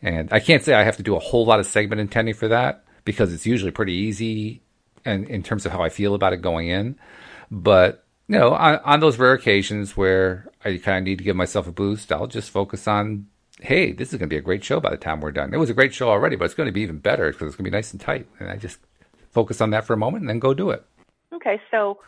And 0.00 0.32
I 0.32 0.40
can't 0.40 0.62
say 0.62 0.74
I 0.74 0.84
have 0.84 0.96
to 0.96 1.02
do 1.02 1.16
a 1.16 1.20
whole 1.20 1.44
lot 1.44 1.60
of 1.60 1.66
segment 1.66 2.00
intending 2.00 2.34
for 2.34 2.48
that 2.48 2.84
because 3.04 3.32
it's 3.32 3.46
usually 3.46 3.70
pretty 3.70 3.92
easy 3.92 4.62
and 5.04 5.28
in 5.28 5.42
terms 5.42 5.66
of 5.66 5.72
how 5.72 5.82
I 5.82 5.88
feel 5.88 6.14
about 6.14 6.32
it 6.32 6.42
going 6.42 6.68
in. 6.68 6.96
But 7.50 8.04
you 8.28 8.38
know, 8.38 8.54
on, 8.54 8.78
on 8.84 9.00
those 9.00 9.18
rare 9.18 9.34
occasions 9.34 9.96
where 9.96 10.50
I 10.64 10.78
kind 10.78 10.98
of 10.98 11.04
need 11.04 11.18
to 11.18 11.24
give 11.24 11.36
myself 11.36 11.66
a 11.66 11.72
boost, 11.72 12.12
I'll 12.12 12.26
just 12.26 12.50
focus 12.50 12.86
on, 12.88 13.26
hey, 13.60 13.92
this 13.92 14.12
is 14.12 14.18
going 14.18 14.28
to 14.28 14.32
be 14.32 14.38
a 14.38 14.42
great 14.42 14.64
show 14.64 14.80
by 14.80 14.90
the 14.90 14.96
time 14.96 15.20
we're 15.20 15.32
done. 15.32 15.52
It 15.52 15.58
was 15.58 15.70
a 15.70 15.74
great 15.74 15.92
show 15.92 16.08
already, 16.08 16.36
but 16.36 16.46
it's 16.46 16.54
going 16.54 16.68
to 16.68 16.72
be 16.72 16.80
even 16.82 16.98
better 16.98 17.30
because 17.30 17.48
it's 17.48 17.56
going 17.56 17.64
to 17.64 17.70
be 17.70 17.76
nice 17.76 17.92
and 17.92 18.00
tight. 18.00 18.26
And 18.38 18.48
I 18.50 18.56
just 18.56 18.78
focus 19.30 19.60
on 19.60 19.70
that 19.70 19.84
for 19.84 19.92
a 19.92 19.96
moment 19.96 20.22
and 20.22 20.30
then 20.30 20.38
go 20.38 20.54
do 20.54 20.70
it. 20.70 20.84
Okay, 21.32 21.60
so 21.70 21.98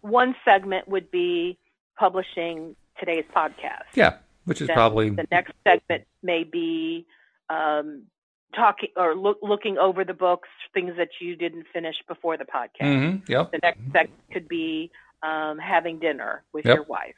one 0.00 0.34
segment 0.44 0.88
would 0.88 1.10
be 1.10 1.58
publishing 1.98 2.76
today's 2.98 3.24
podcast. 3.34 3.84
Yeah, 3.94 4.16
which 4.44 4.60
is 4.60 4.68
Then 4.68 4.76
probably 4.76 5.10
the 5.10 5.26
next 5.30 5.52
segment 5.64 6.04
may 6.22 6.44
be 6.44 7.06
um, 7.50 8.04
talking 8.54 8.90
or 8.96 9.14
look, 9.14 9.38
looking 9.42 9.78
over 9.78 10.04
the 10.04 10.14
books, 10.14 10.48
things 10.74 10.92
that 10.96 11.08
you 11.20 11.36
didn't 11.36 11.66
finish 11.72 11.96
before 12.06 12.36
the 12.36 12.44
podcast. 12.44 12.80
Mhm, 12.82 13.28
yep. 13.28 13.50
The 13.52 13.58
next 13.62 13.80
segment 13.92 14.20
could 14.32 14.48
be 14.48 14.90
um, 15.22 15.58
having 15.58 15.98
dinner 15.98 16.42
with 16.52 16.64
Yep. 16.64 16.74
your 16.76 16.84
wife. 16.84 17.14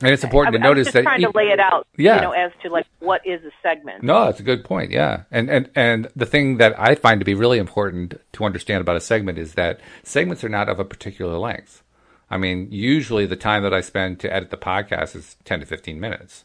And 0.00 0.10
it's 0.12 0.24
important 0.24 0.54
I, 0.56 0.58
to 0.58 0.64
I 0.64 0.68
notice 0.68 0.92
that 0.92 1.02
trying 1.02 1.22
to 1.22 1.30
lay 1.34 1.48
it 1.50 1.60
out, 1.60 1.86
Yeah. 1.96 2.16
you 2.16 2.20
know, 2.22 2.32
as 2.32 2.52
to 2.62 2.68
like 2.68 2.86
what 2.98 3.24
is 3.26 3.42
a 3.44 3.50
segment. 3.62 4.02
No, 4.02 4.24
that's 4.26 4.40
a 4.40 4.44
good 4.44 4.64
point. 4.64 4.90
Yeah, 4.90 5.22
and 5.30 5.48
and 5.48 5.70
and 5.74 6.08
the 6.16 6.26
thing 6.26 6.58
that 6.58 6.78
I 6.78 6.94
find 6.94 7.20
to 7.20 7.24
be 7.24 7.34
really 7.34 7.58
important 7.58 8.20
to 8.32 8.44
understand 8.44 8.80
about 8.80 8.96
a 8.96 9.00
segment 9.00 9.38
is 9.38 9.54
that 9.54 9.80
segments 10.02 10.42
are 10.44 10.48
not 10.48 10.68
of 10.68 10.78
a 10.80 10.84
particular 10.84 11.38
length. 11.38 11.82
I 12.30 12.36
mean, 12.38 12.68
usually 12.72 13.26
the 13.26 13.36
time 13.36 13.62
that 13.62 13.72
I 13.72 13.80
spend 13.80 14.18
to 14.20 14.32
edit 14.32 14.50
the 14.50 14.56
podcast 14.56 15.14
is 15.14 15.36
ten 15.44 15.60
to 15.60 15.66
fifteen 15.66 16.00
minutes, 16.00 16.44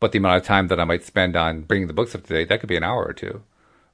but 0.00 0.12
the 0.12 0.18
amount 0.18 0.36
of 0.36 0.44
time 0.44 0.68
that 0.68 0.80
I 0.80 0.84
might 0.84 1.04
spend 1.04 1.36
on 1.36 1.62
bringing 1.62 1.86
the 1.86 1.92
books 1.92 2.14
up 2.14 2.24
to 2.26 2.34
date 2.34 2.48
that 2.48 2.60
could 2.60 2.68
be 2.68 2.76
an 2.76 2.84
hour 2.84 3.04
or 3.04 3.12
two, 3.12 3.42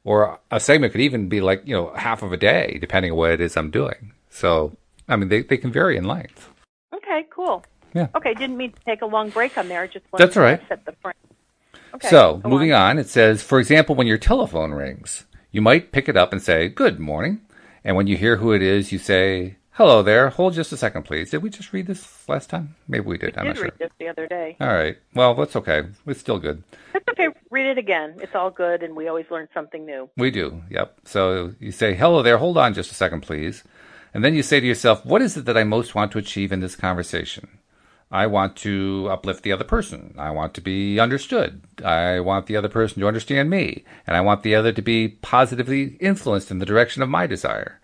or 0.05 0.39
a 0.51 0.61
segment 0.61 0.93
could 0.93 1.01
even 1.01 1.29
be 1.29 1.41
like 1.41 1.63
you 1.65 1.75
know 1.75 1.93
half 1.95 2.23
of 2.23 2.33
a 2.33 2.37
day, 2.37 2.79
depending 2.81 3.13
on 3.13 3.19
what 3.19 3.33
it 3.33 3.41
is 3.41 3.57
I'm 3.57 3.71
doing. 3.71 4.13
So, 4.31 4.77
I 5.09 5.17
mean, 5.17 5.29
they 5.29 5.43
they 5.43 5.57
can 5.57 5.73
vary 5.73 5.97
in 5.97 6.05
length. 6.05 6.51
Okay, 6.95 7.27
cool. 7.31 7.65
Yeah. 7.95 8.09
Okay, 8.15 8.35
didn't 8.35 8.57
mean 8.57 8.73
to 8.73 8.81
take 8.85 9.03
a 9.03 9.07
long 9.07 9.31
break 9.31 9.57
on 9.57 9.69
there. 9.69 9.87
Just 9.87 10.05
wanted 10.13 10.27
That's 10.27 10.37
right. 10.37 10.61
to 10.61 10.67
set 10.67 10.85
the 10.85 10.93
frame. 11.01 11.15
Okay. 11.95 12.09
So, 12.09 12.43
moving 12.45 12.73
on. 12.73 12.99
it 12.99 13.09
says, 13.09 13.41
for 13.41 13.61
example, 13.61 13.95
when 13.95 14.09
your 14.09 14.19
telephone 14.19 14.73
rings, 14.73 15.27
you 15.53 15.63
might 15.63 15.93
pick 15.93 16.09
it 16.09 16.17
up 16.17 16.33
and 16.33 16.43
say, 16.43 16.69
Good 16.69 16.99
morning. 16.99 17.41
And 17.85 17.97
when 17.97 18.09
you 18.09 18.17
hear 18.17 18.37
who 18.37 18.53
it 18.53 18.63
is, 18.63 18.91
you 18.91 18.99
say, 18.99 19.57
Hello 19.77 20.05
there. 20.05 20.29
Hold 20.29 20.55
just 20.55 20.71
a 20.71 20.77
second, 20.77 21.03
please. 21.03 21.31
Did 21.31 21.43
we 21.43 21.51
just 21.51 21.73
read 21.73 21.89
this 21.89 22.29
last 22.29 22.49
time? 22.49 22.77
Maybe 22.87 23.07
we 23.07 23.19
did. 23.19 23.37
I'm 23.37 23.43
Did 23.43 23.49
not 23.49 23.57
sure. 23.57 23.65
read 23.65 23.73
this 23.81 23.91
the 23.99 24.07
other 24.07 24.29
day. 24.29 24.57
All 24.61 24.69
right. 24.69 24.97
Well, 25.15 25.35
that's 25.35 25.57
okay. 25.57 25.83
It's 26.07 26.21
still 26.21 26.39
good. 26.39 26.63
It's 26.95 27.09
okay. 27.09 27.27
Read 27.51 27.67
it 27.67 27.77
again. 27.77 28.15
It's 28.19 28.37
all 28.37 28.53
good, 28.53 28.85
and 28.85 28.95
we 28.95 29.09
always 29.09 29.27
learn 29.33 29.49
something 29.53 29.85
new. 29.85 30.09
We 30.17 30.31
do. 30.31 30.63
Yep. 30.71 31.01
So 31.07 31.55
you 31.59 31.73
say, 31.73 31.95
Hello 31.95 32.23
there. 32.23 32.39
Hold 32.39 32.57
on 32.57 32.73
just 32.73 32.93
a 32.93 32.95
second, 32.95 33.23
please. 33.23 33.65
And 34.15 34.25
then 34.25 34.35
you 34.37 34.45
say 34.45 34.61
to 34.61 34.67
yourself, 34.67 35.05
What 35.05 35.23
is 35.23 35.37
it 35.37 35.45
that 35.47 35.57
I 35.57 35.65
most 35.65 35.93
want 35.93 36.13
to 36.13 36.19
achieve 36.19 36.53
in 36.53 36.61
this 36.61 36.77
conversation? 36.77 37.59
I 38.13 38.29
want 38.29 38.55
to 38.59 39.09
uplift 39.11 39.43
the 39.43 39.51
other 39.51 39.65
person. 39.65 40.15
I 40.17 40.31
want 40.31 40.55
to 40.55 40.61
be 40.61 41.01
understood. 41.01 41.63
I 41.85 42.21
want 42.21 42.47
the 42.47 42.57
other 42.57 42.69
person 42.69 43.01
to 43.01 43.09
understand 43.09 43.51
me. 43.51 43.83
And 44.07 44.17
I 44.17 44.21
want 44.21 44.45
the 44.45 44.55
other 44.55 44.71
to 44.71 44.83
be 44.83 45.09
positively 45.09 45.97
influenced 45.99 46.53
in 46.53 46.61
the 46.61 46.67
direction 46.67 47.03
of 47.03 47.09
my 47.09 47.27
desire. 47.27 47.81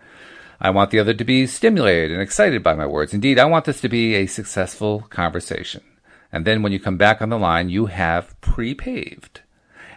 I 0.61 0.71
want 0.71 0.91
the 0.91 0.99
other 0.99 1.15
to 1.15 1.25
be 1.25 1.47
stimulated 1.47 2.11
and 2.11 2.21
excited 2.21 2.63
by 2.63 2.75
my 2.75 2.87
words. 2.87 3.15
Indeed, 3.15 3.39
I 3.39 3.47
want 3.47 3.65
this 3.65 3.81
to 3.81 3.89
be 3.89 4.15
a 4.15 4.27
successful 4.27 5.01
conversation. 5.09 5.83
And 6.31 6.45
then 6.45 6.63
when 6.63 6.73
you 6.73 6.79
come 6.79 6.99
back 6.99 7.23
on 7.23 7.31
the 7.31 7.39
line, 7.39 7.71
you 7.71 7.87
have 7.87 8.39
pre-paved. 8.41 9.41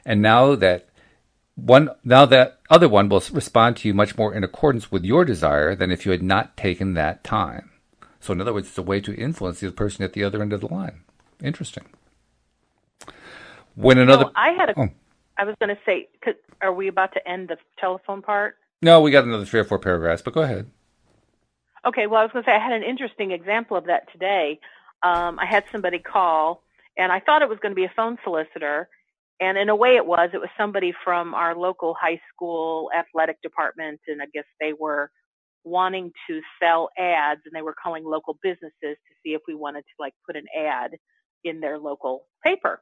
And 0.06 0.22
now 0.22 0.56
that 0.56 0.88
one 1.56 1.90
now 2.04 2.26
that 2.26 2.60
other 2.70 2.90
one 2.90 3.10
will 3.10 3.24
respond 3.32 3.78
to 3.78 3.88
you 3.88 3.94
much 3.94 4.18
more 4.18 4.34
in 4.34 4.44
accordance 4.44 4.92
with 4.92 5.04
your 5.06 5.24
desire 5.24 5.76
than 5.76 5.92
if 5.92 6.06
you 6.06 6.12
had 6.12 6.24
not 6.24 6.58
taken 6.58 6.94
that 6.94 7.24
time. 7.24 7.70
So 8.20 8.34
in 8.34 8.42
other 8.42 8.54
words, 8.54 8.70
it's 8.70 8.78
a 8.78 8.82
way 8.82 9.02
to 9.02 9.14
influence 9.14 9.60
the 9.60 9.72
person 9.72 10.04
at 10.04 10.14
the 10.14 10.24
other 10.24 10.42
end 10.42 10.54
of 10.54 10.62
the 10.62 10.74
line. 10.74 11.02
Interesting. 11.44 11.86
When 13.76 13.98
another 13.98 14.26
So 14.26 14.32
I 14.36 14.52
had 14.58 14.70
a. 14.70 14.80
Oh. 14.80 14.90
I 15.38 15.46
was 15.46 15.56
going 15.60 15.76
to 15.76 15.82
say, 15.86 16.08
'cause- 16.22 16.36
are 16.62 16.72
we 16.74 16.88
about 16.88 17.12
to 17.14 17.28
end 17.28 17.50
the 17.50 17.58
telephone 17.80 18.22
part? 18.22 18.58
No, 18.84 19.00
we 19.00 19.12
got 19.12 19.24
another 19.24 19.46
three 19.46 19.62
or 19.62 19.64
four 19.64 19.80
paragraphs, 19.80 20.22
but 20.22 20.34
go 20.34 20.42
ahead. 20.42 20.70
Okay, 21.86 22.06
well, 22.06 22.20
I 22.20 22.24
was 22.24 22.32
going 22.32 22.44
to 22.44 22.50
say 22.50 22.56
I 22.56 22.60
had 22.60 22.74
an 22.74 22.84
interesting 22.84 23.32
example 23.32 23.78
of 23.78 23.86
that 23.86 24.12
today. 24.12 24.60
Um, 25.04 25.40
I 25.40 25.46
had 25.46 25.64
somebody 25.72 26.00
call, 26.00 26.64
and 26.98 27.12
I 27.12 27.20
thought 27.20 27.42
it 27.42 27.50
was 27.50 27.60
going 27.62 27.72
to 27.72 27.76
be 27.76 27.86
a 27.86 27.94
phone 27.96 28.18
solicitor, 28.24 28.90
and 29.40 29.58
in 29.58 29.70
a 29.70 29.76
way 29.76 29.96
it 29.96 30.06
was. 30.06 30.30
It 30.34 30.40
was 30.40 30.50
somebody 30.58 30.94
from 31.04 31.34
our 31.34 31.56
local 31.56 31.96
high 32.00 32.20
school 32.34 32.90
athletic 32.98 33.42
department, 33.42 34.02
and 34.08 34.22
I 34.22 34.26
guess 34.34 34.46
they 34.60 34.74
were 34.78 35.10
wanting 35.64 36.12
to 36.30 36.42
sell 36.62 36.90
ads 36.98 37.42
and 37.46 37.56
they 37.56 37.62
were 37.62 37.76
calling 37.82 38.04
local 38.04 38.38
businesses 38.44 38.74
to 38.82 39.14
see 39.24 39.30
if 39.30 39.42
we 39.48 39.56
wanted 39.56 39.82
to 39.82 39.94
like 39.98 40.14
put 40.26 40.36
an 40.36 40.46
ad 40.58 40.92
in 41.46 41.62
their 41.62 41.80
local 41.80 42.26
paper 42.44 42.82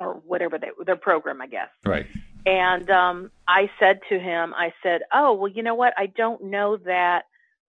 or 0.00 0.14
whatever 0.26 0.58
they, 0.58 0.70
their 0.86 0.96
program, 0.96 1.40
I 1.40 1.46
guess. 1.46 1.68
Right. 1.84 2.06
And 2.46 2.90
um, 2.90 3.30
I 3.48 3.70
said 3.80 4.00
to 4.10 4.18
him, 4.18 4.52
I 4.54 4.72
said, 4.82 5.02
"Oh, 5.12 5.34
well, 5.34 5.50
you 5.50 5.62
know 5.62 5.74
what? 5.74 5.94
I 5.96 6.06
don't 6.06 6.44
know 6.44 6.76
that 6.78 7.24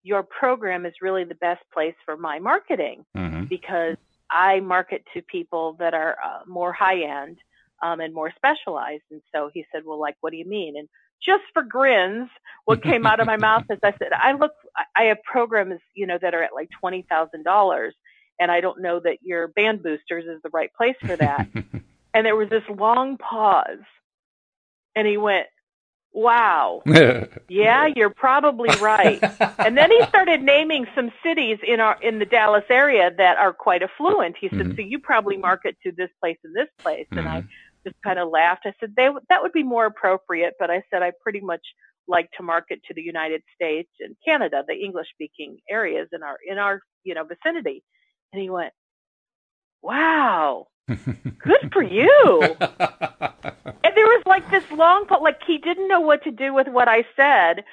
your 0.03 0.23
program 0.23 0.87
is 0.87 0.95
really 1.01 1.25
the 1.25 1.35
best 1.35 1.63
place 1.73 1.95
for 2.05 2.17
my 2.17 2.39
marketing 2.39 3.05
Mm-hmm. 3.17 3.45
because 3.45 3.97
I 4.31 4.61
market 4.61 5.05
to 5.15 5.23
people 5.23 5.75
that 5.79 5.93
are 5.95 6.17
uh, 6.25 6.41
more 6.47 6.73
high 6.73 7.03
end 7.03 7.39
um, 7.83 8.01
and 8.01 8.15
more 8.15 8.33
specialized." 8.35 9.03
And 9.11 9.21
so 9.35 9.51
he 9.53 9.67
said, 9.73 9.83
"Well, 9.85 10.01
like, 10.01 10.17
what 10.21 10.31
do 10.31 10.39
you 10.39 10.49
mean?" 10.49 10.77
And 10.77 10.89
just 11.23 11.45
for 11.53 11.63
grins, 11.63 12.31
what 12.65 12.83
came 12.83 13.07
out 13.07 13.21
of 13.21 13.27
my 13.27 13.37
mouth 13.37 13.65
is 13.71 13.79
I 13.83 13.93
said, 13.99 14.13
"I 14.13 14.33
look, 14.33 14.53
I 14.97 15.05
have 15.05 15.23
programs, 15.23 15.81
you 15.95 16.07
know, 16.07 16.19
that 16.21 16.35
are 16.35 16.43
at 16.43 16.55
like 16.55 16.71
twenty 16.81 17.03
thousand 17.09 17.45
dollars." 17.45 17.95
And 18.41 18.51
I 18.51 18.61
don't 18.61 18.81
know 18.81 18.99
that 18.99 19.19
your 19.23 19.49
band 19.49 19.83
boosters 19.83 20.25
is 20.25 20.41
the 20.43 20.51
right 20.51 20.73
place 20.75 20.97
for 21.05 21.17
that. 21.17 21.47
And 22.15 22.27
there 22.27 22.37
was 22.37 22.51
this 22.51 22.65
long 22.69 23.17
pause. 23.17 23.79
And 24.97 25.07
he 25.07 25.17
went, 25.17 25.47
Wow. 26.13 26.83
Yeah, 27.49 27.89
you're 27.97 28.11
probably 28.11 28.69
right. 28.77 29.21
and 29.59 29.77
then 29.77 29.91
he 29.91 30.03
started 30.09 30.43
naming 30.43 30.87
some 30.95 31.11
cities 31.23 31.59
in 31.67 31.81
our 31.81 32.01
in 32.03 32.19
the 32.19 32.25
Dallas 32.25 32.65
area 32.71 33.11
that 33.19 33.37
are 33.39 33.53
quite 33.53 33.83
affluent. 33.83 34.37
He 34.41 34.49
said, 34.51 34.69
Mhm. 34.69 34.77
"So 34.77 34.83
you 34.83 34.99
probably 34.99 35.37
market 35.37 35.77
to 35.83 35.93
this 35.93 36.11
place 36.21 36.39
and 36.45 36.55
this 36.55 36.69
place." 36.83 37.07
And 37.17 37.29
I 37.29 37.41
Mhm. 37.41 37.49
just 37.87 37.97
kind 38.05 38.19
of 38.19 38.29
laughed. 38.31 38.63
I 38.67 38.75
said, 38.81 38.95
"They 38.97 39.11
that 39.29 39.43
would 39.43 39.53
be 39.53 39.63
more 39.63 39.87
appropriate." 39.87 40.55
But 40.59 40.71
I 40.71 40.83
said, 40.91 41.03
"I 41.03 41.13
pretty 41.23 41.41
much 41.41 41.63
like 42.09 42.31
to 42.33 42.43
market 42.43 42.83
to 42.85 42.95
the 42.95 43.03
United 43.03 43.43
States 43.55 43.91
and 44.01 44.17
Canada, 44.25 44.65
the 44.67 44.75
English-speaking 44.75 45.59
areas 45.69 46.09
in 46.13 46.23
our 46.23 46.39
in 46.47 46.59
our 46.59 46.81
you 47.05 47.15
know 47.15 47.25
vicinity." 47.25 47.83
And 48.33 48.41
he 48.43 48.49
went, 48.51 48.73
"Wow, 49.83 50.69
good 50.87 51.73
for 51.73 51.83
you." 51.83 52.57
And 53.85 53.97
there 53.97 54.07
was 54.07 54.23
like 54.27 54.49
this 54.51 54.71
long, 54.71 55.07
but 55.09 55.23
like 55.23 55.41
he 55.47 55.59
didn't 55.59 55.89
know 55.89 56.01
what 56.01 56.23
to 56.25 56.31
do 56.31 56.55
with 56.55 56.69
what 56.69 56.89
I 56.89 57.05
said. 57.17 57.65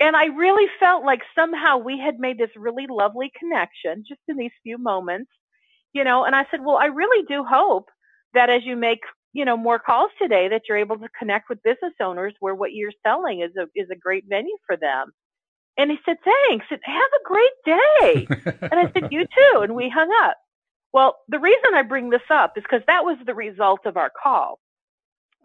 And 0.00 0.14
I 0.14 0.26
really 0.26 0.66
felt 0.78 1.04
like 1.04 1.20
somehow 1.34 1.78
we 1.78 1.98
had 1.98 2.18
made 2.18 2.38
this 2.38 2.50
really 2.56 2.86
lovely 2.88 3.32
connection 3.38 4.04
just 4.08 4.20
in 4.28 4.36
these 4.36 4.52
few 4.62 4.78
moments, 4.78 5.30
you 5.92 6.04
know. 6.04 6.24
And 6.24 6.36
I 6.36 6.46
said, 6.50 6.60
well, 6.64 6.76
I 6.76 6.86
really 6.86 7.24
do 7.28 7.44
hope 7.44 7.88
that 8.34 8.50
as 8.50 8.62
you 8.64 8.76
make, 8.76 9.00
you 9.32 9.44
know, 9.44 9.56
more 9.56 9.80
calls 9.80 10.10
today, 10.20 10.48
that 10.48 10.62
you're 10.68 10.78
able 10.78 10.98
to 10.98 11.08
connect 11.18 11.48
with 11.48 11.62
business 11.64 11.94
owners 12.00 12.34
where 12.40 12.54
what 12.54 12.72
you're 12.72 12.92
selling 13.04 13.40
is 13.40 13.50
a 13.56 13.66
is 13.74 13.88
a 13.90 13.96
great 13.96 14.24
venue 14.28 14.56
for 14.66 14.76
them. 14.76 15.12
And 15.76 15.90
he 15.90 15.98
said, 16.04 16.16
thanks, 16.24 16.66
and 16.70 16.80
have 16.84 16.96
a 16.96 17.24
great 17.24 17.52
day. 17.64 18.26
And 18.62 18.80
I 18.80 18.90
said, 18.92 19.12
you 19.12 19.24
too. 19.24 19.60
And 19.60 19.74
we 19.76 19.88
hung 19.88 20.10
up. 20.24 20.36
Well, 20.92 21.18
the 21.28 21.38
reason 21.40 21.74
I 21.74 21.82
bring 21.82 22.10
this 22.10 22.22
up 22.30 22.56
is 22.56 22.64
because 22.64 22.82
that 22.86 23.04
was 23.04 23.18
the 23.26 23.34
result 23.34 23.80
of 23.86 23.96
our 23.96 24.10
call. 24.22 24.60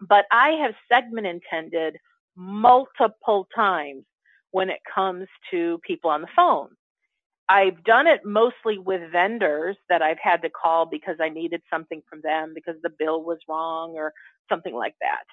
But 0.00 0.26
I 0.32 0.50
have 0.62 0.74
segment 0.92 1.26
intended 1.26 1.98
multiple 2.36 3.48
times 3.54 4.04
when 4.50 4.70
it 4.70 4.80
comes 4.94 5.28
to 5.50 5.80
people 5.86 6.10
on 6.10 6.22
the 6.22 6.28
phone. 6.36 6.70
I've 7.48 7.84
done 7.84 8.06
it 8.06 8.24
mostly 8.24 8.78
with 8.78 9.12
vendors 9.12 9.76
that 9.90 10.02
I've 10.02 10.18
had 10.22 10.42
to 10.42 10.50
call 10.50 10.86
because 10.86 11.16
I 11.20 11.28
needed 11.28 11.62
something 11.70 12.02
from 12.08 12.22
them 12.22 12.52
because 12.54 12.76
the 12.82 12.90
bill 12.98 13.22
was 13.22 13.38
wrong 13.48 13.92
or 13.96 14.12
something 14.50 14.74
like 14.74 14.94
that. 15.00 15.24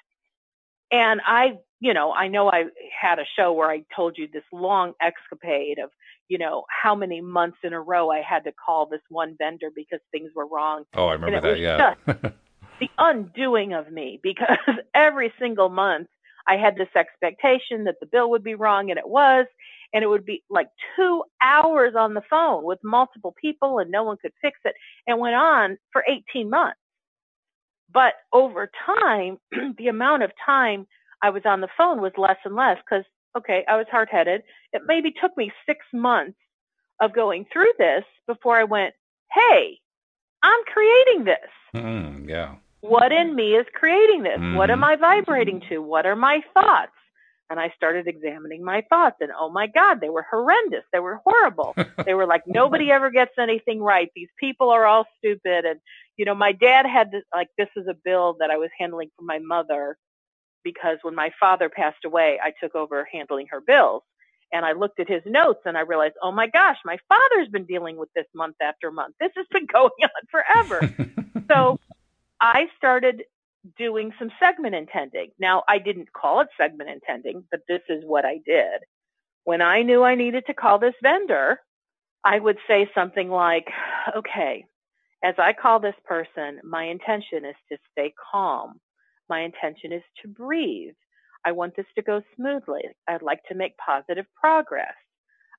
And 0.92 1.20
I, 1.26 1.58
you 1.80 1.94
know, 1.94 2.12
I 2.12 2.28
know 2.28 2.50
I 2.50 2.64
had 3.00 3.18
a 3.18 3.24
show 3.36 3.52
where 3.52 3.70
I 3.70 3.82
told 3.96 4.16
you 4.18 4.28
this 4.32 4.44
long 4.52 4.92
escapade 5.00 5.78
of, 5.78 5.90
you 6.28 6.38
know, 6.38 6.64
how 6.68 6.94
many 6.94 7.20
months 7.20 7.58
in 7.64 7.72
a 7.72 7.80
row 7.80 8.10
I 8.10 8.20
had 8.20 8.44
to 8.44 8.52
call 8.52 8.86
this 8.86 9.00
one 9.08 9.34
vendor 9.38 9.70
because 9.74 10.00
things 10.12 10.30
were 10.36 10.46
wrong. 10.46 10.84
oh, 10.94 11.06
I 11.06 11.14
remember 11.14 11.40
that. 11.40 11.58
Yeah. 11.58 11.94
The 12.80 12.90
undoing 12.98 13.74
of 13.74 13.92
me 13.92 14.18
because 14.24 14.58
every 14.94 15.32
single 15.38 15.68
month 15.68 16.08
I 16.48 16.56
had 16.56 16.74
this 16.74 16.88
expectation 16.96 17.84
that 17.84 18.00
the 18.00 18.06
bill 18.06 18.30
would 18.30 18.42
be 18.42 18.56
wrong 18.56 18.90
and 18.90 18.98
it 18.98 19.08
was. 19.08 19.46
And 19.94 20.02
it 20.02 20.08
would 20.08 20.24
be 20.24 20.42
like 20.50 20.68
two 20.96 21.22
hours 21.40 21.94
on 21.96 22.14
the 22.14 22.22
phone 22.28 22.64
with 22.64 22.80
multiple 22.82 23.36
people 23.40 23.78
and 23.78 23.90
no 23.90 24.02
one 24.02 24.16
could 24.20 24.32
fix 24.40 24.58
it 24.64 24.74
and 25.06 25.20
went 25.20 25.36
on 25.36 25.76
for 25.92 26.02
18 26.08 26.50
months. 26.50 26.78
But 27.92 28.14
over 28.32 28.70
time, 28.86 29.38
the 29.78 29.88
amount 29.88 30.22
of 30.22 30.32
time 30.44 30.86
I 31.22 31.30
was 31.30 31.42
on 31.44 31.60
the 31.60 31.68
phone 31.76 32.00
was 32.00 32.12
less 32.16 32.38
and 32.44 32.54
less 32.54 32.78
because, 32.78 33.04
okay, 33.36 33.64
I 33.68 33.76
was 33.76 33.86
hard 33.90 34.08
headed. 34.10 34.42
It 34.72 34.82
maybe 34.86 35.12
took 35.12 35.36
me 35.36 35.52
six 35.66 35.84
months 35.92 36.38
of 37.00 37.14
going 37.14 37.46
through 37.52 37.72
this 37.78 38.04
before 38.26 38.56
I 38.56 38.64
went, 38.64 38.94
hey, 39.32 39.78
I'm 40.42 40.60
creating 40.72 41.24
this. 41.24 41.50
Mm, 41.74 42.28
yeah. 42.28 42.56
What 42.80 43.12
in 43.12 43.34
me 43.36 43.54
is 43.54 43.66
creating 43.74 44.24
this? 44.24 44.40
What 44.56 44.70
am 44.70 44.80
Mhm. 44.80 44.84
I 44.84 44.96
vibrating 44.96 45.60
to? 45.68 45.78
What 45.78 46.04
are 46.04 46.16
my 46.16 46.42
thoughts? 46.54 46.92
And 47.50 47.60
I 47.60 47.72
started 47.76 48.06
examining 48.06 48.64
my 48.64 48.82
thoughts, 48.88 49.16
and 49.20 49.30
oh 49.38 49.50
my 49.50 49.66
God, 49.66 50.00
they 50.00 50.08
were 50.08 50.24
horrendous. 50.30 50.84
They 50.92 51.00
were 51.00 51.20
horrible. 51.24 51.74
they 52.06 52.14
were 52.14 52.26
like, 52.26 52.44
nobody 52.46 52.90
ever 52.90 53.10
gets 53.10 53.32
anything 53.38 53.82
right. 53.82 54.10
These 54.16 54.30
people 54.40 54.70
are 54.70 54.86
all 54.86 55.04
stupid. 55.18 55.66
And, 55.66 55.78
you 56.16 56.24
know, 56.24 56.34
my 56.34 56.52
dad 56.52 56.86
had 56.86 57.10
this, 57.10 57.24
like, 57.34 57.48
this 57.58 57.68
is 57.76 57.86
a 57.88 57.96
bill 58.04 58.36
that 58.40 58.50
I 58.50 58.56
was 58.56 58.70
handling 58.78 59.10
for 59.16 59.24
my 59.24 59.38
mother 59.38 59.98
because 60.64 60.98
when 61.02 61.14
my 61.14 61.30
father 61.38 61.68
passed 61.68 62.04
away, 62.04 62.38
I 62.42 62.52
took 62.62 62.74
over 62.74 63.06
handling 63.12 63.46
her 63.50 63.60
bills. 63.60 64.02
And 64.54 64.66
I 64.66 64.72
looked 64.72 65.00
at 65.00 65.08
his 65.08 65.22
notes 65.24 65.60
and 65.64 65.78
I 65.78 65.80
realized, 65.80 66.14
oh 66.22 66.30
my 66.30 66.46
gosh, 66.46 66.76
my 66.84 66.98
father's 67.08 67.48
been 67.48 67.64
dealing 67.64 67.96
with 67.96 68.10
this 68.14 68.26
month 68.34 68.56
after 68.62 68.90
month. 68.90 69.14
This 69.18 69.32
has 69.36 69.46
been 69.50 69.66
going 69.72 69.90
on 70.02 70.10
forever. 70.30 70.94
so 71.50 71.80
I 72.40 72.66
started 72.76 73.24
doing 73.78 74.12
some 74.18 74.30
segment 74.40 74.74
intending. 74.74 75.30
Now, 75.38 75.62
I 75.68 75.78
didn't 75.78 76.12
call 76.12 76.40
it 76.40 76.48
segment 76.56 76.90
intending, 76.90 77.44
but 77.50 77.60
this 77.68 77.82
is 77.88 78.04
what 78.04 78.24
I 78.24 78.38
did. 78.44 78.80
When 79.44 79.62
I 79.62 79.82
knew 79.82 80.02
I 80.02 80.14
needed 80.14 80.44
to 80.46 80.54
call 80.54 80.78
this 80.78 80.94
vendor, 81.02 81.58
I 82.24 82.38
would 82.38 82.58
say 82.68 82.88
something 82.94 83.28
like, 83.28 83.66
okay, 84.16 84.64
as 85.24 85.34
I 85.38 85.52
call 85.52 85.80
this 85.80 85.94
person, 86.04 86.60
my 86.64 86.84
intention 86.84 87.44
is 87.44 87.56
to 87.70 87.78
stay 87.92 88.12
calm. 88.32 88.80
My 89.28 89.40
intention 89.40 89.92
is 89.92 90.02
to 90.22 90.28
breathe. 90.28 90.94
I 91.44 91.52
want 91.52 91.74
this 91.76 91.86
to 91.96 92.02
go 92.02 92.22
smoothly. 92.36 92.82
I'd 93.08 93.22
like 93.22 93.42
to 93.48 93.54
make 93.54 93.76
positive 93.76 94.26
progress. 94.40 94.94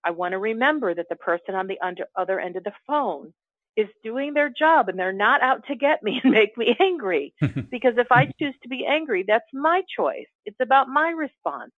I 0.05 0.11
want 0.11 0.33
to 0.33 0.37
remember 0.37 0.93
that 0.93 1.07
the 1.09 1.15
person 1.15 1.55
on 1.55 1.67
the 1.67 1.79
under, 1.81 2.05
other 2.17 2.39
end 2.39 2.55
of 2.57 2.63
the 2.63 2.73
phone 2.87 3.33
is 3.75 3.87
doing 4.03 4.33
their 4.33 4.49
job 4.49 4.89
and 4.89 4.97
they're 4.97 5.13
not 5.13 5.41
out 5.41 5.65
to 5.67 5.75
get 5.75 6.03
me 6.03 6.19
and 6.23 6.33
make 6.33 6.57
me 6.57 6.75
angry. 6.79 7.33
because 7.41 7.93
if 7.97 8.07
I 8.11 8.25
choose 8.39 8.55
to 8.63 8.69
be 8.69 8.85
angry, 8.87 9.23
that's 9.27 9.45
my 9.53 9.81
choice. 9.97 10.27
It's 10.45 10.59
about 10.61 10.87
my 10.87 11.09
response. 11.09 11.71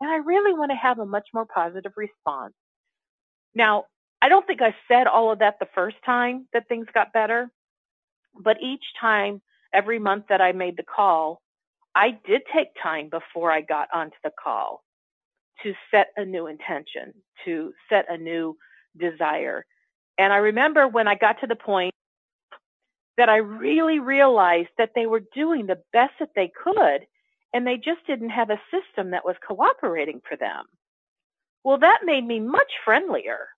And 0.00 0.10
I 0.10 0.16
really 0.16 0.52
want 0.52 0.72
to 0.72 0.76
have 0.76 0.98
a 0.98 1.06
much 1.06 1.28
more 1.32 1.46
positive 1.46 1.92
response. 1.96 2.54
Now, 3.54 3.84
I 4.20 4.28
don't 4.28 4.46
think 4.46 4.62
I 4.62 4.74
said 4.88 5.06
all 5.06 5.32
of 5.32 5.40
that 5.40 5.56
the 5.60 5.68
first 5.74 5.96
time 6.04 6.46
that 6.52 6.68
things 6.68 6.86
got 6.94 7.12
better, 7.12 7.50
but 8.40 8.56
each 8.62 8.84
time, 9.00 9.42
every 9.74 9.98
month 9.98 10.26
that 10.28 10.40
I 10.40 10.52
made 10.52 10.76
the 10.76 10.84
call, 10.84 11.40
I 11.94 12.18
did 12.26 12.42
take 12.54 12.68
time 12.82 13.10
before 13.10 13.50
I 13.50 13.60
got 13.60 13.88
onto 13.92 14.16
the 14.24 14.30
call 14.42 14.82
to 15.62 15.72
set 15.90 16.08
a 16.16 16.24
new 16.24 16.46
intention, 16.46 17.12
to 17.44 17.72
set 17.88 18.06
a 18.08 18.16
new 18.16 18.56
desire. 18.98 19.66
And 20.22 20.32
I 20.32 20.38
remember 20.38 20.88
when 20.88 21.08
I 21.08 21.16
got 21.16 21.40
to 21.42 21.48
the 21.48 21.56
point 21.56 21.94
that 23.18 23.28
I 23.28 23.38
really 23.38 24.00
realized 24.00 24.70
that 24.78 24.92
they 24.94 25.06
were 25.06 25.22
doing 25.34 25.66
the 25.66 25.82
best 25.92 26.14
that 26.20 26.30
they 26.36 26.50
could 26.64 27.06
and 27.54 27.66
they 27.66 27.76
just 27.76 28.06
didn't 28.06 28.30
have 28.30 28.50
a 28.50 28.60
system 28.70 29.10
that 29.12 29.24
was 29.24 29.36
cooperating 29.46 30.22
for 30.28 30.36
them. 30.36 30.66
Well, 31.64 31.78
that 31.78 32.00
made 32.04 32.26
me 32.26 32.40
much 32.40 32.72
friendlier, 32.84 33.48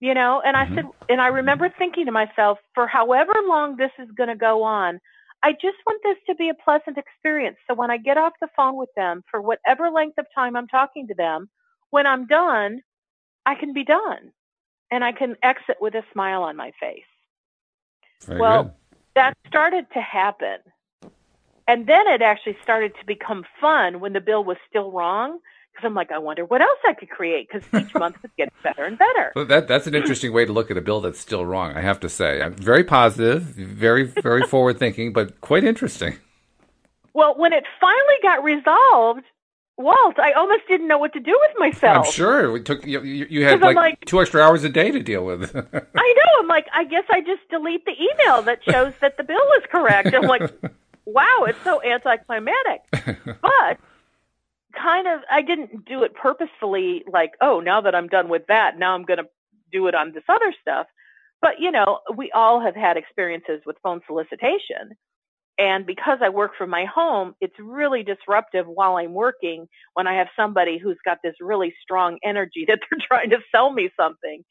you 0.00 0.14
know, 0.14 0.42
and 0.44 0.56
I 0.56 0.66
Mhm. 0.66 0.74
said, 0.74 0.84
and 1.08 1.20
I 1.20 1.28
remember 1.28 1.68
thinking 1.78 2.06
to 2.06 2.12
myself, 2.12 2.58
for 2.74 2.86
however 2.86 3.32
long 3.46 3.76
this 3.76 3.92
is 3.98 4.10
going 4.12 4.30
to 4.30 4.36
go 4.36 4.62
on, 4.64 5.00
I 5.42 5.52
just 5.52 5.78
want 5.86 6.02
this 6.04 6.18
to 6.28 6.36
be 6.36 6.50
a 6.50 6.54
pleasant 6.64 6.98
experience. 6.98 7.58
So 7.68 7.74
when 7.74 7.90
I 7.90 7.98
get 7.98 8.18
off 8.18 8.34
the 8.40 8.48
phone 8.56 8.76
with 8.76 8.90
them 8.96 9.24
for 9.30 9.42
whatever 9.42 9.90
length 9.90 10.18
of 10.18 10.26
time 10.34 10.56
I'm 10.56 10.68
talking 10.68 11.08
to 11.08 11.14
them, 11.14 11.50
when 11.90 12.06
I'm 12.06 12.26
done, 12.26 12.82
I 13.46 13.54
can 13.56 13.72
be 13.74 13.84
done 13.84 14.32
and 14.90 15.04
I 15.04 15.12
can 15.12 15.36
exit 15.42 15.76
with 15.80 15.94
a 15.94 16.02
smile 16.12 16.42
on 16.42 16.56
my 16.56 16.72
face. 16.80 17.02
Very 18.22 18.40
Well, 18.40 18.64
good. 18.64 18.72
That 19.14 19.36
started 19.46 19.86
to 19.94 20.00
happen. 20.00 20.58
And 21.66 21.86
then 21.86 22.06
it 22.08 22.22
actually 22.22 22.56
started 22.62 22.92
to 23.00 23.06
become 23.06 23.44
fun 23.60 24.00
when 24.00 24.12
the 24.12 24.20
bill 24.20 24.44
was 24.44 24.56
still 24.68 24.90
wrong. 24.92 25.38
Because 25.72 25.86
I'm 25.86 25.94
like, 25.94 26.10
I 26.10 26.18
wonder 26.18 26.44
what 26.44 26.60
else 26.60 26.78
I 26.86 26.92
could 26.92 27.10
create 27.10 27.48
because 27.48 27.68
each 27.80 27.94
month 27.94 28.16
it 28.24 28.30
gets 28.36 28.54
better 28.64 28.84
and 28.84 28.98
better. 28.98 29.32
Well, 29.36 29.44
that 29.44 29.68
that's 29.68 29.86
an 29.86 29.94
interesting 29.94 30.32
way 30.32 30.44
to 30.44 30.52
look 30.52 30.70
at 30.72 30.76
a 30.76 30.80
bill 30.80 31.00
that's 31.00 31.20
still 31.20 31.46
wrong. 31.46 31.76
I 31.76 31.82
have 31.82 32.00
to 32.00 32.08
say, 32.08 32.42
I'm 32.42 32.54
very 32.54 32.82
positive, 32.82 33.42
very 33.42 34.02
very 34.02 34.42
forward 34.42 34.78
thinking, 34.78 35.12
but 35.12 35.40
quite 35.40 35.62
interesting. 35.62 36.18
Well, 37.14 37.34
when 37.36 37.52
it 37.52 37.64
finally 37.80 38.18
got 38.22 38.42
resolved, 38.42 39.24
Walt, 39.78 40.18
I 40.18 40.32
almost 40.32 40.62
didn't 40.66 40.88
know 40.88 40.98
what 40.98 41.12
to 41.12 41.20
do 41.20 41.38
with 41.48 41.56
myself. 41.58 42.06
I'm 42.06 42.12
sure 42.12 42.56
it 42.56 42.64
took 42.64 42.84
you. 42.84 43.00
You 43.00 43.44
had 43.44 43.60
like, 43.60 43.76
like, 43.76 44.04
two 44.04 44.20
extra 44.20 44.42
hours 44.42 44.64
a 44.64 44.68
day 44.68 44.90
to 44.90 45.00
deal 45.00 45.24
with. 45.24 45.54
I 45.56 46.14
know. 46.16 46.40
I'm 46.40 46.48
like, 46.48 46.66
I 46.74 46.82
guess 46.82 47.04
I 47.10 47.20
just 47.20 47.48
delete 47.48 47.84
the 47.84 47.92
email 47.92 48.42
that 48.42 48.58
shows 48.64 48.92
that 49.00 49.16
the 49.16 49.22
bill 49.22 49.36
is 49.56 49.64
correct. 49.70 50.12
I'm 50.12 50.22
like, 50.22 50.50
wow, 51.04 51.44
it's 51.46 51.62
so 51.62 51.80
anticlimactic. 51.82 52.82
But 53.40 53.78
kind 54.74 55.06
of, 55.06 55.20
I 55.30 55.42
didn't 55.42 55.84
do 55.84 56.02
it 56.02 56.12
purposefully. 56.12 57.04
Like, 57.10 57.34
oh, 57.40 57.60
now 57.60 57.80
that 57.82 57.94
I'm 57.94 58.08
done 58.08 58.28
with 58.28 58.48
that, 58.48 58.78
now 58.78 58.94
I'm 58.94 59.04
going 59.04 59.18
to 59.18 59.28
do 59.70 59.86
it 59.86 59.94
on 59.94 60.12
this 60.12 60.24
other 60.28 60.52
stuff. 60.60 60.88
But 61.40 61.60
you 61.60 61.70
know, 61.70 62.00
we 62.16 62.32
all 62.34 62.60
have 62.60 62.74
had 62.74 62.96
experiences 62.96 63.60
with 63.64 63.76
phone 63.84 64.00
solicitation 64.08 64.96
and 65.58 65.84
because 65.84 66.18
I 66.22 66.28
work 66.28 66.52
from 66.56 66.70
my 66.70 66.84
home, 66.84 67.34
it's 67.40 67.58
really 67.58 68.04
disruptive 68.04 68.66
while 68.66 68.96
I'm 68.96 69.12
working 69.12 69.66
when 69.94 70.06
I 70.06 70.14
have 70.14 70.28
somebody 70.36 70.78
who's 70.78 70.98
got 71.04 71.18
this 71.22 71.34
really 71.40 71.74
strong 71.82 72.18
energy 72.22 72.64
that 72.68 72.78
they're 72.88 73.06
trying 73.06 73.30
to 73.30 73.38
sell 73.52 73.72
me 73.72 73.90
something. 73.98 74.44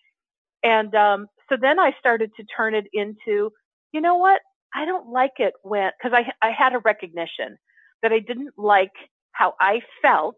And 0.63 0.93
um, 0.95 1.27
so 1.49 1.55
then 1.59 1.79
I 1.79 1.93
started 1.99 2.31
to 2.35 2.43
turn 2.43 2.75
it 2.75 2.87
into, 2.91 3.51
you 3.93 4.01
know 4.01 4.17
what? 4.17 4.41
I 4.75 4.85
don't 4.85 5.09
like 5.09 5.39
it 5.39 5.53
when, 5.63 5.91
because 5.97 6.17
I, 6.17 6.31
I 6.45 6.51
had 6.51 6.73
a 6.73 6.79
recognition 6.79 7.57
that 8.03 8.11
I 8.11 8.19
didn't 8.19 8.53
like 8.57 8.91
how 9.31 9.53
I 9.61 9.81
felt 10.01 10.37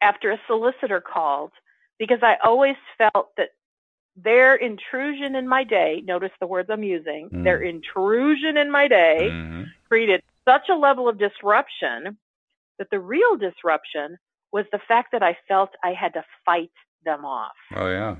after 0.00 0.30
a 0.30 0.40
solicitor 0.46 1.00
called 1.00 1.52
because 1.98 2.20
I 2.22 2.38
always 2.42 2.76
felt 2.96 3.28
that 3.36 3.50
their 4.16 4.54
intrusion 4.54 5.34
in 5.36 5.48
my 5.48 5.64
day, 5.64 6.02
notice 6.04 6.32
the 6.40 6.46
words 6.46 6.68
I'm 6.70 6.82
using, 6.82 7.30
mm. 7.30 7.44
their 7.44 7.62
intrusion 7.62 8.56
in 8.56 8.70
my 8.70 8.88
day 8.88 9.28
mm-hmm. 9.30 9.62
Created 9.92 10.22
such 10.48 10.70
a 10.70 10.74
level 10.74 11.06
of 11.06 11.18
disruption 11.18 12.16
that 12.78 12.88
the 12.90 12.98
real 12.98 13.36
disruption 13.36 14.16
was 14.50 14.64
the 14.72 14.78
fact 14.88 15.12
that 15.12 15.22
I 15.22 15.36
felt 15.46 15.68
I 15.84 15.92
had 15.92 16.14
to 16.14 16.24
fight 16.46 16.72
them 17.04 17.26
off. 17.26 17.52
Oh, 17.76 17.90
yeah. 17.90 18.16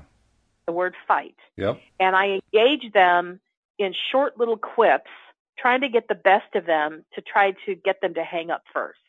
The 0.67 0.71
word 0.71 0.93
fight. 1.07 1.35
Yep. 1.57 1.79
And 1.99 2.15
I 2.15 2.39
engaged 2.53 2.93
them 2.93 3.39
in 3.79 3.91
short 4.11 4.37
little 4.37 4.55
quips, 4.55 5.09
trying 5.57 5.81
to 5.81 5.89
get 5.89 6.07
the 6.07 6.15
best 6.15 6.53
of 6.53 6.67
them 6.67 7.05
to 7.15 7.21
try 7.21 7.55
to 7.65 7.73
get 7.73 8.01
them 8.01 8.13
to 8.13 8.23
hang 8.23 8.51
up 8.51 8.61
first. 8.71 8.99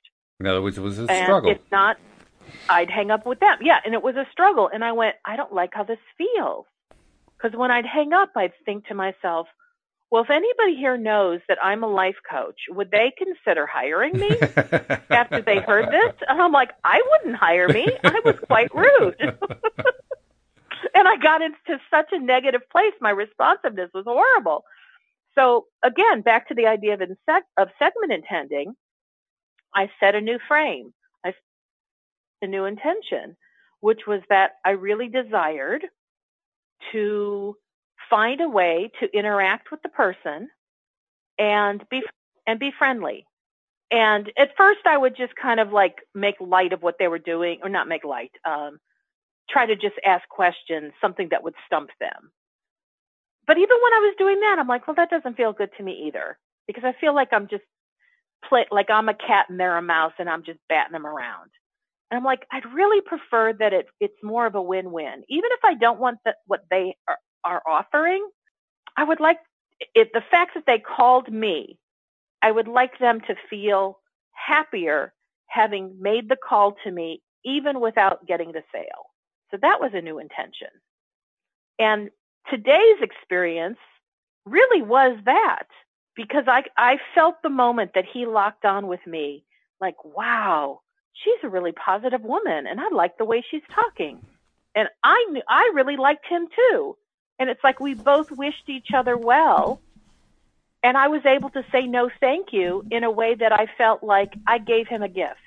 In 0.40 0.46
other 0.46 0.62
words, 0.62 0.78
it 0.78 0.80
was 0.80 0.98
a 0.98 1.02
and 1.02 1.22
struggle. 1.22 1.50
If 1.50 1.58
not, 1.70 1.98
I'd 2.70 2.88
hang 2.88 3.10
up 3.10 3.26
with 3.26 3.40
them. 3.40 3.58
Yeah, 3.60 3.80
and 3.84 3.92
it 3.92 4.02
was 4.02 4.16
a 4.16 4.26
struggle. 4.32 4.70
And 4.72 4.82
I 4.82 4.92
went, 4.92 5.16
I 5.26 5.36
don't 5.36 5.52
like 5.52 5.74
how 5.74 5.84
this 5.84 5.98
feels. 6.16 6.64
Because 7.36 7.58
when 7.58 7.70
I'd 7.70 7.84
hang 7.84 8.14
up, 8.14 8.30
I'd 8.34 8.54
think 8.64 8.86
to 8.86 8.94
myself, 8.94 9.48
well, 10.10 10.22
if 10.22 10.30
anybody 10.30 10.76
here 10.76 10.96
knows 10.96 11.40
that 11.48 11.58
I'm 11.62 11.82
a 11.82 11.88
life 11.88 12.16
coach, 12.30 12.60
would 12.68 12.90
they 12.90 13.12
consider 13.16 13.66
hiring 13.66 14.16
me 14.18 14.30
after 15.10 15.42
they 15.42 15.58
heard 15.58 15.90
this? 15.90 16.14
And 16.28 16.40
I'm 16.40 16.52
like, 16.52 16.70
I 16.84 17.02
wouldn't 17.10 17.36
hire 17.36 17.68
me. 17.68 17.86
I 18.04 18.20
was 18.24 18.36
quite 18.46 18.72
rude. 18.74 19.16
and 20.94 21.08
I 21.08 21.16
got 21.16 21.42
into 21.42 21.80
such 21.90 22.10
a 22.12 22.18
negative 22.18 22.62
place. 22.70 22.92
My 23.00 23.10
responsiveness 23.10 23.90
was 23.92 24.04
horrible. 24.06 24.64
So 25.34 25.66
again, 25.82 26.22
back 26.22 26.48
to 26.48 26.54
the 26.54 26.66
idea 26.66 26.94
of, 26.94 27.00
of 27.00 27.68
segment 27.78 28.12
intending, 28.12 28.74
I 29.74 29.90
set 29.98 30.14
a 30.14 30.20
new 30.20 30.38
frame. 30.46 30.94
I 31.24 31.30
set 31.30 31.36
a 32.42 32.46
new 32.46 32.66
intention, 32.66 33.36
which 33.80 34.02
was 34.06 34.20
that 34.28 34.52
I 34.64 34.70
really 34.70 35.08
desired 35.08 35.84
to 36.92 37.56
find 38.10 38.40
a 38.40 38.48
way 38.48 38.90
to 39.00 39.16
interact 39.16 39.70
with 39.70 39.82
the 39.82 39.88
person 39.88 40.48
and 41.38 41.82
be 41.90 42.02
and 42.46 42.58
be 42.58 42.70
friendly. 42.76 43.26
And 43.90 44.30
at 44.38 44.56
first 44.56 44.80
I 44.86 44.96
would 44.96 45.16
just 45.16 45.34
kind 45.36 45.60
of 45.60 45.72
like 45.72 45.96
make 46.14 46.36
light 46.40 46.72
of 46.72 46.82
what 46.82 46.96
they 46.98 47.08
were 47.08 47.18
doing 47.18 47.60
or 47.62 47.68
not 47.68 47.88
make 47.88 48.04
light, 48.04 48.32
um, 48.44 48.78
try 49.48 49.66
to 49.66 49.76
just 49.76 49.96
ask 50.04 50.28
questions, 50.28 50.92
something 51.00 51.28
that 51.30 51.44
would 51.44 51.54
stump 51.66 51.90
them. 52.00 52.30
But 53.46 53.58
even 53.58 53.76
when 53.82 53.92
I 53.92 53.98
was 53.98 54.14
doing 54.18 54.40
that, 54.40 54.56
I'm 54.58 54.68
like, 54.68 54.86
well, 54.86 54.96
that 54.96 55.10
doesn't 55.10 55.36
feel 55.36 55.52
good 55.52 55.70
to 55.76 55.82
me 55.82 56.04
either 56.06 56.38
because 56.66 56.84
I 56.84 56.94
feel 56.98 57.14
like 57.14 57.28
I'm 57.32 57.48
just 57.48 57.64
play, 58.48 58.66
like 58.70 58.90
I'm 58.90 59.08
a 59.08 59.14
cat 59.14 59.46
and 59.48 59.60
they're 59.60 59.76
a 59.76 59.82
mouse 59.82 60.12
and 60.18 60.28
I'm 60.28 60.44
just 60.44 60.58
batting 60.68 60.92
them 60.92 61.06
around. 61.06 61.50
And 62.10 62.18
I'm 62.18 62.24
like, 62.24 62.46
I'd 62.50 62.66
really 62.72 63.00
prefer 63.00 63.52
that 63.54 63.72
it, 63.72 63.86
it's 64.00 64.16
more 64.22 64.46
of 64.46 64.54
a 64.54 64.62
win-win. 64.62 65.24
Even 65.28 65.50
if 65.52 65.60
I 65.64 65.74
don't 65.74 66.00
want 66.00 66.18
that 66.24 66.36
what 66.46 66.60
they 66.70 66.96
are, 67.08 67.18
are 67.44 67.62
offering, 67.66 68.26
I 68.96 69.04
would 69.04 69.20
like 69.20 69.38
it, 69.94 70.10
the 70.12 70.22
fact 70.30 70.54
that 70.54 70.64
they 70.66 70.78
called 70.78 71.32
me, 71.32 71.78
I 72.42 72.50
would 72.50 72.68
like 72.68 72.98
them 72.98 73.20
to 73.22 73.34
feel 73.50 73.98
happier 74.32 75.12
having 75.46 75.96
made 76.00 76.28
the 76.28 76.36
call 76.36 76.76
to 76.84 76.90
me, 76.90 77.22
even 77.44 77.80
without 77.80 78.26
getting 78.26 78.52
the 78.52 78.62
sale. 78.72 79.10
So 79.50 79.58
that 79.62 79.80
was 79.80 79.92
a 79.94 80.00
new 80.00 80.18
intention. 80.18 80.68
And 81.78 82.10
today's 82.50 83.00
experience 83.00 83.78
really 84.44 84.82
was 84.82 85.16
that 85.24 85.66
because 86.16 86.44
I, 86.46 86.64
I 86.76 86.98
felt 87.14 87.42
the 87.42 87.50
moment 87.50 87.92
that 87.94 88.04
he 88.12 88.26
locked 88.26 88.64
on 88.64 88.86
with 88.86 89.04
me 89.06 89.44
like, 89.80 89.96
wow, 90.04 90.80
she's 91.12 91.42
a 91.42 91.48
really 91.48 91.72
positive 91.72 92.22
woman 92.22 92.66
and 92.66 92.80
I 92.80 92.88
like 92.90 93.18
the 93.18 93.24
way 93.24 93.44
she's 93.48 93.62
talking. 93.72 94.20
And 94.74 94.88
I 95.02 95.24
knew, 95.30 95.42
I 95.48 95.70
really 95.74 95.96
liked 95.96 96.26
him 96.26 96.48
too. 96.54 96.96
And 97.38 97.50
it's 97.50 97.62
like 97.64 97.80
we 97.80 97.94
both 97.94 98.30
wished 98.30 98.68
each 98.68 98.88
other 98.94 99.16
well. 99.16 99.80
And 100.82 100.96
I 100.96 101.08
was 101.08 101.24
able 101.24 101.50
to 101.50 101.64
say 101.72 101.86
no 101.86 102.10
thank 102.20 102.52
you 102.52 102.84
in 102.90 103.04
a 103.04 103.10
way 103.10 103.34
that 103.34 103.52
I 103.52 103.66
felt 103.78 104.02
like 104.02 104.34
I 104.46 104.58
gave 104.58 104.86
him 104.86 105.02
a 105.02 105.08
gift 105.08 105.40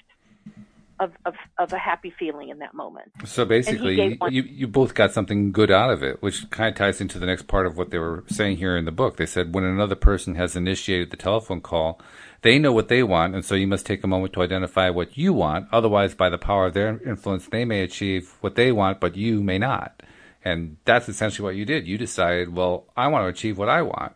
of, 1.00 1.12
of, 1.26 1.36
of 1.58 1.74
a 1.74 1.78
happy 1.78 2.12
feeling 2.18 2.50
in 2.50 2.60
that 2.60 2.74
moment. 2.74 3.12
So 3.26 3.46
basically, 3.46 4.18
you, 4.30 4.42
you 4.42 4.68
both 4.68 4.94
got 4.94 5.12
something 5.12 5.52
good 5.52 5.70
out 5.70 5.92
of 5.92 6.02
it, 6.02 6.22
which 6.22 6.50
kind 6.50 6.70
of 6.70 6.76
ties 6.76 7.00
into 7.00 7.20
the 7.20 7.26
next 7.26 7.48
part 7.48 7.68
of 7.68 7.78
what 7.78 7.92
they 7.92 8.00
were 8.00 8.24
saying 8.28 8.58
here 8.58 8.76
in 8.76 8.86
the 8.86 8.92
book. 8.92 9.18
They 9.18 9.26
said 9.26 9.54
when 9.54 9.64
another 9.64 9.96
person 9.96 10.36
has 10.36 10.56
initiated 10.56 11.12
the 11.12 11.18
telephone 11.18 11.62
call, 11.62 12.02
they 12.42 12.58
know 12.60 12.72
what 12.72 12.88
they 12.88 13.04
want, 13.04 13.36
and 13.36 13.44
so 13.44 13.56
you 13.56 13.68
must 13.68 13.86
take 13.86 14.04
a 14.04 14.08
moment 14.08 14.34
to 14.34 14.42
identify 14.42 14.90
what 14.90 15.18
you 15.18 15.34
want. 15.34 15.68
Otherwise, 15.72 16.16
by 16.16 16.30
the 16.30 16.38
power 16.38 16.68
of 16.68 16.74
their 16.74 17.00
influence, 17.06 17.48
they 17.48 17.66
may 17.66 17.82
achieve 17.82 18.36
what 18.42 18.56
they 18.56 18.72
want, 18.72 19.00
but 19.00 19.16
you 19.16 19.42
may 19.42 19.58
not. 19.58 20.02
And 20.44 20.78
that's 20.86 21.10
essentially 21.10 21.44
what 21.44 21.56
you 21.56 21.66
did. 21.66 21.88
You 21.88 21.98
decided, 21.98 22.56
well, 22.56 22.86
I 22.96 23.08
want 23.08 23.24
to 23.24 23.28
achieve 23.28 23.58
what 23.58 23.70
I 23.70 23.82
want, 23.82 24.14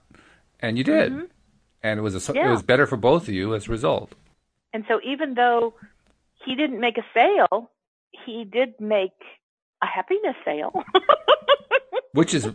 and 0.60 0.78
you 0.78 0.84
did. 0.84 1.12
Mm-hmm. 1.12 1.26
And 1.84 2.00
it 2.00 2.04
was 2.04 2.30
a, 2.30 2.34
yeah. 2.34 2.48
it 2.48 2.52
was 2.52 2.62
better 2.62 2.86
for 2.86 2.96
both 2.96 3.24
of 3.24 3.34
you 3.34 3.56
as 3.56 3.68
a 3.68 3.72
result. 3.72 4.14
And 4.72 4.86
so, 4.88 5.00
even 5.04 5.34
though 5.34 5.74
he 6.46 6.56
didn't 6.56 6.80
make 6.80 6.98
a 6.98 7.06
sale, 7.14 7.72
he 8.26 8.46
did 8.46 8.80
make 8.80 9.18
a 9.82 9.88
happiness 9.88 10.36
sale. 10.46 10.72
Which 12.14 12.34
is, 12.34 12.48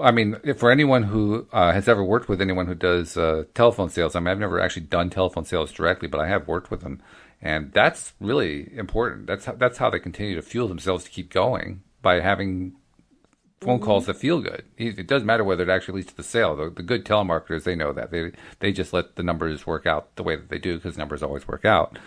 I 0.00 0.10
mean, 0.10 0.36
for 0.56 0.70
anyone 0.70 1.04
who 1.04 1.46
uh, 1.52 1.72
has 1.72 1.88
ever 1.88 2.02
worked 2.02 2.28
with 2.28 2.40
anyone 2.40 2.66
who 2.66 2.74
does 2.74 3.16
uh, 3.16 3.44
telephone 3.54 3.90
sales, 3.90 4.14
I 4.14 4.20
mean, 4.20 4.28
I've 4.28 4.38
never 4.38 4.60
actually 4.60 4.86
done 4.86 5.10
telephone 5.10 5.44
sales 5.44 5.72
directly, 5.72 6.08
but 6.08 6.20
I 6.20 6.28
have 6.28 6.48
worked 6.48 6.70
with 6.70 6.82
them, 6.82 7.02
and 7.42 7.72
that's 7.72 8.12
really 8.20 8.76
important. 8.76 9.26
That's 9.26 9.44
how, 9.44 9.52
that's 9.52 9.78
how 9.78 9.90
they 9.90 9.98
continue 9.98 10.34
to 10.36 10.42
fuel 10.42 10.68
themselves 10.68 11.04
to 11.04 11.10
keep 11.10 11.30
going 11.30 11.82
by 12.00 12.20
having 12.20 12.76
phone 13.60 13.76
mm-hmm. 13.76 13.84
calls 13.84 14.06
that 14.06 14.16
feel 14.16 14.40
good. 14.40 14.64
It 14.76 15.06
doesn't 15.06 15.26
matter 15.26 15.44
whether 15.44 15.62
it 15.62 15.68
actually 15.68 15.96
leads 15.96 16.08
to 16.08 16.16
the 16.16 16.22
sale. 16.22 16.54
The, 16.54 16.70
the, 16.70 16.82
good 16.82 17.04
telemarketers, 17.04 17.64
they 17.64 17.74
know 17.74 17.92
that 17.92 18.10
they 18.10 18.32
they 18.60 18.72
just 18.72 18.92
let 18.92 19.16
the 19.16 19.22
numbers 19.22 19.66
work 19.66 19.86
out 19.86 20.14
the 20.16 20.22
way 20.22 20.36
that 20.36 20.48
they 20.48 20.58
do 20.58 20.76
because 20.76 20.96
numbers 20.96 21.22
always 21.22 21.48
work 21.48 21.64
out 21.64 21.98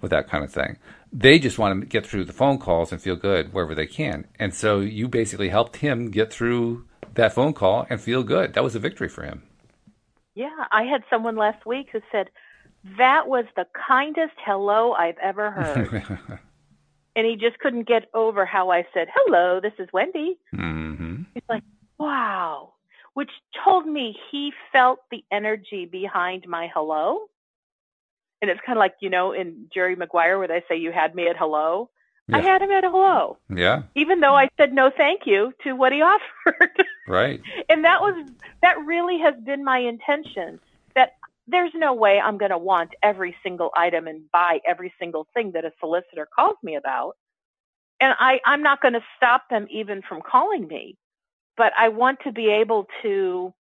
with 0.00 0.10
that 0.10 0.28
kind 0.28 0.44
of 0.44 0.52
thing. 0.52 0.78
They 1.12 1.38
just 1.38 1.58
want 1.58 1.80
to 1.80 1.86
get 1.86 2.06
through 2.06 2.24
the 2.24 2.32
phone 2.32 2.58
calls 2.58 2.92
and 2.92 3.00
feel 3.00 3.16
good 3.16 3.52
wherever 3.52 3.74
they 3.74 3.86
can. 3.86 4.26
And 4.38 4.54
so 4.54 4.80
you 4.80 5.08
basically 5.08 5.48
helped 5.48 5.76
him 5.76 6.10
get 6.10 6.32
through 6.32 6.84
that 7.14 7.32
phone 7.32 7.52
call 7.52 7.86
and 7.88 8.00
feel 8.00 8.22
good. 8.22 8.54
That 8.54 8.64
was 8.64 8.74
a 8.74 8.80
victory 8.80 9.08
for 9.08 9.22
him. 9.22 9.42
Yeah, 10.34 10.50
I 10.72 10.82
had 10.82 11.02
someone 11.08 11.36
last 11.36 11.64
week 11.64 11.88
who 11.92 12.00
said, 12.10 12.28
That 12.98 13.28
was 13.28 13.44
the 13.56 13.66
kindest 13.88 14.34
hello 14.44 14.92
I've 14.92 15.18
ever 15.18 15.50
heard. 15.50 16.18
and 17.16 17.26
he 17.26 17.36
just 17.36 17.58
couldn't 17.58 17.86
get 17.88 18.08
over 18.14 18.44
how 18.44 18.70
I 18.70 18.86
said, 18.92 19.08
Hello, 19.14 19.60
this 19.60 19.72
is 19.78 19.88
Wendy. 19.92 20.38
Mm-hmm. 20.54 21.22
He's 21.34 21.42
like, 21.48 21.62
Wow. 21.98 22.72
Which 23.14 23.30
told 23.64 23.86
me 23.86 24.16
he 24.32 24.52
felt 24.72 24.98
the 25.10 25.24
energy 25.30 25.86
behind 25.86 26.46
my 26.48 26.68
hello 26.74 27.28
and 28.44 28.50
it's 28.50 28.60
kind 28.66 28.76
of 28.76 28.80
like 28.80 28.96
you 29.00 29.08
know 29.08 29.32
in 29.32 29.68
Jerry 29.72 29.96
Maguire 29.96 30.38
where 30.38 30.48
they 30.48 30.62
say 30.68 30.76
you 30.76 30.92
had 30.92 31.14
me 31.14 31.28
at 31.28 31.36
hello. 31.38 31.88
Yeah. 32.28 32.36
I 32.36 32.40
had 32.42 32.60
him 32.60 32.70
at 32.70 32.84
hello. 32.84 33.38
Yeah. 33.48 33.84
Even 33.94 34.20
though 34.20 34.34
I 34.34 34.48
said 34.58 34.74
no 34.74 34.90
thank 34.94 35.22
you 35.24 35.54
to 35.64 35.72
what 35.72 35.92
he 35.92 36.02
offered. 36.02 36.84
right. 37.08 37.40
And 37.70 37.84
that 37.86 38.02
was 38.02 38.28
that 38.60 38.84
really 38.84 39.18
has 39.18 39.34
been 39.42 39.64
my 39.64 39.78
intention 39.78 40.60
there's 41.46 41.72
no 41.74 41.94
way 41.94 42.20
I'm 42.20 42.38
going 42.38 42.50
to 42.50 42.58
want 42.58 42.90
every 43.02 43.36
single 43.42 43.70
item 43.76 44.06
and 44.06 44.30
buy 44.32 44.60
every 44.66 44.92
single 44.98 45.26
thing 45.34 45.52
that 45.52 45.64
a 45.64 45.72
solicitor 45.80 46.28
calls 46.34 46.56
me 46.62 46.76
about. 46.76 47.14
And 48.00 48.14
I 48.18 48.40
I'm 48.44 48.62
not 48.62 48.82
going 48.82 48.94
to 48.94 49.04
stop 49.16 49.44
them 49.50 49.66
even 49.70 50.02
from 50.08 50.22
calling 50.22 50.66
me. 50.66 50.96
But 51.56 51.72
I 51.78 51.88
want 51.90 52.18
to 52.24 52.32
be 52.32 52.48
able 52.48 52.86
to 53.02 53.52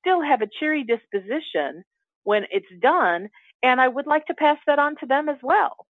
still 0.00 0.22
have 0.22 0.42
a 0.42 0.48
cheery 0.58 0.84
disposition 0.84 1.84
when 2.24 2.44
it's 2.50 2.66
done 2.82 3.28
and 3.62 3.80
I 3.80 3.88
would 3.88 4.06
like 4.06 4.26
to 4.26 4.34
pass 4.34 4.58
that 4.66 4.78
on 4.78 4.96
to 5.00 5.06
them 5.06 5.28
as 5.28 5.38
well. 5.42 5.86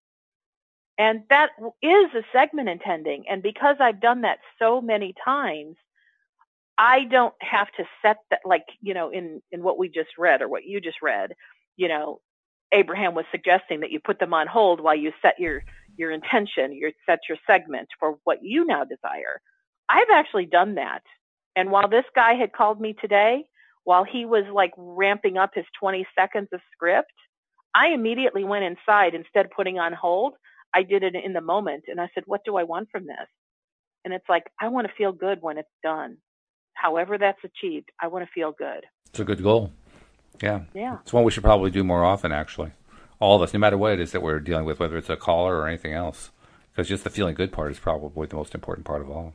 And 0.98 1.22
that 1.30 1.50
is 1.82 2.14
a 2.14 2.22
segment 2.32 2.68
intending. 2.68 3.24
And 3.28 3.42
because 3.42 3.76
I've 3.80 4.00
done 4.00 4.22
that 4.22 4.38
so 4.58 4.80
many 4.80 5.14
times, 5.24 5.76
I 6.78 7.04
don't 7.04 7.34
have 7.40 7.68
to 7.78 7.84
set 8.02 8.18
that, 8.30 8.40
like, 8.44 8.64
you 8.80 8.94
know, 8.94 9.10
in, 9.10 9.42
in 9.50 9.62
what 9.62 9.78
we 9.78 9.88
just 9.88 10.10
read 10.18 10.42
or 10.42 10.48
what 10.48 10.64
you 10.64 10.80
just 10.80 11.00
read, 11.02 11.32
you 11.76 11.88
know, 11.88 12.20
Abraham 12.72 13.14
was 13.14 13.24
suggesting 13.30 13.80
that 13.80 13.90
you 13.90 14.00
put 14.00 14.18
them 14.18 14.34
on 14.34 14.46
hold 14.46 14.80
while 14.80 14.94
you 14.96 15.12
set 15.22 15.38
your, 15.38 15.62
your 15.96 16.10
intention, 16.10 16.72
you 16.72 16.92
set 17.08 17.20
your 17.28 17.38
segment 17.46 17.88
for 17.98 18.16
what 18.24 18.38
you 18.42 18.66
now 18.66 18.84
desire. 18.84 19.40
I've 19.88 20.10
actually 20.12 20.46
done 20.46 20.74
that. 20.74 21.02
And 21.54 21.70
while 21.70 21.88
this 21.88 22.04
guy 22.14 22.34
had 22.34 22.52
called 22.52 22.80
me 22.80 22.94
today, 23.00 23.44
while 23.84 24.04
he 24.04 24.26
was 24.26 24.44
like 24.52 24.72
ramping 24.76 25.38
up 25.38 25.52
his 25.54 25.64
20 25.80 26.06
seconds 26.18 26.48
of 26.52 26.60
script, 26.72 27.12
I 27.74 27.88
immediately 27.88 28.44
went 28.44 28.64
inside 28.64 29.14
instead 29.14 29.46
of 29.46 29.52
putting 29.52 29.78
on 29.78 29.92
hold. 29.92 30.34
I 30.74 30.82
did 30.82 31.02
it 31.02 31.14
in 31.14 31.32
the 31.32 31.40
moment 31.40 31.84
and 31.88 32.00
I 32.00 32.10
said, 32.14 32.24
what 32.26 32.44
do 32.44 32.56
I 32.56 32.64
want 32.64 32.88
from 32.90 33.06
this? 33.06 33.28
And 34.04 34.12
it's 34.12 34.28
like, 34.28 34.44
I 34.60 34.68
want 34.68 34.86
to 34.88 34.92
feel 34.94 35.12
good 35.12 35.38
when 35.40 35.56
it's 35.56 35.68
done. 35.82 36.18
However 36.76 37.18
that's 37.18 37.42
achieved, 37.42 37.90
I 38.00 38.06
want 38.06 38.24
to 38.24 38.30
feel 38.32 38.52
good. 38.52 38.84
It's 39.10 39.18
a 39.18 39.24
good 39.24 39.42
goal. 39.42 39.72
Yeah. 40.42 40.60
Yeah. 40.74 40.98
It's 41.02 41.12
one 41.12 41.24
we 41.24 41.30
should 41.30 41.42
probably 41.42 41.70
do 41.70 41.82
more 41.82 42.04
often, 42.04 42.32
actually. 42.32 42.72
All 43.18 43.34
of 43.36 43.42
us, 43.42 43.54
no 43.54 43.58
matter 43.58 43.78
what 43.78 43.92
it 43.92 44.00
is 44.00 44.12
that 44.12 44.22
we're 44.22 44.40
dealing 44.40 44.66
with, 44.66 44.78
whether 44.78 44.98
it's 44.98 45.08
a 45.08 45.16
caller 45.16 45.56
or 45.56 45.66
anything 45.66 45.94
else. 45.94 46.30
Because 46.70 46.88
just 46.88 47.04
the 47.04 47.10
feeling 47.10 47.34
good 47.34 47.52
part 47.52 47.72
is 47.72 47.78
probably 47.78 48.26
the 48.26 48.36
most 48.36 48.54
important 48.54 48.86
part 48.86 49.00
of 49.00 49.10
all. 49.10 49.32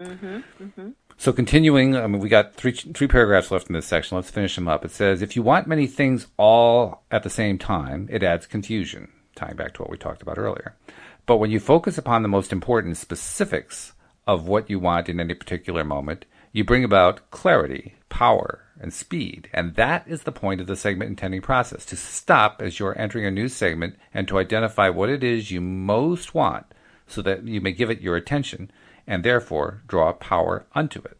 Mm-hmm. 0.00 0.36
Mm-hmm. 0.62 0.90
So 1.16 1.32
continuing, 1.32 1.96
I 1.96 2.06
mean, 2.06 2.20
we 2.20 2.28
got 2.28 2.54
three 2.54 2.72
three 2.72 3.08
paragraphs 3.08 3.50
left 3.50 3.68
in 3.68 3.74
this 3.74 3.86
section. 3.86 4.16
Let's 4.16 4.30
finish 4.30 4.54
them 4.54 4.68
up. 4.68 4.84
It 4.84 4.92
says, 4.92 5.22
if 5.22 5.34
you 5.34 5.42
want 5.42 5.66
many 5.66 5.86
things 5.86 6.28
all 6.36 7.02
at 7.10 7.22
the 7.22 7.30
same 7.30 7.58
time, 7.58 8.06
it 8.12 8.22
adds 8.22 8.46
confusion, 8.46 9.10
tying 9.34 9.56
back 9.56 9.74
to 9.74 9.82
what 9.82 9.90
we 9.90 9.96
talked 9.96 10.22
about 10.22 10.38
earlier. 10.38 10.76
But 11.24 11.38
when 11.38 11.50
you 11.50 11.58
focus 11.58 11.98
upon 11.98 12.22
the 12.22 12.28
most 12.28 12.52
important 12.52 12.98
specifics 12.98 13.94
of 14.26 14.46
what 14.46 14.70
you 14.70 14.78
want 14.78 15.08
in 15.08 15.18
any 15.18 15.34
particular 15.34 15.82
moment, 15.82 16.26
you 16.56 16.64
bring 16.64 16.84
about 16.84 17.30
clarity, 17.30 17.96
power, 18.08 18.62
and 18.80 18.90
speed. 18.90 19.46
And 19.52 19.74
that 19.74 20.08
is 20.08 20.22
the 20.22 20.32
point 20.32 20.58
of 20.58 20.66
the 20.66 20.74
segment 20.74 21.10
intending 21.10 21.42
process 21.42 21.84
to 21.84 21.96
stop 21.96 22.62
as 22.62 22.78
you're 22.78 22.98
entering 22.98 23.26
a 23.26 23.30
new 23.30 23.46
segment 23.46 23.96
and 24.14 24.26
to 24.28 24.38
identify 24.38 24.88
what 24.88 25.10
it 25.10 25.22
is 25.22 25.50
you 25.50 25.60
most 25.60 26.34
want 26.34 26.64
so 27.06 27.20
that 27.20 27.46
you 27.46 27.60
may 27.60 27.72
give 27.72 27.90
it 27.90 28.00
your 28.00 28.16
attention 28.16 28.70
and 29.06 29.22
therefore 29.22 29.82
draw 29.86 30.14
power 30.14 30.64
unto 30.74 31.00
it. 31.02 31.18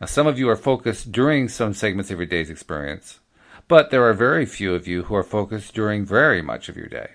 Now, 0.00 0.06
some 0.06 0.28
of 0.28 0.38
you 0.38 0.48
are 0.48 0.56
focused 0.56 1.10
during 1.10 1.48
some 1.48 1.74
segments 1.74 2.12
of 2.12 2.18
your 2.18 2.26
day's 2.26 2.48
experience, 2.48 3.18
but 3.66 3.90
there 3.90 4.04
are 4.04 4.14
very 4.14 4.46
few 4.46 4.76
of 4.76 4.86
you 4.86 5.02
who 5.02 5.16
are 5.16 5.24
focused 5.24 5.74
during 5.74 6.06
very 6.06 6.40
much 6.40 6.68
of 6.68 6.76
your 6.76 6.86
day. 6.86 7.08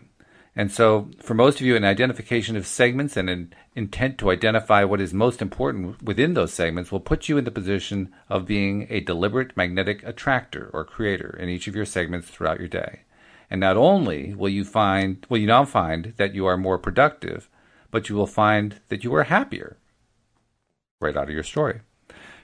And 0.55 0.69
so, 0.69 1.09
for 1.19 1.33
most 1.33 1.61
of 1.61 1.65
you, 1.65 1.77
an 1.77 1.85
identification 1.85 2.57
of 2.57 2.67
segments 2.67 3.15
and 3.15 3.29
an 3.29 3.53
intent 3.73 4.17
to 4.17 4.31
identify 4.31 4.83
what 4.83 4.99
is 4.99 5.13
most 5.13 5.41
important 5.41 6.03
within 6.03 6.33
those 6.33 6.53
segments 6.53 6.91
will 6.91 6.99
put 6.99 7.29
you 7.29 7.37
in 7.37 7.45
the 7.45 7.51
position 7.51 8.13
of 8.27 8.45
being 8.45 8.85
a 8.89 8.99
deliberate 8.99 9.55
magnetic 9.55 10.03
attractor 10.03 10.69
or 10.73 10.83
creator 10.83 11.37
in 11.39 11.47
each 11.47 11.67
of 11.67 11.75
your 11.75 11.85
segments 11.85 12.27
throughout 12.27 12.59
your 12.59 12.67
day. 12.67 13.01
And 13.49 13.61
not 13.61 13.77
only 13.77 14.33
will 14.33 14.49
you 14.49 14.65
find, 14.65 15.25
will 15.29 15.37
you 15.37 15.47
now 15.47 15.63
find 15.63 16.13
that 16.17 16.35
you 16.35 16.45
are 16.45 16.57
more 16.57 16.77
productive, 16.77 17.49
but 17.89 18.09
you 18.09 18.15
will 18.15 18.27
find 18.27 18.81
that 18.89 19.05
you 19.05 19.13
are 19.15 19.23
happier 19.23 19.77
right 20.99 21.15
out 21.15 21.29
of 21.29 21.33
your 21.33 21.43
story. 21.43 21.81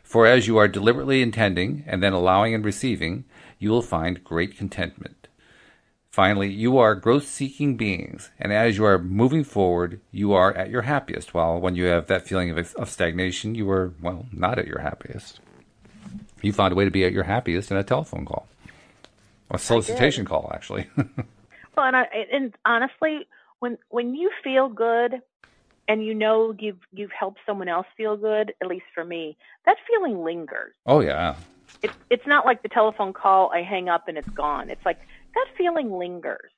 For 0.01 0.25
as 0.25 0.47
you 0.47 0.57
are 0.57 0.69
deliberately 0.69 1.21
intending 1.21 1.83
and 1.85 2.01
then 2.01 2.13
allowing 2.13 2.53
and 2.53 2.63
receiving, 2.63 3.25
you 3.59 3.69
will 3.69 3.81
find 3.81 4.23
great 4.23 4.57
contentment. 4.57 5.26
Finally, 6.09 6.49
you 6.49 6.77
are 6.77 6.95
growth 6.95 7.27
seeking 7.27 7.77
beings, 7.77 8.31
and 8.39 8.51
as 8.51 8.77
you 8.77 8.85
are 8.85 8.97
moving 8.97 9.43
forward, 9.43 9.99
you 10.11 10.33
are 10.33 10.53
at 10.55 10.69
your 10.69 10.81
happiest, 10.83 11.33
while 11.33 11.59
when 11.59 11.75
you 11.75 11.85
have 11.85 12.07
that 12.07 12.27
feeling 12.27 12.49
of, 12.49 12.75
of 12.75 12.89
stagnation, 12.89 13.53
you 13.53 13.69
are, 13.69 13.93
well, 14.01 14.25
not 14.31 14.57
at 14.57 14.65
your 14.65 14.79
happiest. 14.79 15.39
You 16.41 16.53
found 16.53 16.71
a 16.71 16.75
way 16.75 16.85
to 16.85 16.91
be 16.91 17.03
at 17.03 17.11
your 17.11 17.23
happiest 17.23 17.69
in 17.71 17.77
a 17.77 17.83
telephone 17.83 18.25
call, 18.25 18.47
a 19.51 19.59
solicitation 19.59 20.25
call, 20.25 20.49
actually. 20.53 20.87
well, 20.97 21.85
and, 21.85 21.95
I, 21.95 22.07
and 22.31 22.53
honestly, 22.65 23.27
when 23.59 23.77
when 23.89 24.15
you 24.15 24.29
feel 24.43 24.69
good 24.69 25.21
and 25.87 26.05
you 26.05 26.13
know 26.13 26.55
you've 26.59 26.79
you've 26.93 27.11
helped 27.11 27.39
someone 27.45 27.67
else 27.67 27.87
feel 27.95 28.17
good, 28.17 28.53
at 28.61 28.67
least 28.67 28.85
for 28.93 29.03
me, 29.03 29.37
that 29.65 29.77
feeling 29.87 30.23
lingers. 30.23 30.73
Oh 30.85 30.99
yeah. 30.99 31.35
It's 31.81 31.93
it's 32.09 32.27
not 32.27 32.45
like 32.45 32.61
the 32.61 32.69
telephone 32.69 33.13
call 33.13 33.51
I 33.51 33.61
hang 33.61 33.89
up 33.89 34.07
and 34.07 34.17
it's 34.17 34.29
gone. 34.29 34.69
It's 34.69 34.85
like 34.85 34.99
that 35.37 35.57
feeling 35.57 35.91
lingers. 35.91 36.51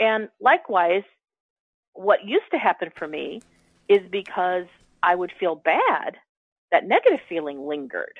And 0.00 0.28
likewise, 0.40 1.04
what 1.94 2.24
used 2.24 2.50
to 2.52 2.58
happen 2.58 2.90
for 2.96 3.08
me 3.08 3.40
is 3.88 4.00
because 4.10 4.66
I 5.02 5.14
would 5.14 5.32
feel 5.38 5.54
bad, 5.56 6.16
that 6.70 6.86
negative 6.86 7.20
feeling 7.28 7.66
lingered. 7.66 8.18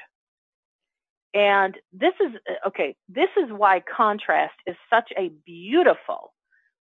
And 1.34 1.76
this 1.92 2.14
is 2.20 2.32
okay, 2.66 2.96
this 3.08 3.28
is 3.36 3.50
why 3.50 3.82
contrast 3.96 4.54
is 4.66 4.76
such 4.90 5.10
a 5.16 5.30
beautiful, 5.44 6.32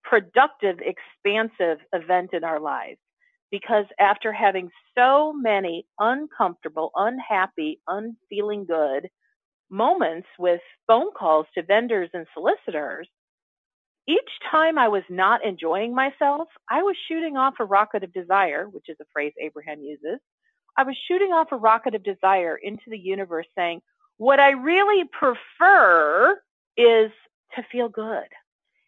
productive, 0.03 0.79
expansive 0.79 1.77
event 1.93 2.31
in 2.33 2.43
our 2.43 2.59
lives 2.59 2.99
because 3.51 3.85
after 3.99 4.31
having 4.33 4.69
so 4.97 5.33
many 5.33 5.85
uncomfortable, 5.99 6.91
unhappy, 6.95 7.79
unfeeling 7.87 8.65
good 8.65 9.09
moments 9.71 10.27
with 10.39 10.61
phone 10.87 11.11
calls 11.17 11.47
to 11.55 11.63
vendors 11.63 12.11
and 12.13 12.27
solicitors, 12.33 13.07
each 14.07 14.29
time 14.51 14.77
I 14.77 14.89
was 14.89 15.03
not 15.09 15.45
enjoying 15.45 15.95
myself, 15.95 16.49
I 16.69 16.83
was 16.83 16.97
shooting 17.07 17.37
off 17.37 17.55
a 17.59 17.65
rocket 17.65 18.03
of 18.03 18.13
desire, 18.13 18.67
which 18.69 18.89
is 18.89 18.97
a 19.01 19.05
phrase 19.13 19.33
Abraham 19.41 19.81
uses. 19.81 20.19
I 20.77 20.83
was 20.83 20.97
shooting 21.07 21.33
off 21.33 21.51
a 21.51 21.57
rocket 21.57 21.95
of 21.95 22.03
desire 22.03 22.57
into 22.61 22.83
the 22.89 22.99
universe 22.99 23.47
saying, 23.57 23.81
what 24.17 24.39
I 24.39 24.51
really 24.51 25.05
prefer 25.11 26.39
is 26.77 27.11
to 27.55 27.63
feel 27.71 27.89
good 27.89 28.27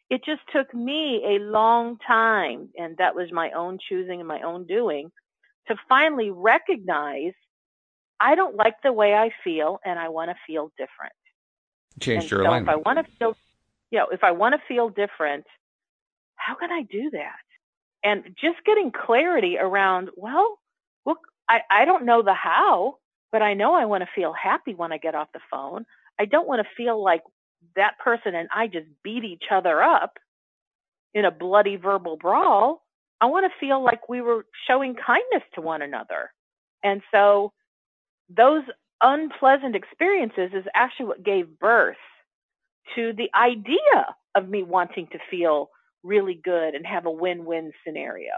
it 0.09 0.23
just 0.23 0.41
took 0.53 0.73
me 0.75 1.23
a 1.25 1.39
long 1.39 1.97
time, 2.05 2.69
and 2.77 2.95
that 2.97 3.15
was 3.15 3.31
my 3.31 3.51
own 3.51 3.79
choosing 3.89 4.19
and 4.19 4.27
my 4.27 4.41
own 4.41 4.67
doing, 4.67 5.11
to 5.67 5.75
finally 5.89 6.29
recognize 6.29 7.33
I 8.23 8.35
don't 8.35 8.55
like 8.55 8.75
the 8.83 8.93
way 8.93 9.13
I 9.13 9.31
feel 9.43 9.79
and 9.85 9.99
I 9.99 10.07
want 10.09 10.31
to 10.31 10.35
feel 10.47 10.71
different. 10.77 11.13
Change 11.99 12.31
your 12.31 12.43
so 12.43 12.49
alignment. 12.49 12.69
If 12.69 12.85
I 12.85 12.89
want 12.89 13.05
to 13.05 13.13
feel, 13.19 13.35
you 13.91 13.99
know, 13.99 14.07
if 14.11 14.23
I 14.23 14.31
want 14.31 14.55
to 14.55 14.61
feel 14.67 14.87
different, 14.89 15.45
how 16.35 16.55
can 16.55 16.71
I 16.71 16.83
do 16.83 17.09
that? 17.11 17.43
And 18.03 18.23
just 18.41 18.65
getting 18.65 18.91
clarity 18.91 19.57
around, 19.59 20.09
well, 20.15 20.57
look, 21.05 21.19
I, 21.49 21.59
I 21.69 21.85
don't 21.85 22.05
know 22.05 22.23
the 22.23 22.33
how, 22.33 22.97
but 23.31 23.41
I 23.41 23.53
know 23.53 23.75
I 23.75 23.85
want 23.85 24.03
to 24.03 24.09
feel 24.15 24.33
happy 24.33 24.73
when 24.73 24.93
I 24.93 24.97
get 24.97 25.15
off 25.15 25.27
the 25.33 25.39
phone. 25.51 25.85
I 26.17 26.25
don't 26.25 26.47
want 26.47 26.65
to 26.65 26.75
feel 26.77 27.03
like 27.03 27.23
that 27.75 27.99
person 27.99 28.35
and 28.35 28.47
I 28.55 28.67
just 28.67 28.87
beat 29.03 29.25
each 29.25 29.45
other 29.51 29.83
up 29.83 30.13
in 31.13 31.25
a 31.25 31.31
bloody 31.31 31.75
verbal 31.75 32.17
brawl, 32.17 32.83
I 33.21 33.25
want 33.25 33.45
to 33.45 33.59
feel 33.59 33.83
like 33.83 34.09
we 34.09 34.21
were 34.21 34.45
showing 34.67 34.95
kindness 34.95 35.43
to 35.55 35.61
one 35.61 35.81
another. 35.81 36.31
And 36.83 37.01
so 37.11 37.53
those 38.29 38.63
unpleasant 39.01 39.75
experiences 39.75 40.51
is 40.53 40.65
actually 40.75 41.07
what 41.07 41.23
gave 41.23 41.59
birth 41.59 41.97
to 42.95 43.13
the 43.13 43.29
idea 43.35 44.15
of 44.35 44.49
me 44.49 44.63
wanting 44.63 45.07
to 45.07 45.19
feel 45.29 45.69
really 46.03 46.39
good 46.43 46.75
and 46.75 46.85
have 46.85 47.05
a 47.05 47.11
win-win 47.11 47.71
scenario. 47.85 48.33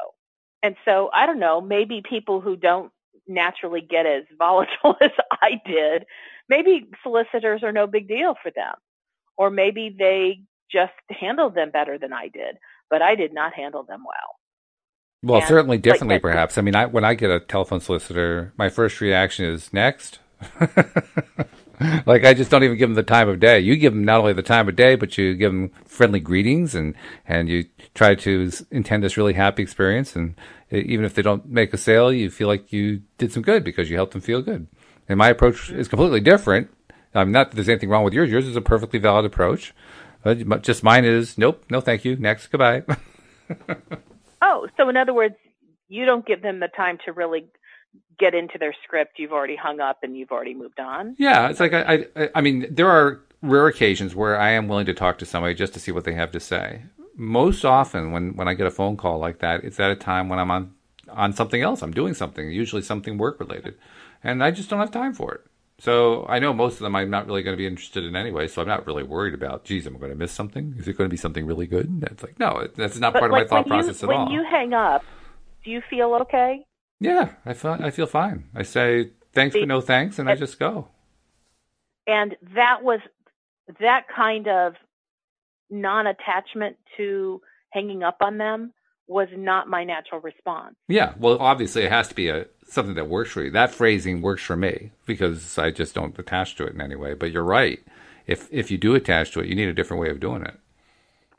And 0.63 0.75
so 0.86 1.09
I 1.13 1.25
don't 1.25 1.39
know, 1.39 1.61
maybe 1.61 2.03
people 2.07 2.41
who 2.41 2.55
don't 2.55 2.91
naturally 3.27 3.81
get 3.81 4.05
as 4.05 4.23
volatile 4.38 4.97
as 5.01 5.11
I 5.31 5.61
did, 5.65 6.05
maybe 6.49 6.89
solicitors 7.03 7.63
are 7.63 7.71
no 7.71 7.88
big 7.88 8.07
deal 8.07 8.36
for 8.41 8.51
them 8.51 8.75
or 9.38 9.49
maybe 9.49 9.95
they 9.97 10.41
just 10.71 10.93
handled 11.09 11.55
them 11.55 11.71
better 11.71 11.97
than 11.97 12.13
I 12.13 12.29
did, 12.29 12.57
but 12.89 13.01
I 13.01 13.15
did 13.15 13.33
not 13.33 13.53
handle 13.53 13.83
them 13.83 14.03
well. 14.05 14.44
Well, 15.26 15.39
and 15.39 15.47
certainly 15.47 15.80
differently, 15.80 16.15
like, 16.15 16.21
perhaps. 16.21 16.59
I 16.59 16.61
mean, 16.61 16.76
I, 16.76 16.86
when 16.86 17.03
I 17.03 17.15
get 17.15 17.32
a 17.32 17.39
telephone 17.39 17.80
solicitor, 17.80 18.53
my 18.57 18.69
first 18.69 19.01
reaction 19.01 19.45
is 19.45 19.73
next. 19.73 20.19
like 22.05 22.23
I 22.23 22.36
just 22.36 22.51
don't 22.51 22.63
even 22.63 22.78
give 22.78 22.89
them 22.89 22.95
the 22.95 23.01
time 23.01 23.28
of 23.28 23.39
day. 23.39 23.59
You 23.59 23.76
give 23.76 23.93
them 23.93 24.05
not 24.05 24.19
only 24.19 24.34
the 24.34 24.43
time 24.43 24.69
of 24.69 24.76
day, 24.76 24.95
but 24.95 25.17
you 25.17 25.34
give 25.34 25.51
them 25.51 25.71
friendly 25.86 26.19
greetings 26.19 26.76
and 26.76 26.93
and 27.28 27.49
you 27.49 27.65
try 27.95 28.13
to 28.13 28.51
intend 28.69 29.03
this 29.03 29.17
really 29.17 29.34
happy 29.34 29.63
experience. 29.63 30.15
And 30.15 30.36
even 30.71 31.05
if 31.05 31.15
they 31.15 31.23
don't 31.23 31.47
make 31.47 31.73
a 31.73 31.78
sale, 31.78 32.13
you 32.13 32.30
feel 32.30 32.47
like 32.47 32.71
you 32.71 33.01
did 33.17 33.34
some 33.34 33.41
good 33.41 33.63
because 33.63 33.89
you 33.89 33.95
helped 33.95 34.13
them 34.13 34.21
feel 34.21 34.43
good. 34.43 34.67
And 35.09 35.17
my 35.17 35.30
approach 35.30 35.71
is 35.71 35.88
completely 35.88 36.19
different. 36.19 36.69
I'm 37.15 37.32
not 37.32 37.49
that 37.49 37.55
there's 37.55 37.69
anything 37.69 37.89
wrong 37.89 38.03
with 38.03 38.13
yours. 38.13 38.30
Yours 38.30 38.45
is 38.45 38.55
a 38.55 38.61
perfectly 38.61 38.99
valid 38.99 39.26
approach. 39.26 39.73
Uh, 40.23 40.36
just 40.36 40.84
mine 40.84 41.05
is 41.05 41.36
nope, 41.36 41.63
no, 41.71 41.82
thank 41.82 42.05
you. 42.05 42.15
Next, 42.15 42.47
goodbye. 42.47 42.84
oh, 44.45 44.67
so 44.77 44.89
in 44.89 44.97
other 44.97 45.13
words, 45.13 45.35
you 45.87 46.05
don't 46.05 46.25
give 46.25 46.41
them 46.41 46.59
the 46.59 46.69
time 46.69 46.97
to 47.05 47.11
really 47.11 47.45
get 48.17 48.33
into 48.33 48.57
their 48.57 48.73
script. 48.83 49.13
You've 49.19 49.33
already 49.33 49.57
hung 49.57 49.79
up 49.79 49.97
and 50.03 50.15
you've 50.17 50.31
already 50.31 50.53
moved 50.53 50.79
on. 50.79 51.15
Yeah, 51.19 51.49
it's 51.49 51.59
like 51.59 51.73
I, 51.73 52.05
I, 52.15 52.29
I 52.35 52.41
mean, 52.41 52.67
there 52.69 52.89
are 52.89 53.21
rare 53.41 53.67
occasions 53.67 54.15
where 54.15 54.39
I 54.39 54.51
am 54.51 54.67
willing 54.67 54.85
to 54.87 54.93
talk 54.93 55.17
to 55.19 55.25
somebody 55.25 55.53
just 55.55 55.73
to 55.75 55.79
see 55.79 55.91
what 55.91 56.05
they 56.05 56.13
have 56.13 56.31
to 56.31 56.39
say. 56.39 56.83
most 57.15 57.65
often 57.65 58.11
when 58.11 58.35
when 58.35 58.47
I 58.47 58.53
get 58.53 58.67
a 58.67 58.71
phone 58.71 58.97
call 58.97 59.19
like 59.19 59.39
that, 59.39 59.63
it's 59.63 59.79
at 59.79 59.91
a 59.91 59.95
time 59.95 60.29
when 60.29 60.39
I'm 60.39 60.51
on 60.51 60.73
on 61.09 61.33
something 61.33 61.61
else. 61.61 61.81
I'm 61.81 61.93
doing 61.93 62.13
something, 62.13 62.51
usually 62.51 62.81
something 62.81 63.17
work 63.17 63.39
related, 63.39 63.75
and 64.23 64.43
I 64.43 64.51
just 64.51 64.69
don't 64.69 64.79
have 64.79 64.91
time 64.91 65.13
for 65.13 65.33
it. 65.35 65.41
So 65.80 66.26
I 66.30 66.39
know 66.39 66.53
most 66.53 66.73
of 66.73 66.80
them 66.80 66.95
I'm 66.95 67.09
not 67.09 67.28
really 67.28 67.43
going 67.43 67.53
to 67.53 67.57
be 67.57 67.67
interested 67.67 68.05
in 68.05 68.15
anyway. 68.15 68.47
So 68.47 68.61
I'm 68.61 68.67
not 68.67 68.88
really 68.88 69.03
worried 69.03 69.34
about. 69.34 69.65
Geez, 69.65 69.86
am 69.86 69.95
I 69.95 69.99
going 69.99 70.11
to 70.11 70.17
miss 70.17 70.32
something? 70.32 70.76
Is 70.78 70.88
it 70.88 70.97
going 70.97 71.09
to 71.09 71.13
be 71.13 71.17
something 71.17 71.45
really 71.45 71.67
good? 71.67 71.88
And 71.88 72.03
it's 72.03 72.23
like 72.23 72.39
no, 72.39 72.67
that's 72.76 72.97
not 72.97 73.13
but 73.13 73.19
part 73.19 73.32
like, 73.32 73.45
of 73.45 73.51
my 73.51 73.57
thought 73.57 73.67
process 73.67 74.01
you, 74.01 74.07
at 74.07 74.09
when 74.09 74.17
all. 74.17 74.26
When 74.26 74.34
you 74.34 74.43
hang 74.49 74.73
up, 74.73 75.03
do 75.63 75.71
you 75.71 75.82
feel 75.89 76.13
okay? 76.21 76.65
Yeah, 76.99 77.32
I 77.45 77.53
feel 77.53 77.71
I 77.71 77.91
feel 77.91 78.07
fine. 78.07 78.45
I 78.55 78.63
say 78.63 79.11
thanks 79.34 79.53
See, 79.53 79.61
but 79.61 79.67
no 79.67 79.82
thanks, 79.82 80.17
and 80.17 80.30
I 80.30 80.36
just 80.36 80.59
go. 80.59 80.88
And 82.07 82.36
that 82.53 82.84
was 82.84 82.99
that 83.80 84.03
kind 84.15 84.47
of 84.47 84.76
non-attachment 85.69 86.78
to 86.97 87.41
hanging 87.71 88.03
up 88.03 88.17
on 88.21 88.38
them 88.38 88.71
was 89.07 89.28
not 89.36 89.67
my 89.67 89.84
natural 89.84 90.21
response. 90.21 90.76
Yeah, 90.88 91.13
well, 91.17 91.38
obviously 91.39 91.84
it 91.84 91.91
has 91.91 92.07
to 92.07 92.15
be 92.15 92.30
a 92.30 92.45
something 92.66 92.95
that 92.95 93.07
works 93.07 93.32
for 93.32 93.43
you. 93.43 93.51
That 93.51 93.72
phrasing 93.72 94.22
works 94.22 94.43
for 94.43 94.55
me 94.55 94.91
because 95.05 95.57
I 95.57 95.72
just 95.72 95.95
don't 95.95 96.18
attach 96.18 96.55
to 96.55 96.66
it 96.66 96.74
in 96.74 96.82
any 96.82 96.95
way. 96.95 97.13
But 97.13 97.32
you're 97.32 97.43
right. 97.43 97.80
If 98.28 98.47
if 98.51 98.72
you 98.72 98.78
do 98.78 98.95
attach 98.95 99.32
to 99.32 99.39
it, 99.39 99.47
you 99.47 99.55
need 99.55 99.70
a 99.70 99.74
different 99.74 100.01
way 100.01 100.09
of 100.09 100.20
doing 100.20 100.43
it. 100.43 100.59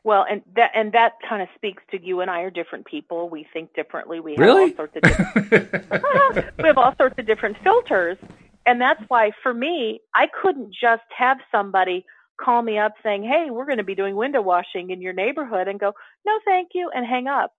Well, 0.03 0.25
and 0.29 0.41
that 0.55 0.71
and 0.73 0.93
that 0.93 1.13
kind 1.27 1.41
of 1.41 1.49
speaks 1.55 1.83
to 1.91 2.01
you 2.01 2.21
and 2.21 2.31
I 2.31 2.41
are 2.41 2.49
different 2.49 2.85
people. 2.85 3.29
We 3.29 3.45
think 3.51 3.73
differently. 3.73 4.21
We 4.21 4.35
have 4.35 4.39
really? 4.39 4.71
all 4.71 4.75
sorts 4.77 4.95
of 4.95 5.01
different, 5.01 5.51
we 6.57 6.63
have 6.67 6.77
all 6.77 6.95
sorts 6.95 7.15
of 7.19 7.25
different 7.25 7.57
filters, 7.61 8.17
and 8.65 8.79
that's 8.79 9.03
why 9.09 9.31
for 9.43 9.53
me, 9.53 9.99
I 10.15 10.27
couldn't 10.41 10.73
just 10.73 11.03
have 11.17 11.39
somebody 11.51 12.05
call 12.37 12.61
me 12.61 12.77
up 12.77 12.93
saying, 13.03 13.23
"Hey, 13.23 13.47
we're 13.51 13.65
going 13.65 13.79
to 13.79 13.83
be 13.83 13.95
doing 13.95 14.15
window 14.15 14.41
washing 14.41 14.91
in 14.91 15.01
your 15.01 15.11
neighborhood," 15.11 15.67
and 15.67 15.77
go, 15.77 15.93
"No, 16.25 16.39
thank 16.45 16.69
you," 16.73 16.89
and 16.95 17.05
hang 17.05 17.27
up. 17.27 17.53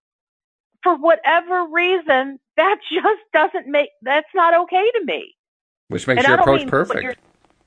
For 0.83 0.97
whatever 0.97 1.67
reason, 1.71 2.39
that 2.57 2.79
just 2.93 3.21
doesn't 3.33 3.67
make 3.67 3.91
that's 4.03 4.29
not 4.35 4.55
okay 4.63 4.91
to 4.99 5.05
me. 5.05 5.35
Which 5.89 6.07
makes 6.07 6.19
And 6.19 6.29
your 6.29 6.41
approach 6.41 6.67
perfect. 6.69 7.19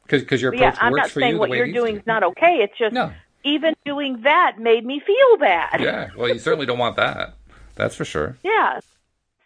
Because 0.07 0.41
your 0.41 0.53
approach 0.53 0.76
yeah, 0.76 0.78
I'm 0.80 0.93
not 0.93 1.09
saying 1.09 1.38
what 1.38 1.49
you're 1.49 1.72
doing 1.72 1.97
is 1.97 2.05
not 2.05 2.24
okay. 2.24 2.57
It's 2.62 2.78
just 2.78 2.93
No. 2.93 3.12
even 3.43 3.74
doing 3.86 4.22
that 4.24 4.59
made 4.59 4.86
me 4.86 5.01
feel 5.05 5.38
bad. 5.38 5.80
Yeah. 5.80 6.09
Well, 6.18 6.30
you 6.30 6.39
certainly 6.39 6.66
don't 6.66 6.80
want 6.80 6.97
that. 6.97 7.36
That's 7.76 7.95
for 7.95 8.05
sure. 8.05 8.38
Yeah. 8.43 8.80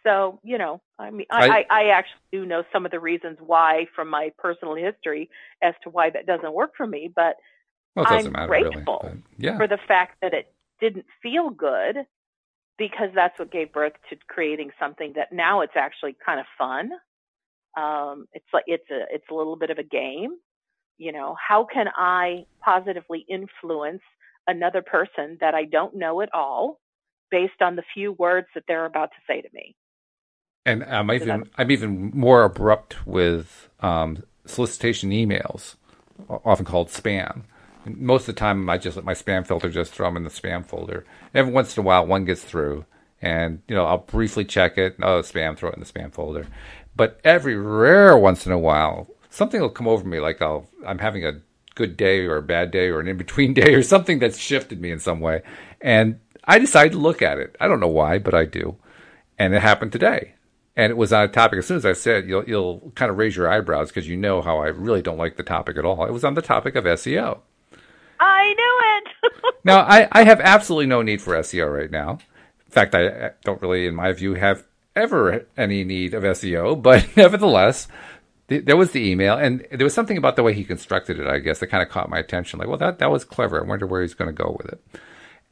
So, 0.02 0.38
you 0.44 0.58
know, 0.58 0.80
I 0.98 1.10
mean, 1.10 1.26
I- 1.30 1.48
I, 1.48 1.66
I, 1.70 1.84
actually 1.88 2.20
do 2.30 2.46
know 2.46 2.62
some 2.72 2.84
of 2.84 2.92
the 2.92 3.00
reasons 3.00 3.38
why 3.40 3.86
from 3.94 4.08
my 4.08 4.32
personal 4.38 4.74
history 4.76 5.30
as 5.62 5.74
to 5.82 5.90
why 5.90 6.10
that 6.10 6.26
doesn't 6.26 6.52
work 6.52 6.74
for 6.76 6.86
me, 6.86 7.10
but 7.14 7.36
Well, 7.96 8.06
I'm 8.08 8.30
matter 8.30 8.46
grateful 8.46 9.00
really. 9.02 9.16
But 9.16 9.44
yeah. 9.44 9.56
for 9.56 9.66
the 9.66 9.78
fact 9.88 10.18
that 10.22 10.32
it 10.32 10.52
didn't 10.80 11.06
feel 11.22 11.50
good 11.50 12.06
because 12.78 13.08
that's 13.14 13.38
what 13.38 13.50
gave 13.50 13.72
birth 13.72 13.94
to 14.10 14.16
creating 14.28 14.70
something 14.78 15.14
that 15.16 15.32
now 15.32 15.60
it's 15.62 15.76
actually 15.76 16.16
kind 16.24 16.40
of 16.40 16.46
fun. 16.58 16.90
Um, 17.76 18.26
it's 18.32 18.46
like, 18.52 18.64
it's 18.66 18.88
a, 18.90 19.04
it's 19.12 19.24
a 19.30 19.34
little 19.34 19.56
bit 19.56 19.70
of 19.70 19.78
a 19.78 19.82
game. 19.82 20.36
You 20.98 21.12
know, 21.12 21.36
how 21.36 21.66
can 21.70 21.86
I 21.94 22.46
positively 22.64 23.24
influence 23.28 24.02
another 24.46 24.82
person 24.82 25.38
that 25.40 25.54
I 25.54 25.64
don't 25.64 25.96
know 25.96 26.20
at 26.22 26.32
all 26.32 26.80
based 27.30 27.60
on 27.60 27.76
the 27.76 27.82
few 27.92 28.12
words 28.12 28.46
that 28.54 28.64
they're 28.66 28.86
about 28.86 29.10
to 29.10 29.16
say 29.26 29.42
to 29.42 29.48
me? 29.52 29.74
And 30.64 30.82
I'm 30.84 31.10
even 31.12 31.48
I'm 31.56 31.70
even 31.70 32.10
more 32.12 32.42
abrupt 32.42 33.06
with 33.06 33.68
um, 33.80 34.24
solicitation 34.46 35.10
emails, 35.10 35.76
often 36.28 36.64
called 36.64 36.88
spam. 36.88 37.42
Most 37.86 38.22
of 38.22 38.34
the 38.34 38.38
time, 38.38 38.68
I 38.68 38.78
just 38.78 38.96
let 38.96 39.04
my 39.04 39.14
spam 39.14 39.46
filter 39.46 39.70
just 39.70 39.92
throw 39.92 40.08
them 40.08 40.16
in 40.16 40.24
the 40.24 40.30
spam 40.30 40.66
folder. 40.66 41.04
Every 41.34 41.52
once 41.52 41.76
in 41.76 41.82
a 41.82 41.86
while, 41.86 42.06
one 42.06 42.24
gets 42.24 42.42
through, 42.42 42.84
and 43.22 43.62
you 43.68 43.74
know 43.74 43.86
I'll 43.86 43.98
briefly 43.98 44.44
check 44.44 44.76
it. 44.76 44.96
Oh, 45.00 45.20
spam, 45.20 45.56
throw 45.56 45.70
it 45.70 45.76
in 45.76 45.80
the 45.80 45.86
spam 45.86 46.12
folder. 46.12 46.46
But 46.94 47.20
every 47.24 47.56
rare 47.56 48.16
once 48.16 48.46
in 48.46 48.52
a 48.52 48.58
while, 48.58 49.08
something 49.30 49.60
will 49.60 49.70
come 49.70 49.88
over 49.88 50.06
me, 50.06 50.20
like 50.20 50.42
I'll 50.42 50.68
I'm 50.86 50.98
having 50.98 51.24
a 51.24 51.40
good 51.74 51.96
day 51.96 52.26
or 52.26 52.36
a 52.36 52.42
bad 52.42 52.70
day 52.70 52.88
or 52.88 53.00
an 53.00 53.08
in 53.08 53.16
between 53.16 53.54
day 53.54 53.74
or 53.74 53.82
something 53.82 54.18
that's 54.18 54.38
shifted 54.38 54.80
me 54.80 54.90
in 54.90 54.98
some 54.98 55.20
way, 55.20 55.42
and 55.80 56.18
I 56.44 56.58
decide 56.58 56.92
to 56.92 56.98
look 56.98 57.22
at 57.22 57.38
it. 57.38 57.56
I 57.60 57.68
don't 57.68 57.80
know 57.80 57.88
why, 57.88 58.18
but 58.18 58.34
I 58.34 58.44
do, 58.46 58.76
and 59.38 59.54
it 59.54 59.62
happened 59.62 59.92
today 59.92 60.34
and 60.76 60.90
it 60.90 60.96
was 60.96 61.12
on 61.12 61.24
a 61.24 61.28
topic. 61.28 61.58
As 61.58 61.66
soon 61.66 61.78
as 61.78 61.86
I 61.86 61.94
said, 61.94 62.28
you'll 62.28 62.44
you'll 62.44 62.92
kind 62.94 63.10
of 63.10 63.16
raise 63.16 63.34
your 63.34 63.50
eyebrows 63.50 63.88
because 63.88 64.08
you 64.08 64.16
know 64.16 64.42
how 64.42 64.58
I 64.58 64.66
really 64.66 65.02
don't 65.02 65.16
like 65.16 65.36
the 65.36 65.42
topic 65.42 65.78
at 65.78 65.84
all. 65.84 66.04
It 66.04 66.12
was 66.12 66.24
on 66.24 66.34
the 66.34 66.42
topic 66.42 66.76
of 66.76 66.84
SEO. 66.84 67.40
I 68.20 68.54
knew 68.54 68.80
it. 68.96 69.52
Now, 69.64 69.80
I, 69.80 70.06
I 70.12 70.22
have 70.22 70.40
absolutely 70.40 70.86
no 70.86 71.02
need 71.02 71.20
for 71.20 71.34
SEO 71.34 71.76
right 71.76 71.90
now. 71.90 72.12
In 72.66 72.70
fact, 72.70 72.94
I 72.94 73.32
don't 73.42 73.60
really, 73.60 73.88
in 73.88 73.96
my 73.96 74.12
view, 74.12 74.34
have 74.34 74.64
ever 74.94 75.46
any 75.56 75.82
need 75.82 76.14
of 76.14 76.22
SEO. 76.22 76.80
But 76.80 77.08
nevertheless, 77.16 77.88
the, 78.48 78.60
there 78.60 78.76
was 78.76 78.92
the 78.92 79.04
email, 79.10 79.36
and 79.36 79.66
there 79.72 79.84
was 79.84 79.94
something 79.94 80.16
about 80.16 80.36
the 80.36 80.44
way 80.44 80.54
he 80.54 80.62
constructed 80.62 81.18
it. 81.18 81.26
I 81.26 81.38
guess 81.38 81.58
that 81.58 81.66
kind 81.66 81.82
of 81.82 81.88
caught 81.88 82.08
my 82.08 82.18
attention. 82.18 82.60
Like, 82.60 82.68
well, 82.68 82.78
that 82.78 83.00
that 83.00 83.10
was 83.10 83.24
clever. 83.24 83.60
I 83.60 83.66
wonder 83.66 83.86
where 83.86 84.02
he's 84.02 84.14
going 84.14 84.34
to 84.34 84.42
go 84.42 84.56
with 84.56 84.72
it. 84.72 84.80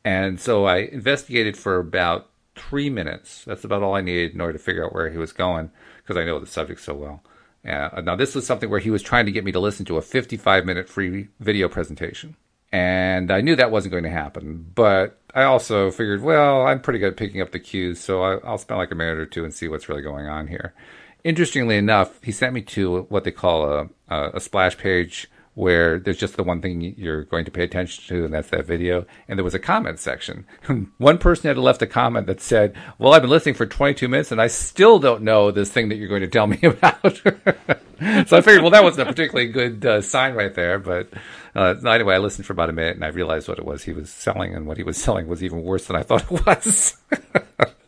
And 0.04 0.40
so 0.40 0.64
I 0.64 0.78
investigated 0.78 1.56
for 1.56 1.78
about 1.78 2.30
three 2.54 2.90
minutes. 2.90 3.44
That's 3.44 3.64
about 3.64 3.82
all 3.82 3.94
I 3.94 4.00
needed 4.00 4.34
in 4.34 4.40
order 4.40 4.52
to 4.54 4.58
figure 4.58 4.84
out 4.84 4.94
where 4.94 5.10
he 5.10 5.18
was 5.18 5.32
going 5.32 5.70
because 6.02 6.16
I 6.16 6.24
know 6.24 6.38
the 6.38 6.46
subject 6.46 6.80
so 6.80 6.94
well. 6.94 7.22
Uh, 7.66 8.02
now, 8.02 8.14
this 8.14 8.34
was 8.34 8.46
something 8.46 8.68
where 8.68 8.80
he 8.80 8.90
was 8.90 9.02
trying 9.02 9.24
to 9.24 9.32
get 9.32 9.44
me 9.44 9.50
to 9.52 9.58
listen 9.58 9.86
to 9.86 9.96
a 9.96 10.02
55 10.02 10.66
minute 10.66 10.88
free 10.88 11.28
video 11.40 11.68
presentation. 11.68 12.36
And 12.74 13.30
I 13.30 13.40
knew 13.40 13.54
that 13.54 13.70
wasn't 13.70 13.92
going 13.92 14.02
to 14.02 14.10
happen. 14.10 14.66
But 14.74 15.20
I 15.32 15.44
also 15.44 15.92
figured, 15.92 16.22
well, 16.22 16.66
I'm 16.66 16.80
pretty 16.80 16.98
good 16.98 17.12
at 17.12 17.16
picking 17.16 17.40
up 17.40 17.52
the 17.52 17.60
cues, 17.60 18.00
so 18.00 18.24
I, 18.24 18.38
I'll 18.38 18.58
spend 18.58 18.78
like 18.78 18.90
a 18.90 18.96
minute 18.96 19.16
or 19.16 19.26
two 19.26 19.44
and 19.44 19.54
see 19.54 19.68
what's 19.68 19.88
really 19.88 20.02
going 20.02 20.26
on 20.26 20.48
here. 20.48 20.74
Interestingly 21.22 21.76
enough, 21.76 22.20
he 22.20 22.32
sent 22.32 22.52
me 22.52 22.62
to 22.62 23.02
what 23.02 23.22
they 23.22 23.30
call 23.30 23.70
a, 23.70 23.88
a, 24.08 24.30
a 24.34 24.40
splash 24.40 24.76
page 24.76 25.30
where 25.54 26.00
there's 26.00 26.18
just 26.18 26.36
the 26.36 26.42
one 26.42 26.60
thing 26.60 26.80
you're 26.96 27.24
going 27.24 27.44
to 27.44 27.50
pay 27.50 27.62
attention 27.62 28.04
to, 28.08 28.24
and 28.24 28.34
that's 28.34 28.50
that 28.50 28.66
video. 28.66 29.06
And 29.28 29.38
there 29.38 29.44
was 29.44 29.54
a 29.54 29.60
comment 29.60 30.00
section. 30.00 30.46
one 30.98 31.18
person 31.18 31.48
had 31.48 31.58
left 31.58 31.82
a 31.82 31.86
comment 31.86 32.26
that 32.26 32.40
said, 32.40 32.74
Well, 32.98 33.12
I've 33.12 33.22
been 33.22 33.30
listening 33.30 33.54
for 33.54 33.66
22 33.66 34.08
minutes, 34.08 34.32
and 34.32 34.40
I 34.40 34.48
still 34.48 34.98
don't 34.98 35.22
know 35.22 35.50
this 35.50 35.70
thing 35.70 35.88
that 35.88 35.96
you're 35.96 36.08
going 36.08 36.22
to 36.22 36.28
tell 36.28 36.46
me 36.46 36.58
about. 36.62 37.16
so 38.28 38.36
I 38.36 38.40
figured, 38.40 38.62
well, 38.62 38.70
that 38.70 38.82
wasn't 38.82 39.08
a 39.08 39.12
particularly 39.12 39.50
good 39.50 39.86
uh, 39.86 40.00
sign 40.00 40.34
right 40.34 40.54
there. 40.54 40.80
But 40.80 41.08
uh, 41.54 41.74
anyway, 41.86 42.16
I 42.16 42.18
listened 42.18 42.46
for 42.46 42.52
about 42.52 42.70
a 42.70 42.72
minute, 42.72 42.96
and 42.96 43.04
I 43.04 43.08
realized 43.08 43.48
what 43.48 43.58
it 43.58 43.64
was 43.64 43.84
he 43.84 43.92
was 43.92 44.10
selling, 44.10 44.54
and 44.54 44.66
what 44.66 44.76
he 44.76 44.82
was 44.82 44.96
selling 44.96 45.28
was 45.28 45.44
even 45.44 45.62
worse 45.62 45.86
than 45.86 45.96
I 45.96 46.02
thought 46.02 46.30
it 46.30 46.46
was. 46.46 46.96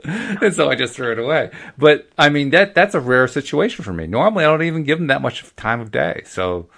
and 0.05 0.55
so 0.55 0.71
I 0.71 0.77
just 0.77 0.95
threw 0.95 1.11
it 1.11 1.19
away. 1.19 1.51
But 1.77 2.09
I 2.17 2.29
mean 2.29 2.51
that 2.51 2.77
that's 2.77 2.95
a 2.95 3.01
rare 3.01 3.27
situation 3.27 3.85
for 3.85 3.93
me. 3.93 4.07
Normally, 4.07 4.45
I 4.45 4.49
don't 4.49 4.63
even 4.63 4.85
give 4.85 4.99
them 4.99 5.09
that 5.09 5.21
much 5.21 5.45
time 5.57 5.81
of 5.81 5.91
day. 5.91 6.23
So 6.27 6.69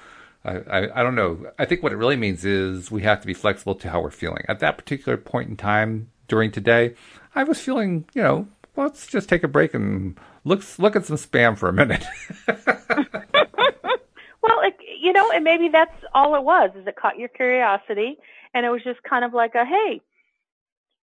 I, 0.49 0.78
I, 0.78 1.01
I 1.01 1.03
don't 1.03 1.14
know. 1.14 1.51
I 1.59 1.64
think 1.64 1.82
what 1.82 1.92
it 1.92 1.96
really 1.96 2.16
means 2.16 2.44
is 2.44 2.90
we 2.90 3.03
have 3.03 3.20
to 3.20 3.26
be 3.26 3.34
flexible 3.34 3.74
to 3.76 3.90
how 3.90 4.01
we're 4.01 4.11
feeling 4.11 4.44
at 4.49 4.61
that 4.61 4.78
particular 4.78 5.18
point 5.18 5.51
in 5.51 5.57
time 5.57 6.11
during 6.26 6.51
today. 6.51 6.94
I 7.34 7.44
was 7.44 7.61
feeling, 7.61 8.07
you 8.14 8.22
know, 8.22 8.49
let's 8.76 9.07
just 9.07 9.28
take 9.28 9.44
a 9.44 9.49
break 9.49 9.74
and 9.74 10.18
look 10.44 10.62
look 10.78 10.96
at 10.96 11.05
some 11.05 11.16
spam 11.16 11.57
for 11.57 11.68
a 11.68 11.72
minute. 11.72 12.05
well, 12.46 14.61
it, 14.62 14.76
you 15.01 15.12
know, 15.12 15.30
and 15.30 15.44
maybe 15.44 15.68
that's 15.68 15.94
all 16.14 16.34
it 16.36 16.42
was. 16.42 16.70
Is 16.76 16.86
it 16.86 16.96
caught 16.96 17.18
your 17.18 17.28
curiosity, 17.28 18.16
and 18.55 18.64
it 18.64 18.70
was 18.70 18.82
just 18.82 19.03
kind 19.03 19.24
of 19.24 19.34
like 19.34 19.55
a 19.55 19.64
hey, 19.64 20.01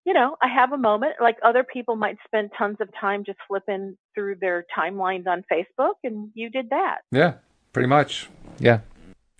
you 0.05 0.13
know, 0.13 0.35
I 0.41 0.47
have 0.47 0.71
a 0.71 0.77
moment. 0.77 1.13
Like 1.21 1.37
other 1.43 1.63
people 1.63 1.95
might 1.95 2.17
spend 2.25 2.51
tons 2.57 2.77
of 2.79 2.89
time 2.99 3.23
just 3.23 3.39
flipping 3.47 3.97
through 4.13 4.35
their 4.41 4.65
timelines 4.77 5.27
on 5.27 5.43
Facebook, 5.51 5.95
and 6.03 6.31
you 6.33 6.49
did 6.49 6.71
that. 6.71 6.99
yeah, 7.11 7.35
pretty 7.73 7.87
much. 7.87 8.29
Yeah. 8.59 8.79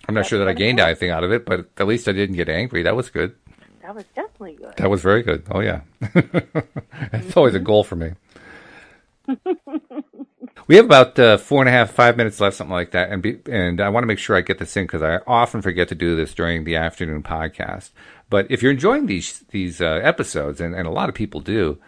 I'm 0.08 0.14
not 0.14 0.20
That's 0.20 0.28
sure 0.28 0.38
that 0.38 0.48
I 0.48 0.52
gained 0.52 0.80
anything 0.80 1.10
out 1.10 1.24
of 1.24 1.32
it, 1.32 1.44
but 1.44 1.68
at 1.78 1.86
least 1.86 2.08
I 2.08 2.12
didn't 2.12 2.36
get 2.36 2.48
angry. 2.48 2.82
That 2.82 2.96
was 2.96 3.10
good. 3.10 3.34
That 3.82 3.94
was 3.94 4.04
definitely 4.14 4.54
good. 4.54 4.74
That 4.76 4.90
was 4.90 5.00
very 5.00 5.22
good. 5.22 5.44
Oh 5.50 5.60
yeah, 5.60 5.82
it's 7.12 7.36
always 7.36 7.54
a 7.54 7.60
goal 7.60 7.84
for 7.84 7.96
me. 7.96 8.12
we 10.66 10.76
have 10.76 10.84
about 10.84 11.18
uh, 11.18 11.36
four 11.36 11.62
and 11.62 11.68
a 11.68 11.72
half, 11.72 11.90
five 11.90 12.16
minutes 12.16 12.40
left, 12.40 12.56
something 12.56 12.72
like 12.72 12.90
that, 12.92 13.10
and 13.10 13.22
be, 13.22 13.38
and 13.50 13.80
I 13.80 13.88
want 13.88 14.02
to 14.02 14.08
make 14.08 14.18
sure 14.18 14.36
I 14.36 14.40
get 14.40 14.58
this 14.58 14.76
in 14.76 14.84
because 14.84 15.02
I 15.02 15.18
often 15.26 15.62
forget 15.62 15.88
to 15.88 15.94
do 15.94 16.16
this 16.16 16.34
during 16.34 16.64
the 16.64 16.76
afternoon 16.76 17.22
podcast. 17.22 17.90
But 18.28 18.50
if 18.50 18.62
you're 18.62 18.72
enjoying 18.72 19.06
these 19.06 19.44
these 19.50 19.80
uh, 19.80 20.00
episodes, 20.02 20.60
and, 20.60 20.74
and 20.74 20.86
a 20.86 20.90
lot 20.90 21.08
of 21.08 21.14
people 21.14 21.40
do, 21.40 21.78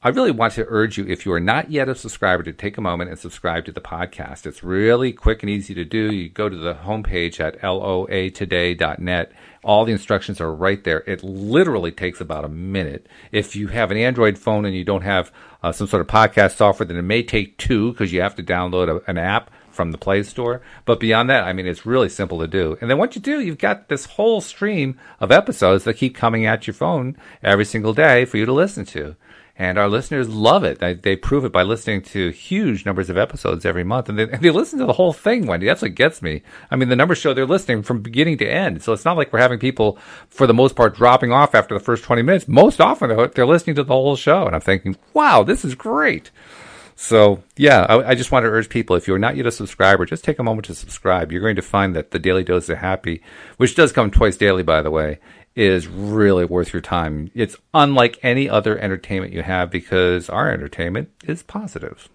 I 0.00 0.10
really 0.10 0.30
want 0.30 0.52
to 0.52 0.64
urge 0.68 0.96
you, 0.96 1.04
if 1.08 1.26
you 1.26 1.32
are 1.32 1.40
not 1.40 1.72
yet 1.72 1.88
a 1.88 1.94
subscriber, 1.96 2.44
to 2.44 2.52
take 2.52 2.78
a 2.78 2.80
moment 2.80 3.10
and 3.10 3.18
subscribe 3.18 3.64
to 3.64 3.72
the 3.72 3.80
podcast. 3.80 4.46
It's 4.46 4.62
really 4.62 5.12
quick 5.12 5.42
and 5.42 5.50
easy 5.50 5.74
to 5.74 5.84
do. 5.84 6.12
You 6.12 6.28
go 6.28 6.48
to 6.48 6.56
the 6.56 6.74
homepage 6.74 7.40
at 7.40 7.60
loatoday.net. 7.62 9.32
All 9.64 9.84
the 9.84 9.90
instructions 9.90 10.40
are 10.40 10.54
right 10.54 10.84
there. 10.84 11.02
It 11.08 11.24
literally 11.24 11.90
takes 11.90 12.20
about 12.20 12.44
a 12.44 12.48
minute. 12.48 13.08
If 13.32 13.56
you 13.56 13.66
have 13.68 13.90
an 13.90 13.96
Android 13.96 14.38
phone 14.38 14.64
and 14.64 14.76
you 14.76 14.84
don't 14.84 15.02
have 15.02 15.32
uh, 15.64 15.72
some 15.72 15.88
sort 15.88 16.00
of 16.00 16.06
podcast 16.06 16.54
software, 16.54 16.86
then 16.86 16.96
it 16.96 17.02
may 17.02 17.24
take 17.24 17.58
two 17.58 17.90
because 17.90 18.12
you 18.12 18.20
have 18.20 18.36
to 18.36 18.42
download 18.44 18.88
a, 18.88 19.10
an 19.10 19.18
app 19.18 19.50
from 19.68 19.90
the 19.90 19.98
Play 19.98 20.22
Store. 20.22 20.62
But 20.84 21.00
beyond 21.00 21.28
that, 21.30 21.42
I 21.42 21.52
mean, 21.52 21.66
it's 21.66 21.84
really 21.84 22.08
simple 22.08 22.38
to 22.38 22.46
do. 22.46 22.78
And 22.80 22.88
then 22.88 22.98
once 22.98 23.16
you 23.16 23.20
do, 23.20 23.40
you've 23.40 23.58
got 23.58 23.88
this 23.88 24.06
whole 24.06 24.40
stream 24.40 24.96
of 25.18 25.32
episodes 25.32 25.82
that 25.84 25.94
keep 25.94 26.14
coming 26.14 26.46
at 26.46 26.68
your 26.68 26.74
phone 26.74 27.16
every 27.42 27.64
single 27.64 27.94
day 27.94 28.24
for 28.24 28.36
you 28.36 28.46
to 28.46 28.52
listen 28.52 28.84
to. 28.86 29.16
And 29.60 29.76
our 29.76 29.88
listeners 29.88 30.28
love 30.28 30.62
it. 30.62 30.78
They, 30.78 30.94
they 30.94 31.16
prove 31.16 31.44
it 31.44 31.50
by 31.50 31.64
listening 31.64 32.02
to 32.02 32.30
huge 32.30 32.86
numbers 32.86 33.10
of 33.10 33.18
episodes 33.18 33.66
every 33.66 33.82
month. 33.82 34.08
And 34.08 34.16
they, 34.16 34.22
and 34.22 34.40
they 34.40 34.50
listen 34.50 34.78
to 34.78 34.86
the 34.86 34.92
whole 34.92 35.12
thing, 35.12 35.46
Wendy. 35.46 35.66
That's 35.66 35.82
what 35.82 35.96
gets 35.96 36.22
me. 36.22 36.42
I 36.70 36.76
mean, 36.76 36.88
the 36.88 36.94
numbers 36.96 37.18
show 37.18 37.34
they're 37.34 37.44
listening 37.44 37.82
from 37.82 38.00
beginning 38.00 38.38
to 38.38 38.48
end. 38.48 38.84
So 38.84 38.92
it's 38.92 39.04
not 39.04 39.16
like 39.16 39.32
we're 39.32 39.40
having 39.40 39.58
people, 39.58 39.98
for 40.28 40.46
the 40.46 40.54
most 40.54 40.76
part, 40.76 40.94
dropping 40.94 41.32
off 41.32 41.56
after 41.56 41.74
the 41.74 41.84
first 41.84 42.04
20 42.04 42.22
minutes. 42.22 42.46
Most 42.46 42.80
often, 42.80 43.08
they're 43.34 43.46
listening 43.46 43.74
to 43.76 43.82
the 43.82 43.92
whole 43.92 44.14
show. 44.14 44.46
And 44.46 44.54
I'm 44.54 44.60
thinking, 44.60 44.96
wow, 45.12 45.42
this 45.42 45.64
is 45.64 45.74
great. 45.74 46.30
So 47.00 47.44
yeah, 47.56 47.86
I, 47.88 48.10
I, 48.10 48.14
just 48.16 48.32
want 48.32 48.42
to 48.42 48.50
urge 48.50 48.68
people, 48.68 48.96
if 48.96 49.06
you're 49.06 49.20
not 49.20 49.36
yet 49.36 49.46
a 49.46 49.52
subscriber, 49.52 50.04
just 50.04 50.24
take 50.24 50.40
a 50.40 50.42
moment 50.42 50.66
to 50.66 50.74
subscribe. 50.74 51.30
You're 51.30 51.40
going 51.40 51.54
to 51.54 51.62
find 51.62 51.94
that 51.94 52.10
the 52.10 52.18
Daily 52.18 52.42
Dose 52.42 52.68
of 52.68 52.78
Happy, 52.78 53.22
which 53.56 53.76
does 53.76 53.92
come 53.92 54.10
twice 54.10 54.36
daily, 54.36 54.64
by 54.64 54.82
the 54.82 54.90
way, 54.90 55.20
is 55.58 55.88
really 55.88 56.44
worth 56.44 56.72
your 56.72 56.80
time. 56.80 57.32
It's 57.34 57.56
unlike 57.74 58.20
any 58.22 58.48
other 58.48 58.78
entertainment 58.78 59.32
you 59.32 59.42
have 59.42 59.70
because 59.70 60.28
our 60.28 60.52
entertainment 60.52 61.10
is 61.24 61.42
positive. 61.42 62.08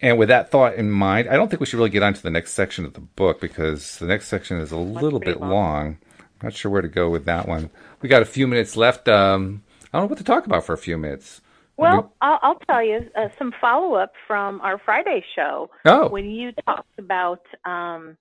And 0.00 0.16
with 0.16 0.28
that 0.28 0.52
thought 0.52 0.76
in 0.76 0.88
mind, 0.88 1.28
I 1.28 1.34
don't 1.34 1.48
think 1.48 1.58
we 1.58 1.66
should 1.66 1.78
really 1.78 1.90
get 1.90 2.04
on 2.04 2.14
to 2.14 2.22
the 2.22 2.30
next 2.30 2.52
section 2.52 2.84
of 2.84 2.94
the 2.94 3.00
book 3.00 3.40
because 3.40 3.98
the 3.98 4.06
next 4.06 4.28
section 4.28 4.58
is 4.58 4.70
a 4.70 4.76
little 4.76 5.18
bit 5.18 5.40
long. 5.40 5.50
long. 5.50 5.98
I'm 6.20 6.46
not 6.46 6.54
sure 6.54 6.70
where 6.70 6.82
to 6.82 6.88
go 6.88 7.10
with 7.10 7.24
that 7.24 7.48
one. 7.48 7.70
We 8.00 8.08
got 8.08 8.22
a 8.22 8.26
few 8.26 8.46
minutes 8.46 8.76
left. 8.76 9.08
Um, 9.08 9.64
I 9.92 9.98
don't 9.98 10.04
know 10.04 10.10
what 10.10 10.18
to 10.18 10.24
talk 10.24 10.46
about 10.46 10.64
for 10.64 10.72
a 10.72 10.78
few 10.78 10.96
minutes. 10.98 11.40
Well, 11.76 12.12
I'll, 12.20 12.38
I'll 12.42 12.58
tell 12.68 12.82
you 12.82 13.08
uh, 13.16 13.28
some 13.38 13.52
follow 13.60 13.94
up 13.94 14.12
from 14.26 14.60
our 14.60 14.78
Friday 14.78 15.24
show. 15.34 15.70
Oh. 15.84 16.08
When 16.08 16.26
you 16.26 16.52
talked 16.64 16.98
about 16.98 17.42
um, 17.64 18.16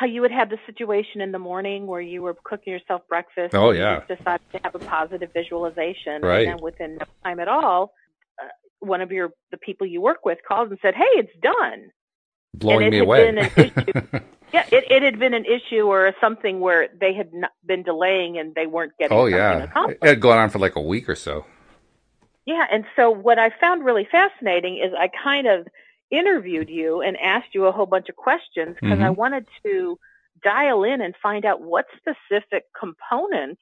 how 0.00 0.06
you 0.06 0.22
would 0.22 0.30
have 0.30 0.48
the 0.48 0.56
situation 0.64 1.20
in 1.20 1.30
the 1.30 1.38
morning 1.38 1.86
where 1.86 2.00
you 2.00 2.22
were 2.22 2.34
cooking 2.42 2.72
yourself 2.72 3.02
breakfast. 3.06 3.54
Oh 3.54 3.70
yeah. 3.70 4.00
You 4.08 4.16
decided 4.16 4.50
to 4.52 4.60
have 4.64 4.74
a 4.74 4.78
positive 4.78 5.30
visualization, 5.34 6.22
right. 6.22 6.48
and 6.48 6.56
then 6.56 6.64
within 6.64 6.96
no 6.96 7.04
time 7.22 7.38
at 7.38 7.48
all, 7.48 7.92
uh, 8.42 8.48
one 8.78 9.02
of 9.02 9.12
your 9.12 9.32
the 9.50 9.58
people 9.58 9.86
you 9.86 10.00
work 10.00 10.24
with 10.24 10.38
called 10.48 10.70
and 10.70 10.78
said, 10.80 10.94
"Hey, 10.94 11.02
it's 11.16 11.36
done." 11.42 11.90
Blowing 12.54 12.84
and 12.84 12.92
me 12.92 12.98
away. 13.00 13.30
yeah, 14.54 14.64
it, 14.72 14.90
it 14.90 15.02
had 15.02 15.18
been 15.18 15.34
an 15.34 15.44
issue 15.44 15.82
or 15.82 16.14
something 16.18 16.60
where 16.60 16.88
they 16.98 17.12
had 17.12 17.34
not 17.34 17.52
been 17.66 17.82
delaying 17.82 18.38
and 18.38 18.54
they 18.54 18.66
weren't 18.66 18.92
getting. 18.98 19.14
Oh 19.14 19.26
yeah, 19.26 19.64
accomplished. 19.64 19.98
it 20.02 20.08
had 20.08 20.20
gone 20.20 20.38
on 20.38 20.48
for 20.48 20.60
like 20.60 20.76
a 20.76 20.80
week 20.80 21.10
or 21.10 21.14
so. 21.14 21.44
Yeah, 22.46 22.64
and 22.72 22.86
so 22.96 23.10
what 23.10 23.38
I 23.38 23.50
found 23.60 23.84
really 23.84 24.08
fascinating 24.10 24.78
is 24.82 24.94
I 24.98 25.10
kind 25.22 25.46
of 25.46 25.68
interviewed 26.10 26.68
you 26.68 27.00
and 27.00 27.16
asked 27.16 27.54
you 27.54 27.66
a 27.66 27.72
whole 27.72 27.86
bunch 27.86 28.08
of 28.08 28.16
questions 28.16 28.76
because 28.80 28.96
mm-hmm. 28.96 29.04
I 29.04 29.10
wanted 29.10 29.46
to 29.64 29.98
dial 30.42 30.84
in 30.84 31.00
and 31.00 31.14
find 31.22 31.44
out 31.44 31.60
what 31.60 31.86
specific 31.96 32.64
components 32.78 33.60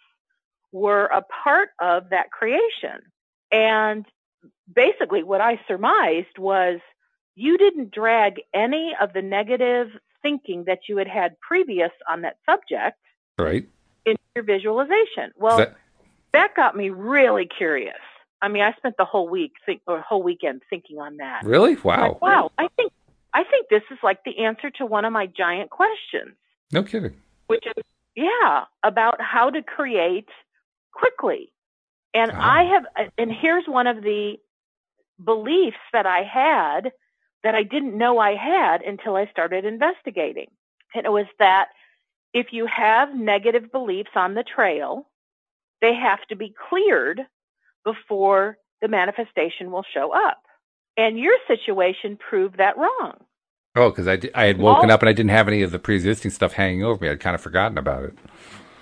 were 0.72 1.06
a 1.06 1.22
part 1.22 1.70
of 1.80 2.10
that 2.10 2.30
creation. 2.30 3.00
And 3.50 4.04
basically, 4.72 5.22
what 5.22 5.40
I 5.40 5.60
surmised 5.66 6.38
was 6.38 6.80
you 7.34 7.56
didn't 7.56 7.92
drag 7.92 8.40
any 8.54 8.94
of 9.00 9.12
the 9.12 9.22
negative 9.22 9.88
thinking 10.22 10.64
that 10.66 10.80
you 10.88 10.96
had 10.98 11.08
had 11.08 11.38
previous 11.40 11.90
on 12.10 12.22
that 12.22 12.36
subject 12.44 12.98
right 13.38 13.66
into 14.04 14.20
your 14.34 14.44
visualization. 14.44 15.32
Well, 15.36 15.58
that-, 15.58 15.76
that 16.32 16.54
got 16.54 16.76
me 16.76 16.90
really 16.90 17.46
curious. 17.46 17.94
I 18.40 18.48
mean, 18.48 18.62
I 18.62 18.72
spent 18.74 18.96
the 18.96 19.04
whole 19.04 19.28
week 19.28 19.52
think, 19.66 19.82
or 19.86 20.00
whole 20.00 20.22
weekend 20.22 20.62
thinking 20.70 20.98
on 20.98 21.16
that. 21.16 21.42
Really? 21.44 21.76
Wow. 21.76 22.12
Like, 22.12 22.22
wow. 22.22 22.50
I 22.58 22.68
think 22.76 22.92
I 23.34 23.44
think 23.44 23.68
this 23.68 23.82
is 23.90 23.98
like 24.02 24.24
the 24.24 24.38
answer 24.38 24.70
to 24.70 24.86
one 24.86 25.04
of 25.04 25.12
my 25.12 25.26
giant 25.26 25.70
questions. 25.70 26.36
No 26.72 26.82
kidding. 26.82 27.14
Which 27.46 27.66
is 27.66 27.84
yeah, 28.14 28.64
about 28.82 29.20
how 29.20 29.50
to 29.50 29.62
create 29.62 30.28
quickly. 30.92 31.52
And 32.14 32.30
ah. 32.32 32.56
I 32.56 32.64
have 32.64 33.10
and 33.16 33.32
here's 33.32 33.66
one 33.66 33.86
of 33.86 34.02
the 34.02 34.38
beliefs 35.22 35.76
that 35.92 36.06
I 36.06 36.22
had 36.22 36.92
that 37.44 37.54
I 37.54 37.62
didn't 37.62 37.96
know 37.96 38.18
I 38.18 38.34
had 38.34 38.82
until 38.82 39.16
I 39.16 39.26
started 39.26 39.64
investigating. 39.64 40.50
And 40.94 41.06
it 41.06 41.10
was 41.10 41.26
that 41.38 41.68
if 42.32 42.52
you 42.52 42.66
have 42.66 43.14
negative 43.14 43.70
beliefs 43.70 44.10
on 44.14 44.34
the 44.34 44.42
trail, 44.42 45.06
they 45.80 45.94
have 45.94 46.20
to 46.28 46.36
be 46.36 46.54
cleared 46.68 47.20
before 47.92 48.58
the 48.80 48.88
manifestation 48.88 49.70
will 49.70 49.84
show 49.94 50.12
up. 50.14 50.42
And 50.96 51.18
your 51.18 51.36
situation 51.46 52.16
proved 52.16 52.58
that 52.58 52.76
wrong. 52.76 53.14
Oh, 53.76 53.90
because 53.90 54.08
I, 54.08 54.18
I 54.34 54.46
had 54.46 54.58
woken 54.58 54.90
up 54.90 55.00
and 55.02 55.08
I 55.08 55.12
didn't 55.12 55.30
have 55.30 55.46
any 55.46 55.62
of 55.62 55.70
the 55.70 55.78
pre 55.78 55.94
existing 55.94 56.32
stuff 56.32 56.54
hanging 56.54 56.82
over 56.82 57.02
me. 57.02 57.10
I'd 57.10 57.20
kind 57.20 57.34
of 57.34 57.40
forgotten 57.40 57.78
about 57.78 58.04
it. 58.04 58.14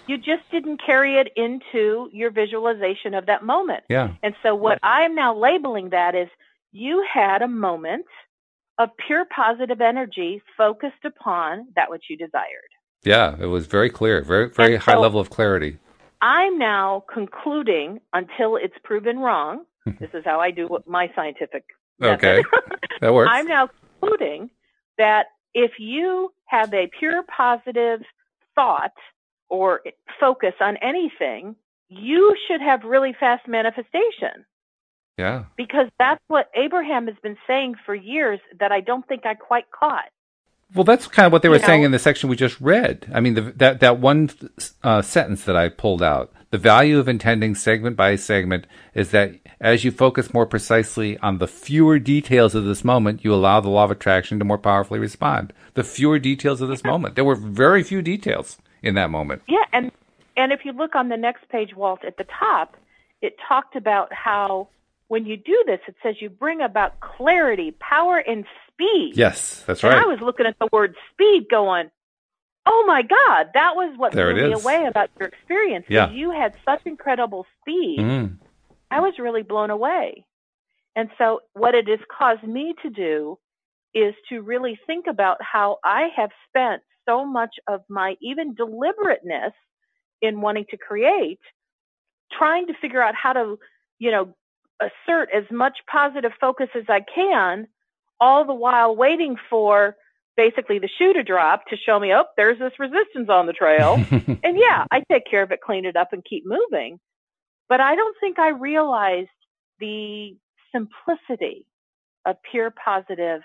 You 0.07 0.17
just 0.17 0.49
didn't 0.51 0.81
carry 0.85 1.17
it 1.17 1.29
into 1.37 2.09
your 2.13 2.31
visualization 2.31 3.13
of 3.13 3.27
that 3.27 3.45
moment. 3.45 3.85
Yeah. 3.91 4.15
And 4.23 4.35
so, 4.43 4.55
what 4.55 4.79
I'm 4.83 5.15
now 5.15 5.37
labeling 5.37 5.91
that 5.91 6.15
is 6.15 6.29
you 6.73 7.05
had 7.13 7.43
a 7.43 7.49
moment 7.49 8.07
of 8.79 8.91
pure 9.07 9.27
positive 9.35 9.81
energy 9.81 10.43
focused 10.57 11.05
upon 11.05 11.67
that 11.75 11.91
which 11.91 12.05
you 12.09 12.17
desired. 12.17 12.71
Yeah, 13.05 13.37
it 13.39 13.47
was 13.47 13.67
very 13.67 13.91
clear, 13.91 14.23
very, 14.23 14.49
very 14.49 14.77
high 14.77 14.97
level 14.97 15.21
of 15.21 15.31
clarity. 15.31 15.79
I'm 16.27 16.59
now 16.59 17.05
concluding 17.13 18.01
until 18.13 18.57
it's 18.57 18.75
proven 18.83 19.21
wrong. 19.21 19.65
Mm-hmm. 19.87 20.03
this 20.03 20.11
is 20.13 20.25
how 20.25 20.41
I 20.41 20.51
do 20.51 20.69
my 20.85 21.09
scientific. 21.15 21.65
Okay, 22.03 22.43
that 23.01 23.15
works. 23.15 23.31
I'm 23.33 23.47
now 23.47 23.69
concluding 24.01 24.51
that 24.99 25.27
if 25.55 25.79
you 25.79 26.33
have 26.47 26.75
a 26.75 26.91
pure 26.99 27.23
positive 27.23 28.01
thought 28.57 28.91
or 29.49 29.83
focus 30.19 30.55
on 30.61 30.77
anything, 30.79 31.55
you 31.89 32.35
should 32.49 32.61
have 32.61 32.83
really 32.83 33.15
fast 33.19 33.47
manifestation. 33.47 34.45
Yeah. 35.17 35.45
Because 35.57 35.87
that's 35.97 36.23
what 36.27 36.51
Abraham 36.57 37.07
has 37.07 37.17
been 37.23 37.39
saying 37.47 37.77
for 37.87 37.95
years 37.95 38.41
that 38.59 38.73
I 38.73 38.81
don't 38.81 39.07
think 39.07 39.25
I 39.25 39.35
quite 39.35 39.71
caught. 39.71 40.11
Well, 40.75 40.85
that's 40.85 41.07
kind 41.07 41.27
of 41.27 41.33
what 41.33 41.43
they 41.43 41.49
were 41.49 41.57
you 41.57 41.65
saying 41.65 41.83
know? 41.83 41.87
in 41.87 41.93
the 41.93 41.99
section 41.99 42.29
we 42.29 42.37
just 42.37 42.61
read. 42.61 43.11
I 43.15 43.21
mean, 43.21 43.35
the, 43.35 43.43
that 43.57 43.81
that 43.81 43.99
one 43.99 44.31
uh, 44.83 45.03
sentence 45.03 45.45
that 45.45 45.57
I 45.57 45.69
pulled 45.69 46.03
out. 46.03 46.33
The 46.51 46.59
value 46.59 46.99
of 46.99 47.09
intending 47.09 47.55
segment 47.55 47.97
by 47.97 48.17
segment 48.17 48.67
is 48.95 49.11
that 49.11 49.35
as 49.61 49.85
you 49.85 49.91
focus 49.91 50.33
more 50.33 50.47
precisely 50.47 51.19
on 51.19 51.39
the 51.39 51.49
fewer 51.49 51.99
details 51.99 52.55
of 52.55 52.65
this 52.65 52.85
moment, 52.85 53.25
you 53.25 53.35
allow 53.35 53.61
the 53.61 53.69
law 53.69 53.85
of 53.85 53.91
attraction 53.91 54.39
to 54.39 54.45
more 54.45 54.59
powerfully 54.59 55.01
respond. 55.01 55.53
The 55.75 55.85
fewer 55.85 56.19
details 56.19 56.61
of 56.61 56.69
this 56.69 56.83
yeah. 56.85 56.91
moment. 56.91 57.15
There 57.15 57.25
were 57.25 57.35
very 57.35 57.83
few 57.83 58.01
details 58.01 58.59
in 58.83 58.95
that 58.95 59.11
moment. 59.11 59.43
Yeah, 59.49 59.65
and 59.73 59.91
and 60.37 60.53
if 60.53 60.65
you 60.65 60.73
look 60.73 60.95
on 60.95 61.09
the 61.09 61.17
next 61.17 61.49
page, 61.49 61.75
Walt, 61.75 62.05
at 62.05 62.17
the 62.17 62.27
top, 62.39 62.77
it 63.23 63.37
talked 63.49 63.77
about 63.77 64.13
how 64.13 64.69
when 65.09 65.25
you 65.25 65.37
do 65.37 65.65
this, 65.67 65.81
it 65.89 65.95
says 66.03 66.17
you 66.21 66.29
bring 66.29 66.61
about 66.61 67.01
clarity, 67.01 67.75
power, 67.79 68.19
and 68.19 68.45
speed. 68.77 69.13
Yes, 69.17 69.63
that's 69.67 69.83
right. 69.83 69.93
And 69.93 70.01
I 70.01 70.07
was 70.07 70.19
looking 70.21 70.47
at 70.47 70.59
the 70.59 70.69
word 70.73 70.95
speed 71.13 71.47
going, 71.51 71.91
oh 72.67 72.85
my 72.87 73.03
God, 73.03 73.49
that 73.55 73.77
was 73.77 73.95
what 73.97 74.13
there 74.13 74.33
blew 74.33 74.49
me 74.49 74.53
away 74.53 74.87
about 74.87 75.11
your 75.19 75.29
experience. 75.29 75.87
Yeah. 75.89 76.11
You 76.11 76.31
had 76.31 76.55
such 76.65 76.83
incredible 76.85 77.47
speed. 77.61 78.01
Mm. 78.01 78.39
I 78.91 79.01
was 79.01 79.15
really 79.19 79.43
blown 79.43 79.71
away. 79.71 80.27
And 80.95 81.11
so 81.19 81.41
what 81.53 81.75
it 81.75 81.89
has 81.89 81.99
caused 82.17 82.43
me 82.43 82.75
to 82.83 82.91
do 82.91 83.39
is 83.95 84.15
to 84.29 84.41
really 84.41 84.79
think 84.87 85.07
about 85.09 85.39
how 85.41 85.79
I 85.85 86.09
have 86.17 86.31
spent 86.49 86.83
so 87.09 87.25
much 87.25 87.55
of 87.69 87.83
my 87.89 88.17
even 88.21 88.55
deliberateness 88.55 89.53
in 90.21 90.41
wanting 90.41 90.65
to 90.71 90.77
create, 90.77 91.41
trying 92.37 92.67
to 92.67 92.75
figure 92.81 93.03
out 93.03 93.15
how 93.15 93.33
to, 93.33 93.59
you 93.99 94.11
know, 94.11 94.35
assert 94.81 95.29
as 95.35 95.45
much 95.51 95.79
positive 95.91 96.33
focus 96.41 96.69
as 96.75 96.85
I 96.89 97.01
can, 97.15 97.69
all 98.21 98.45
the 98.45 98.55
while 98.55 98.97
waiting 98.97 99.37
for 99.51 99.97
basically 100.37 100.79
the 100.79 100.89
shoe 100.99 101.13
to 101.15 101.23
drop 101.23 101.67
to 101.69 101.77
show 101.77 101.99
me, 101.99 102.13
oh, 102.13 102.25
there's 102.37 102.59
this 102.59 102.73
resistance 102.79 103.29
on 103.29 103.47
the 103.47 103.53
trail. 103.53 103.95
and 104.11 104.59
yeah, 104.59 104.85
I 104.91 105.03
take 105.11 105.25
care 105.29 105.43
of 105.43 105.51
it, 105.51 105.61
clean 105.61 105.85
it 105.85 105.97
up, 105.97 106.13
and 106.13 106.25
keep 106.25 106.45
moving. 106.47 106.99
But 107.69 107.81
I 107.81 107.97
don't 107.97 108.17
think 108.21 108.39
I 108.39 108.51
realized 108.51 109.29
the 109.81 110.37
simplicity 110.75 111.67
of 112.27 112.37
pure 112.51 112.73
positive 112.85 113.41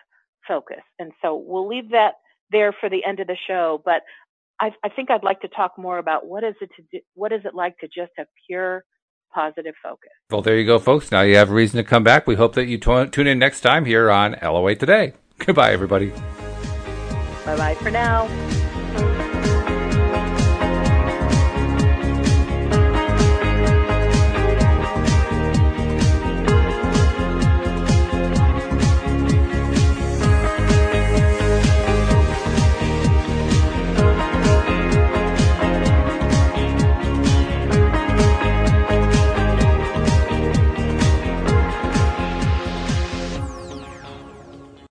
focus. 0.48 0.82
And 1.00 1.12
so 1.22 1.36
we'll 1.36 1.68
leave 1.68 1.92
that 1.92 2.16
there 2.52 2.74
for 2.74 2.90
the 2.90 3.04
end 3.06 3.20
of 3.20 3.28
the 3.28 3.38
show. 3.48 3.82
But 3.84 4.02
I, 4.60 4.72
I 4.84 4.90
think 4.90 5.10
I'd 5.10 5.24
like 5.24 5.42
to 5.42 5.48
talk 5.48 5.78
more 5.78 5.98
about 5.98 6.28
what 6.28 6.44
is 6.44 6.56
it 6.62 6.70
to 6.76 6.84
do, 6.92 7.00
what 7.16 7.32
is 7.32 7.42
it 7.46 7.56
like 7.56 7.78
to 7.80 7.88
just 7.88 8.12
have 8.18 8.28
pure 8.48 8.84
positive 9.34 9.76
focus. 9.82 10.12
Well, 10.30 10.42
there 10.42 10.58
you 10.58 10.66
go, 10.66 10.80
folks. 10.80 11.12
Now 11.12 11.22
you 11.22 11.36
have 11.36 11.50
a 11.50 11.54
reason 11.54 11.78
to 11.78 11.84
come 11.84 12.04
back. 12.04 12.28
We 12.28 12.36
hope 12.36 12.56
that 12.56 12.66
you 12.66 12.78
t- 12.78 13.08
tune 13.08 13.28
in 13.28 13.40
next 13.40 13.62
time 13.62 13.86
here 13.86 14.10
on 14.12 14.36
LOA 14.42 14.76
Today. 14.76 15.14
Goodbye, 15.40 15.72
everybody. 15.72 16.12
Bye 17.46 17.58
bye 17.58 17.76
for 17.76 17.90
now. 17.90 18.28